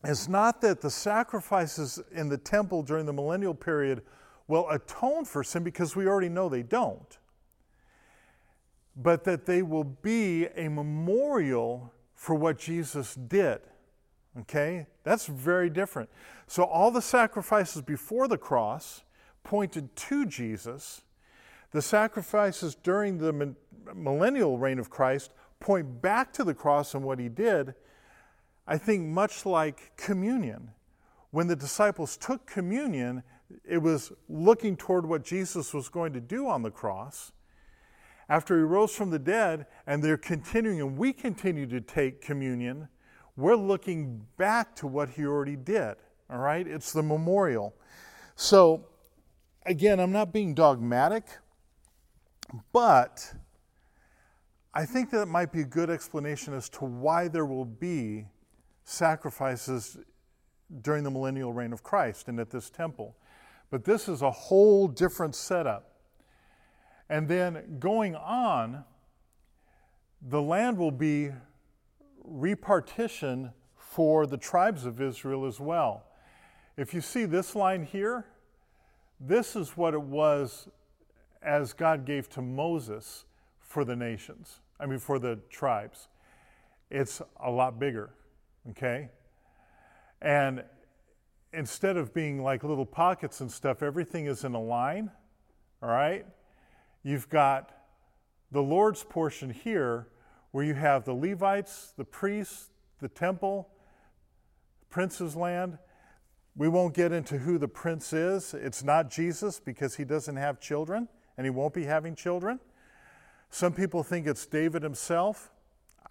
is 0.03 0.29
not 0.29 0.61
that 0.61 0.81
the 0.81 0.89
sacrifices 0.89 1.99
in 2.11 2.29
the 2.29 2.37
temple 2.37 2.83
during 2.83 3.05
the 3.05 3.13
millennial 3.13 3.53
period 3.53 4.01
will 4.47 4.69
atone 4.69 5.25
for 5.25 5.43
sin 5.43 5.63
because 5.63 5.95
we 5.95 6.07
already 6.07 6.29
know 6.29 6.49
they 6.49 6.63
don't, 6.63 7.17
but 8.95 9.23
that 9.25 9.45
they 9.45 9.61
will 9.61 9.83
be 9.83 10.47
a 10.55 10.69
memorial 10.69 11.93
for 12.15 12.35
what 12.35 12.57
Jesus 12.57 13.15
did. 13.15 13.59
Okay? 14.41 14.87
That's 15.03 15.25
very 15.25 15.69
different. 15.69 16.09
So, 16.47 16.63
all 16.63 16.91
the 16.91 17.01
sacrifices 17.01 17.81
before 17.81 18.27
the 18.27 18.37
cross 18.37 19.03
pointed 19.43 19.95
to 19.95 20.25
Jesus. 20.25 21.01
The 21.71 21.81
sacrifices 21.81 22.75
during 22.75 23.17
the 23.17 23.55
millennial 23.93 24.57
reign 24.57 24.79
of 24.79 24.89
Christ 24.89 25.31
point 25.59 26.01
back 26.01 26.33
to 26.33 26.43
the 26.43 26.53
cross 26.53 26.93
and 26.93 27.03
what 27.03 27.19
he 27.19 27.29
did. 27.29 27.75
I 28.69 28.77
think 28.77 29.07
much 29.07 29.47
like 29.47 29.97
communion. 29.97 30.69
When 31.31 31.47
the 31.47 31.55
disciples 31.55 32.15
took 32.15 32.45
communion, 32.45 33.23
it 33.67 33.79
was 33.79 34.11
looking 34.29 34.77
toward 34.77 35.07
what 35.07 35.23
Jesus 35.23 35.73
was 35.73 35.89
going 35.89 36.13
to 36.13 36.21
do 36.21 36.47
on 36.47 36.61
the 36.61 36.69
cross. 36.69 37.31
After 38.29 38.55
he 38.55 38.61
rose 38.61 38.93
from 38.93 39.09
the 39.09 39.17
dead, 39.17 39.65
and 39.87 40.03
they're 40.03 40.17
continuing, 40.17 40.81
and 40.81 40.95
we 40.99 41.13
continue 41.13 41.65
to 41.65 41.81
take 41.81 42.21
communion, 42.21 42.87
we're 43.35 43.55
looking 43.55 44.27
back 44.37 44.75
to 44.75 44.87
what 44.87 45.09
he 45.09 45.25
already 45.25 45.55
did. 45.55 45.95
All 46.29 46.37
right? 46.37 46.67
It's 46.67 46.93
the 46.93 47.01
memorial. 47.01 47.73
So, 48.35 48.85
again, 49.65 49.99
I'm 49.99 50.11
not 50.11 50.31
being 50.31 50.53
dogmatic, 50.53 51.23
but 52.71 53.33
I 54.75 54.85
think 54.85 55.09
that 55.09 55.23
it 55.23 55.27
might 55.27 55.51
be 55.51 55.61
a 55.61 55.65
good 55.65 55.89
explanation 55.89 56.53
as 56.53 56.69
to 56.69 56.85
why 56.85 57.29
there 57.29 57.47
will 57.47 57.65
be 57.65 58.27
sacrifices 58.89 59.97
during 60.81 61.03
the 61.03 61.11
millennial 61.11 61.53
reign 61.53 61.73
of 61.73 61.83
Christ 61.83 62.27
and 62.27 62.39
at 62.39 62.49
this 62.49 62.69
temple. 62.69 63.15
But 63.69 63.85
this 63.85 64.09
is 64.09 64.21
a 64.21 64.31
whole 64.31 64.87
different 64.87 65.35
setup. 65.35 65.91
And 67.09 67.27
then 67.27 67.77
going 67.79 68.15
on, 68.15 68.83
the 70.21 70.41
land 70.41 70.77
will 70.77 70.91
be 70.91 71.31
repartitioned 72.27 73.53
for 73.77 74.25
the 74.25 74.37
tribes 74.37 74.85
of 74.85 75.01
Israel 75.01 75.45
as 75.45 75.59
well. 75.59 76.05
If 76.77 76.93
you 76.93 77.01
see 77.01 77.25
this 77.25 77.55
line 77.55 77.83
here, 77.83 78.25
this 79.19 79.55
is 79.55 79.77
what 79.77 79.93
it 79.93 80.01
was 80.01 80.67
as 81.41 81.73
God 81.73 82.05
gave 82.05 82.29
to 82.29 82.41
Moses 82.41 83.25
for 83.59 83.85
the 83.85 83.95
nations, 83.95 84.61
I 84.79 84.85
mean, 84.85 84.99
for 84.99 85.19
the 85.19 85.39
tribes. 85.49 86.07
It's 86.89 87.21
a 87.43 87.51
lot 87.51 87.79
bigger, 87.79 88.09
okay? 88.71 89.09
And 90.21 90.63
instead 91.53 91.97
of 91.97 92.13
being 92.13 92.43
like 92.43 92.63
little 92.63 92.85
pockets 92.85 93.41
and 93.41 93.51
stuff, 93.51 93.81
everything 93.81 94.25
is 94.25 94.43
in 94.43 94.53
a 94.53 94.61
line, 94.61 95.11
all 95.81 95.89
right? 95.89 96.25
You've 97.03 97.29
got 97.29 97.71
the 98.51 98.61
Lord's 98.61 99.03
portion 99.03 99.49
here 99.49 100.07
where 100.51 100.63
you 100.63 100.73
have 100.73 101.05
the 101.05 101.13
Levites, 101.13 101.93
the 101.95 102.03
priests, 102.05 102.71
the 102.99 103.07
temple, 103.07 103.69
prince's 104.89 105.35
land. 105.35 105.77
We 106.55 106.67
won't 106.67 106.93
get 106.93 107.11
into 107.11 107.37
who 107.37 107.57
the 107.57 107.67
prince 107.67 108.11
is. 108.11 108.53
It's 108.53 108.83
not 108.83 109.09
Jesus 109.09 109.59
because 109.59 109.95
he 109.95 110.03
doesn't 110.03 110.35
have 110.35 110.59
children 110.59 111.07
and 111.37 111.45
he 111.45 111.51
won't 111.51 111.73
be 111.73 111.85
having 111.85 112.15
children. 112.15 112.59
Some 113.49 113.73
people 113.73 114.03
think 114.03 114.27
it's 114.27 114.45
David 114.45 114.83
himself. 114.83 115.51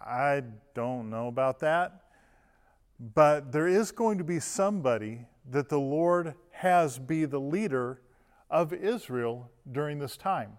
I 0.01 0.43
don't 0.73 1.09
know 1.09 1.27
about 1.27 1.59
that. 1.59 2.01
But 2.99 3.51
there 3.51 3.67
is 3.67 3.91
going 3.91 4.17
to 4.17 4.23
be 4.23 4.39
somebody 4.39 5.25
that 5.49 5.69
the 5.69 5.79
Lord 5.79 6.35
has 6.51 6.99
be 6.99 7.25
the 7.25 7.39
leader 7.39 8.01
of 8.49 8.73
Israel 8.73 9.49
during 9.71 9.99
this 9.99 10.17
time. 10.17 10.57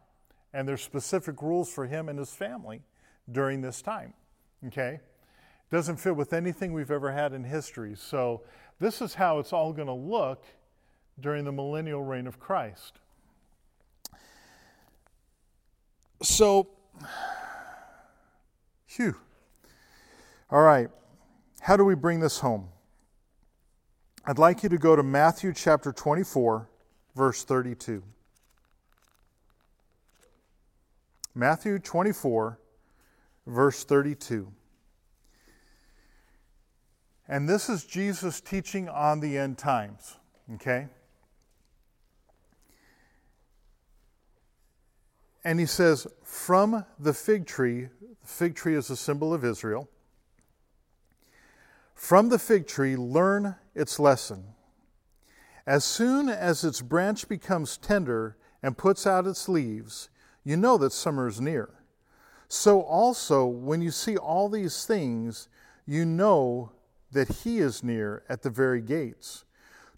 And 0.52 0.66
there's 0.66 0.82
specific 0.82 1.42
rules 1.42 1.72
for 1.72 1.86
him 1.86 2.08
and 2.08 2.18
his 2.18 2.34
family 2.34 2.82
during 3.30 3.60
this 3.60 3.82
time. 3.82 4.14
Okay? 4.66 5.00
Doesn't 5.70 5.96
fit 5.96 6.16
with 6.16 6.32
anything 6.32 6.72
we've 6.72 6.90
ever 6.90 7.12
had 7.12 7.32
in 7.32 7.44
history. 7.44 7.94
So, 7.94 8.42
this 8.80 9.02
is 9.02 9.14
how 9.14 9.38
it's 9.38 9.52
all 9.52 9.74
going 9.74 9.88
to 9.88 9.92
look 9.92 10.44
during 11.20 11.44
the 11.44 11.52
millennial 11.52 12.02
reign 12.02 12.26
of 12.26 12.40
Christ. 12.40 12.98
So, 16.22 16.68
phew. 18.86 19.14
All 20.50 20.62
right. 20.62 20.88
How 21.60 21.76
do 21.76 21.84
we 21.84 21.94
bring 21.94 22.20
this 22.20 22.38
home? 22.40 22.68
I'd 24.24 24.38
like 24.38 24.62
you 24.62 24.68
to 24.70 24.78
go 24.78 24.96
to 24.96 25.02
Matthew 25.02 25.52
chapter 25.52 25.92
24, 25.92 26.68
verse 27.14 27.44
32. 27.44 28.02
Matthew 31.34 31.78
24, 31.78 32.58
verse 33.46 33.84
32. 33.84 34.52
And 37.28 37.48
this 37.48 37.68
is 37.68 37.84
Jesus 37.84 38.40
teaching 38.40 38.88
on 38.88 39.20
the 39.20 39.38
end 39.38 39.58
times, 39.58 40.16
okay? 40.54 40.88
And 45.44 45.60
he 45.60 45.66
says, 45.66 46.06
From 46.24 46.84
the 46.98 47.14
fig 47.14 47.46
tree, 47.46 47.88
the 48.22 48.26
fig 48.26 48.54
tree 48.54 48.74
is 48.74 48.90
a 48.90 48.96
symbol 48.96 49.32
of 49.32 49.44
Israel. 49.44 49.88
From 52.00 52.30
the 52.30 52.38
fig 52.38 52.66
tree, 52.66 52.96
learn 52.96 53.56
its 53.74 54.00
lesson. 54.00 54.54
As 55.66 55.84
soon 55.84 56.30
as 56.30 56.64
its 56.64 56.80
branch 56.80 57.28
becomes 57.28 57.76
tender 57.76 58.38
and 58.62 58.76
puts 58.76 59.06
out 59.06 59.26
its 59.26 59.50
leaves, 59.50 60.08
you 60.42 60.56
know 60.56 60.78
that 60.78 60.94
summer 60.94 61.28
is 61.28 61.42
near. 61.42 61.68
So 62.48 62.80
also, 62.80 63.44
when 63.44 63.82
you 63.82 63.90
see 63.90 64.16
all 64.16 64.48
these 64.48 64.86
things, 64.86 65.48
you 65.84 66.06
know 66.06 66.72
that 67.12 67.28
he 67.28 67.58
is 67.58 67.84
near 67.84 68.24
at 68.30 68.40
the 68.40 68.50
very 68.50 68.80
gates. 68.80 69.44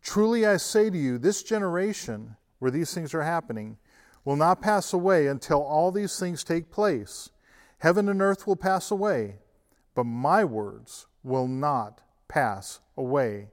Truly 0.02 0.44
I 0.44 0.56
say 0.56 0.90
to 0.90 0.98
you, 0.98 1.18
this 1.18 1.44
generation 1.44 2.34
where 2.58 2.72
these 2.72 2.92
things 2.92 3.14
are 3.14 3.22
happening 3.22 3.78
will 4.24 4.36
not 4.36 4.60
pass 4.60 4.92
away 4.92 5.28
until 5.28 5.62
all 5.62 5.92
these 5.92 6.18
things 6.18 6.42
take 6.42 6.68
place. 6.68 7.30
Heaven 7.78 8.08
and 8.08 8.20
earth 8.20 8.44
will 8.44 8.56
pass 8.56 8.90
away, 8.90 9.36
but 9.94 10.04
my 10.04 10.44
words 10.44 11.06
will 11.22 11.46
not 11.46 12.00
pass 12.28 12.80
away. 12.96 13.48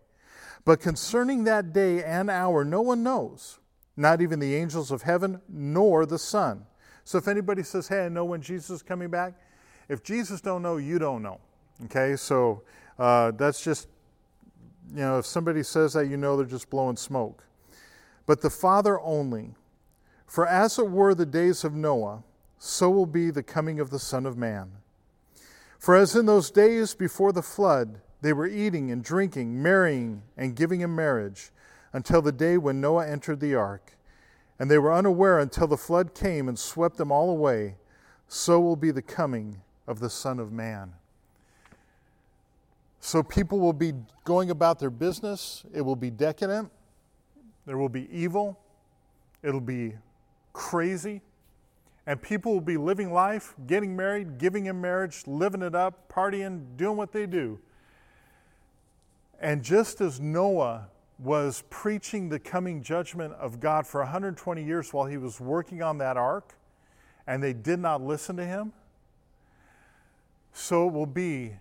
But 0.66 0.80
concerning 0.80 1.44
that 1.46 1.74
day 1.74 2.04
and 2.04 2.30
hour, 2.30 2.64
no 2.64 2.82
one 2.82 3.04
knows, 3.04 3.60
not 3.98 4.22
even 4.22 4.40
the 4.40 4.56
angels 4.56 4.92
of 4.92 5.04
heaven, 5.04 5.42
nor 5.48 6.06
the 6.06 6.20
Son. 6.20 6.66
So 7.04 7.18
if 7.18 7.28
anybody 7.28 7.64
says, 7.64 7.88
"Hey, 7.88 8.06
I 8.06 8.10
know 8.10 8.26
when 8.26 8.42
Jesus 8.42 8.70
is 8.70 8.84
coming 8.84 9.10
back," 9.10 9.34
if 9.88 10.04
Jesus 10.04 10.42
don't 10.42 10.62
know, 10.62 10.78
you 10.78 11.00
don't 11.00 11.24
know. 11.24 11.40
Okay, 11.86 12.16
so 12.16 12.64
uh, 12.98 13.32
that's 13.32 13.64
just 13.64 13.88
you 14.94 15.02
know, 15.02 15.20
if 15.20 15.26
somebody 15.26 15.64
says 15.64 15.94
that, 15.94 16.08
you 16.08 16.18
know 16.18 16.36
they're 16.36 16.46
just 16.46 16.70
blowing 16.70 16.98
smoke. 16.98 17.46
But 18.26 18.42
the 18.42 18.50
Father 18.50 19.00
only. 19.00 19.56
For 20.26 20.48
as 20.48 20.78
it 20.78 20.90
were 20.90 21.16
the 21.16 21.26
days 21.26 21.64
of 21.64 21.74
Noah, 21.74 22.24
so 22.58 22.90
will 22.90 23.06
be 23.06 23.32
the 23.32 23.44
coming 23.44 23.80
of 23.80 23.90
the 23.90 24.00
Son 24.00 24.26
of 24.26 24.38
Man. 24.38 24.72
For 25.80 25.96
as 25.96 26.14
in 26.14 26.26
those 26.26 26.52
days 26.52 26.94
before 26.94 27.32
the 27.32 27.42
flood, 27.42 28.02
they 28.22 28.34
were 28.34 28.46
eating 28.46 28.92
and 28.92 29.02
drinking, 29.02 29.64
marrying 29.64 30.24
and 30.36 30.54
giving 30.54 30.82
in 30.82 30.94
marriage, 30.94 31.52
until 31.94 32.22
the 32.22 32.34
day 32.34 32.58
when 32.58 32.82
Noah 32.82 33.08
entered 33.08 33.40
the 33.40 33.56
ark. 33.56 33.94
And 34.60 34.70
they 34.70 34.78
were 34.78 34.94
unaware 34.94 35.40
until 35.40 35.68
the 35.68 35.78
flood 35.78 36.14
came 36.14 36.50
and 36.50 36.60
swept 36.60 36.98
them 36.98 37.14
all 37.14 37.30
away. 37.30 37.78
So 38.28 38.60
will 38.60 38.76
be 38.76 38.92
the 38.92 39.02
coming 39.02 39.62
of 39.88 40.02
the 40.02 40.10
Son 40.10 40.38
of 40.38 40.52
Man. 40.52 40.94
So 43.00 43.24
people 43.24 43.60
will 43.60 43.74
be 43.74 43.94
going 44.26 44.52
about 44.52 44.80
their 44.80 44.90
business. 44.90 45.64
It 45.74 45.82
will 45.82 45.96
be 45.96 46.10
decadent. 46.10 46.70
There 47.66 47.78
will 47.78 47.88
be 47.88 48.10
evil. 48.12 48.60
It'll 49.42 49.62
be 49.62 49.94
crazy. 50.52 51.22
And 52.10 52.20
people 52.20 52.54
will 52.54 52.60
be 52.60 52.76
living 52.76 53.14
life, 53.14 53.54
getting 53.68 53.96
married, 53.96 54.40
giving 54.40 54.66
in 54.66 54.82
marriage, 54.82 55.28
living 55.28 55.62
it 55.62 55.76
up, 55.76 56.12
partying, 56.12 56.76
doing 56.76 56.98
what 56.98 57.12
they 57.12 57.28
do. 57.28 57.60
And 59.40 59.64
just 59.64 60.02
as 60.02 60.20
Noah 60.20 60.88
was 61.20 61.64
preaching 61.70 62.30
the 62.30 62.40
coming 62.40 62.82
judgment 62.82 63.34
of 63.34 63.60
God 63.60 63.86
for 63.86 64.02
120 64.02 64.64
years 64.64 64.92
while 64.92 65.06
he 65.06 65.18
was 65.18 65.40
working 65.40 65.84
on 65.84 66.00
that 66.00 66.18
ark, 66.18 66.56
and 67.28 67.44
they 67.44 67.54
did 67.54 67.78
not 67.78 68.02
listen 68.02 68.36
to 68.38 68.46
him, 68.46 68.74
so 70.52 70.88
it 70.88 70.94
will 70.94 71.06
be 71.06 71.58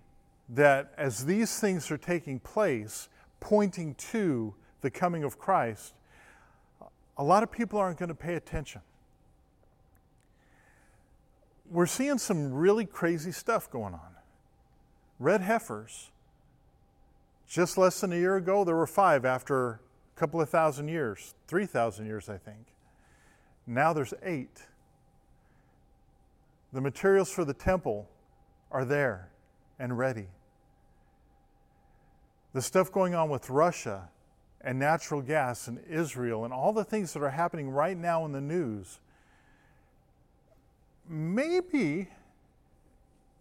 that 0.49 0.95
as 0.97 1.27
these 1.27 1.61
things 1.61 1.91
are 1.91 1.99
taking 1.99 2.41
place, 2.41 3.11
pointing 3.39 3.95
to 3.97 4.55
the 4.81 4.91
coming 4.91 5.25
of 5.25 5.39
Christ, 5.39 5.93
a 7.19 7.23
lot 7.23 7.43
of 7.43 7.53
people 7.53 7.79
aren't 7.79 7.99
going 7.99 8.09
to 8.09 8.15
pay 8.15 8.35
attention. 8.35 8.81
We're 11.71 11.87
seeing 11.87 12.19
some 12.19 12.53
really 12.53 12.87
crazy 12.87 13.33
stuff 13.33 13.71
going 13.71 13.95
on. 13.95 14.17
Red 15.19 15.43
heifers. 15.43 16.11
Just 17.49 17.79
less 17.79 18.01
than 18.01 18.13
a 18.13 18.17
year 18.17 18.37
ago, 18.37 18.65
there 18.65 18.77
were 18.77 18.87
five 18.87 19.25
after 19.25 19.71
a 19.71 19.81
couple 20.17 20.41
of 20.41 20.49
thousand 20.51 20.89
years, 20.89 21.35
3,000 21.47 22.07
years, 22.07 22.29
I 22.29 22.37
think. 22.37 22.67
Now 23.67 23.93
there's 23.93 24.15
eight. 24.23 24.67
The 26.73 26.81
materials 26.81 27.31
for 27.31 27.45
the 27.45 27.55
temple 27.55 28.09
are 28.71 28.85
there 28.85 29.31
and 29.79 29.97
ready. 29.97 30.27
The 32.53 32.63
stuff 32.63 32.93
going 32.93 33.15
on 33.15 33.31
with 33.31 33.49
Russia 33.49 34.09
and 34.61 34.79
natural 34.79 35.23
gas 35.23 35.69
and 35.69 35.81
Israel 35.89 36.45
and 36.45 36.53
all 36.53 36.73
the 36.73 36.85
things 36.85 37.13
that 37.13 37.23
are 37.23 37.31
happening 37.31 37.71
right 37.71 37.97
now 37.97 38.25
in 38.25 38.33
the 38.33 38.41
news, 38.41 39.01
maybe 41.09 42.09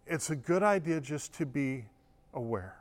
it's 0.06 0.30
a 0.30 0.36
good 0.36 0.62
idea 0.62 1.00
just 1.00 1.34
to 1.34 1.46
be 1.46 1.84
aware. 2.34 2.76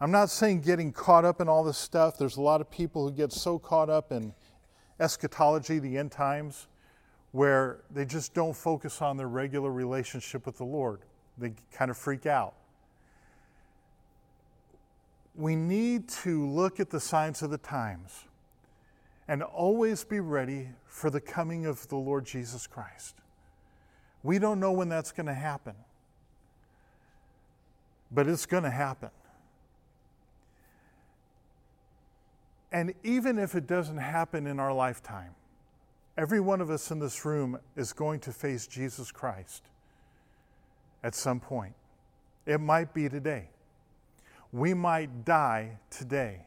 I'm 0.00 0.10
not 0.10 0.28
saying 0.28 0.62
getting 0.62 0.92
caught 0.92 1.24
up 1.24 1.40
in 1.40 1.48
all 1.48 1.64
this 1.64 1.78
stuff. 1.78 2.18
There's 2.18 2.36
a 2.36 2.42
lot 2.42 2.60
of 2.60 2.70
people 2.70 3.08
who 3.08 3.14
get 3.14 3.32
so 3.32 3.58
caught 3.58 3.88
up 3.88 4.12
in 4.12 4.34
eschatology, 4.98 5.78
the 5.78 5.96
end 5.96 6.12
times, 6.12 6.66
where 7.32 7.78
they 7.90 8.04
just 8.04 8.34
don't 8.34 8.54
focus 8.54 9.00
on 9.00 9.16
their 9.16 9.28
regular 9.28 9.72
relationship 9.72 10.46
with 10.46 10.56
the 10.56 10.64
Lord. 10.64 11.00
They 11.38 11.52
kind 11.72 11.90
of 11.90 11.96
freak 11.96 12.26
out. 12.26 12.54
We 15.36 15.56
need 15.56 16.08
to 16.08 16.48
look 16.48 16.78
at 16.78 16.90
the 16.90 17.00
signs 17.00 17.42
of 17.42 17.50
the 17.50 17.58
times 17.58 18.24
and 19.26 19.42
always 19.42 20.04
be 20.04 20.20
ready 20.20 20.68
for 20.86 21.10
the 21.10 21.20
coming 21.20 21.66
of 21.66 21.88
the 21.88 21.96
Lord 21.96 22.24
Jesus 22.24 22.66
Christ. 22.66 23.16
We 24.24 24.40
don't 24.40 24.58
know 24.58 24.72
when 24.72 24.88
that's 24.88 25.12
going 25.12 25.26
to 25.26 25.34
happen, 25.34 25.74
but 28.10 28.26
it's 28.26 28.46
going 28.46 28.64
to 28.64 28.70
happen. 28.70 29.10
And 32.72 32.94
even 33.04 33.38
if 33.38 33.54
it 33.54 33.68
doesn't 33.68 33.98
happen 33.98 34.48
in 34.48 34.58
our 34.58 34.72
lifetime, 34.72 35.36
every 36.16 36.40
one 36.40 36.60
of 36.60 36.70
us 36.70 36.90
in 36.90 36.98
this 36.98 37.24
room 37.24 37.58
is 37.76 37.92
going 37.92 38.18
to 38.20 38.32
face 38.32 38.66
Jesus 38.66 39.12
Christ 39.12 39.62
at 41.04 41.14
some 41.14 41.38
point. 41.38 41.74
It 42.46 42.60
might 42.60 42.94
be 42.94 43.08
today. 43.08 43.50
We 44.52 44.72
might 44.72 45.24
die 45.24 45.78
today, 45.90 46.40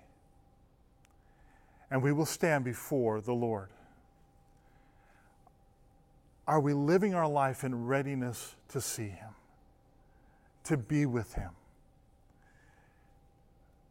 and 1.92 2.02
we 2.02 2.12
will 2.12 2.26
stand 2.26 2.66
before 2.66 3.22
the 3.22 3.34
Lord. 3.34 3.70
Are 6.48 6.60
we 6.62 6.74
living 6.74 7.14
our 7.14 7.28
life 7.28 7.64
in 7.64 7.86
readiness 7.86 8.56
to 8.70 8.80
see 8.80 9.10
Him, 9.10 9.32
to 10.64 10.78
be 10.78 11.06
with 11.06 11.34
Him? 11.34 11.52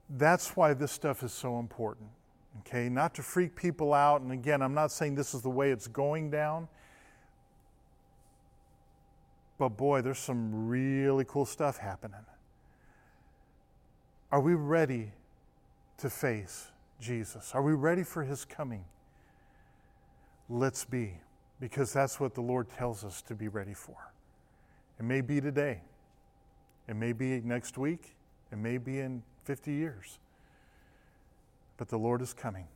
That's 0.09 0.57
why 0.57 0.72
this 0.72 0.92
stuff 0.92 1.22
is 1.22 1.32
so 1.32 1.59
important, 1.59 2.09
okay? 2.61 2.88
Not 2.88 3.14
to 3.16 3.22
freak 3.22 3.57
people 3.57 3.92
out. 3.92 4.22
And 4.22 4.32
again, 4.32 4.62
I'm 4.62 4.74
not 4.74 4.90
saying 4.90 5.16
this 5.16 5.34
is 5.34 5.42
the 5.42 5.50
way 5.50 5.70
it's 5.70 5.88
going 5.88 6.30
down. 6.30 6.68
But 9.59 9.70
boy, 9.70 10.02
there's 10.02 10.18
some 10.18 10.68
really 10.68 11.24
cool 11.26 11.46
stuff 11.46 11.78
happening. 11.78 12.24
Are 14.30 14.40
we 14.40 14.54
ready 14.54 15.12
to 15.98 16.11
face 16.11 16.68
Jesus? 17.00 17.52
Are 17.54 17.62
we 17.62 17.72
ready 17.72 18.02
for 18.02 18.22
his 18.22 18.44
coming? 18.44 18.84
Let's 20.48 20.84
be 20.84 21.14
because 21.61 21.92
that's 21.92 22.20
what 22.20 22.34
the 22.34 22.40
Lord 22.40 22.68
tells 22.68 23.04
us 23.04 23.22
to 23.22 23.34
be 23.34 23.48
ready 23.48 23.74
for. 23.74 24.12
It 24.98 25.04
may 25.04 25.20
be 25.20 25.40
today, 25.40 25.82
it 26.88 26.96
may 26.96 27.12
be 27.12 27.40
next 27.40 27.78
week, 27.78 28.16
it 28.52 28.59
may 28.59 28.78
be 28.78 29.00
in 29.00 29.22
50 29.44 29.72
years, 29.72 30.18
but 31.76 31.88
the 31.88 31.98
Lord 31.98 32.22
is 32.22 32.32
coming. 32.32 32.66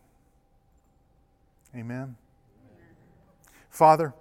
Amen. 1.74 1.84
Amen. 1.94 2.16
Father, 3.70 4.14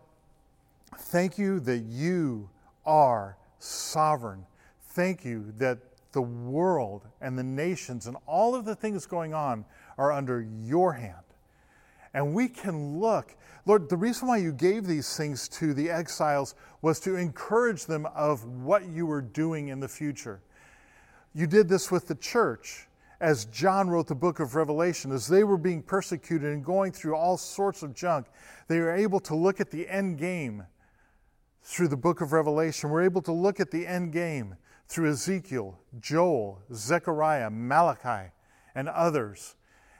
thank 0.98 1.38
you 1.38 1.60
that 1.62 1.80
you 1.80 2.50
are 2.86 3.38
sovereign. 3.60 4.46
Thank 4.82 5.26
you 5.26 5.54
that 5.58 5.80
the 6.12 6.22
world 6.22 7.08
and 7.22 7.38
the 7.38 7.44
nations 7.44 8.08
and 8.08 8.18
all 8.26 8.56
of 8.56 8.66
the 8.66 8.76
things 8.76 9.06
going 9.06 9.34
on 9.34 9.66
are 9.98 10.12
under 10.12 10.42
your 10.42 10.94
hand. 10.94 11.16
And 12.20 12.34
we 12.34 12.50
can 12.50 13.00
look 13.00 13.38
Lord, 13.66 13.88
the 13.88 13.98
reason 13.98 14.28
why 14.28 14.38
you 14.38 14.52
gave 14.52 14.88
these 14.88 15.16
things 15.16 15.48
to 15.50 15.76
the 15.76 15.92
exiles 15.92 16.56
was 16.82 17.00
to 17.02 17.16
encourage 17.18 17.86
them 17.86 18.08
of 18.16 18.44
what 18.46 18.88
you 18.88 19.06
were 19.06 19.22
doing 19.22 19.68
in 19.68 19.80
the 19.80 19.88
future. 19.88 20.42
You 21.36 21.46
did 21.46 21.70
this 21.70 21.92
with 21.92 22.08
the 22.08 22.16
church 22.16 22.88
as 23.22 23.46
John 23.46 23.88
wrote 23.88 24.08
the 24.08 24.16
book 24.16 24.40
of 24.40 24.56
Revelation, 24.56 25.12
as 25.12 25.28
they 25.28 25.44
were 25.44 25.58
being 25.58 25.84
persecuted 25.84 26.52
and 26.52 26.66
going 26.66 26.92
through 26.92 27.16
all 27.16 27.38
sorts 27.38 27.84
of 27.84 27.94
junk, 27.94 28.26
they 28.68 28.80
were 28.80 28.96
able 28.96 29.20
to 29.20 29.36
look 29.36 29.62
at 29.62 29.70
the 29.70 29.88
end 29.88 30.18
game 30.18 30.66
through 31.62 31.90
the 31.90 31.98
book 31.98 32.22
of 32.22 32.34
Revelation. 32.34 32.90
We're 32.90 33.04
able 33.04 33.22
to 33.22 33.32
look 33.32 33.60
at 33.60 33.70
the 33.70 33.86
end 33.86 34.14
game 34.14 34.56
through 34.88 35.12
Ezekiel, 35.12 35.78
Joel, 36.00 36.64
Zechariah, 36.74 37.52
Malachi, 37.52 38.32
and 38.74 38.90
others. 38.90 39.56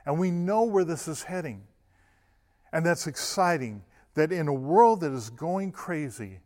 And 0.08 0.18
we 0.18 0.32
know 0.32 0.64
where 0.64 0.86
this 0.86 1.08
is 1.08 1.22
heading. 1.22 1.66
And 2.72 2.86
that's 2.86 3.08
exciting 3.08 3.84
that 4.14 4.32
in 4.32 4.48
a 4.48 4.54
world 4.54 5.02
that 5.02 5.12
is 5.12 5.30
going 5.30 5.72
crazy, 5.72 6.40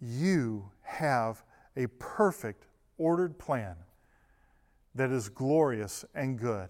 you 0.00 0.70
have 0.82 1.42
a 1.76 1.86
perfect, 1.98 2.66
ordered 2.98 3.38
plan 3.38 3.76
that 4.94 5.10
is 5.10 5.28
glorious 5.28 6.04
and 6.14 6.38
good. 6.38 6.68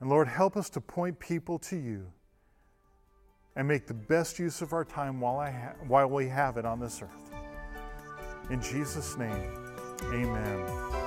And 0.00 0.08
Lord, 0.08 0.28
help 0.28 0.56
us 0.56 0.70
to 0.70 0.80
point 0.80 1.18
people 1.18 1.58
to 1.60 1.76
you 1.76 2.12
and 3.54 3.68
make 3.68 3.86
the 3.86 3.94
best 3.94 4.38
use 4.38 4.62
of 4.62 4.72
our 4.72 4.84
time 4.84 5.20
while, 5.20 5.38
I 5.38 5.50
ha- 5.50 5.74
while 5.86 6.08
we 6.08 6.28
have 6.28 6.56
it 6.56 6.64
on 6.64 6.80
this 6.80 7.02
earth. 7.02 7.32
In 8.50 8.60
Jesus' 8.60 9.16
name, 9.16 9.52
amen. 10.12 11.01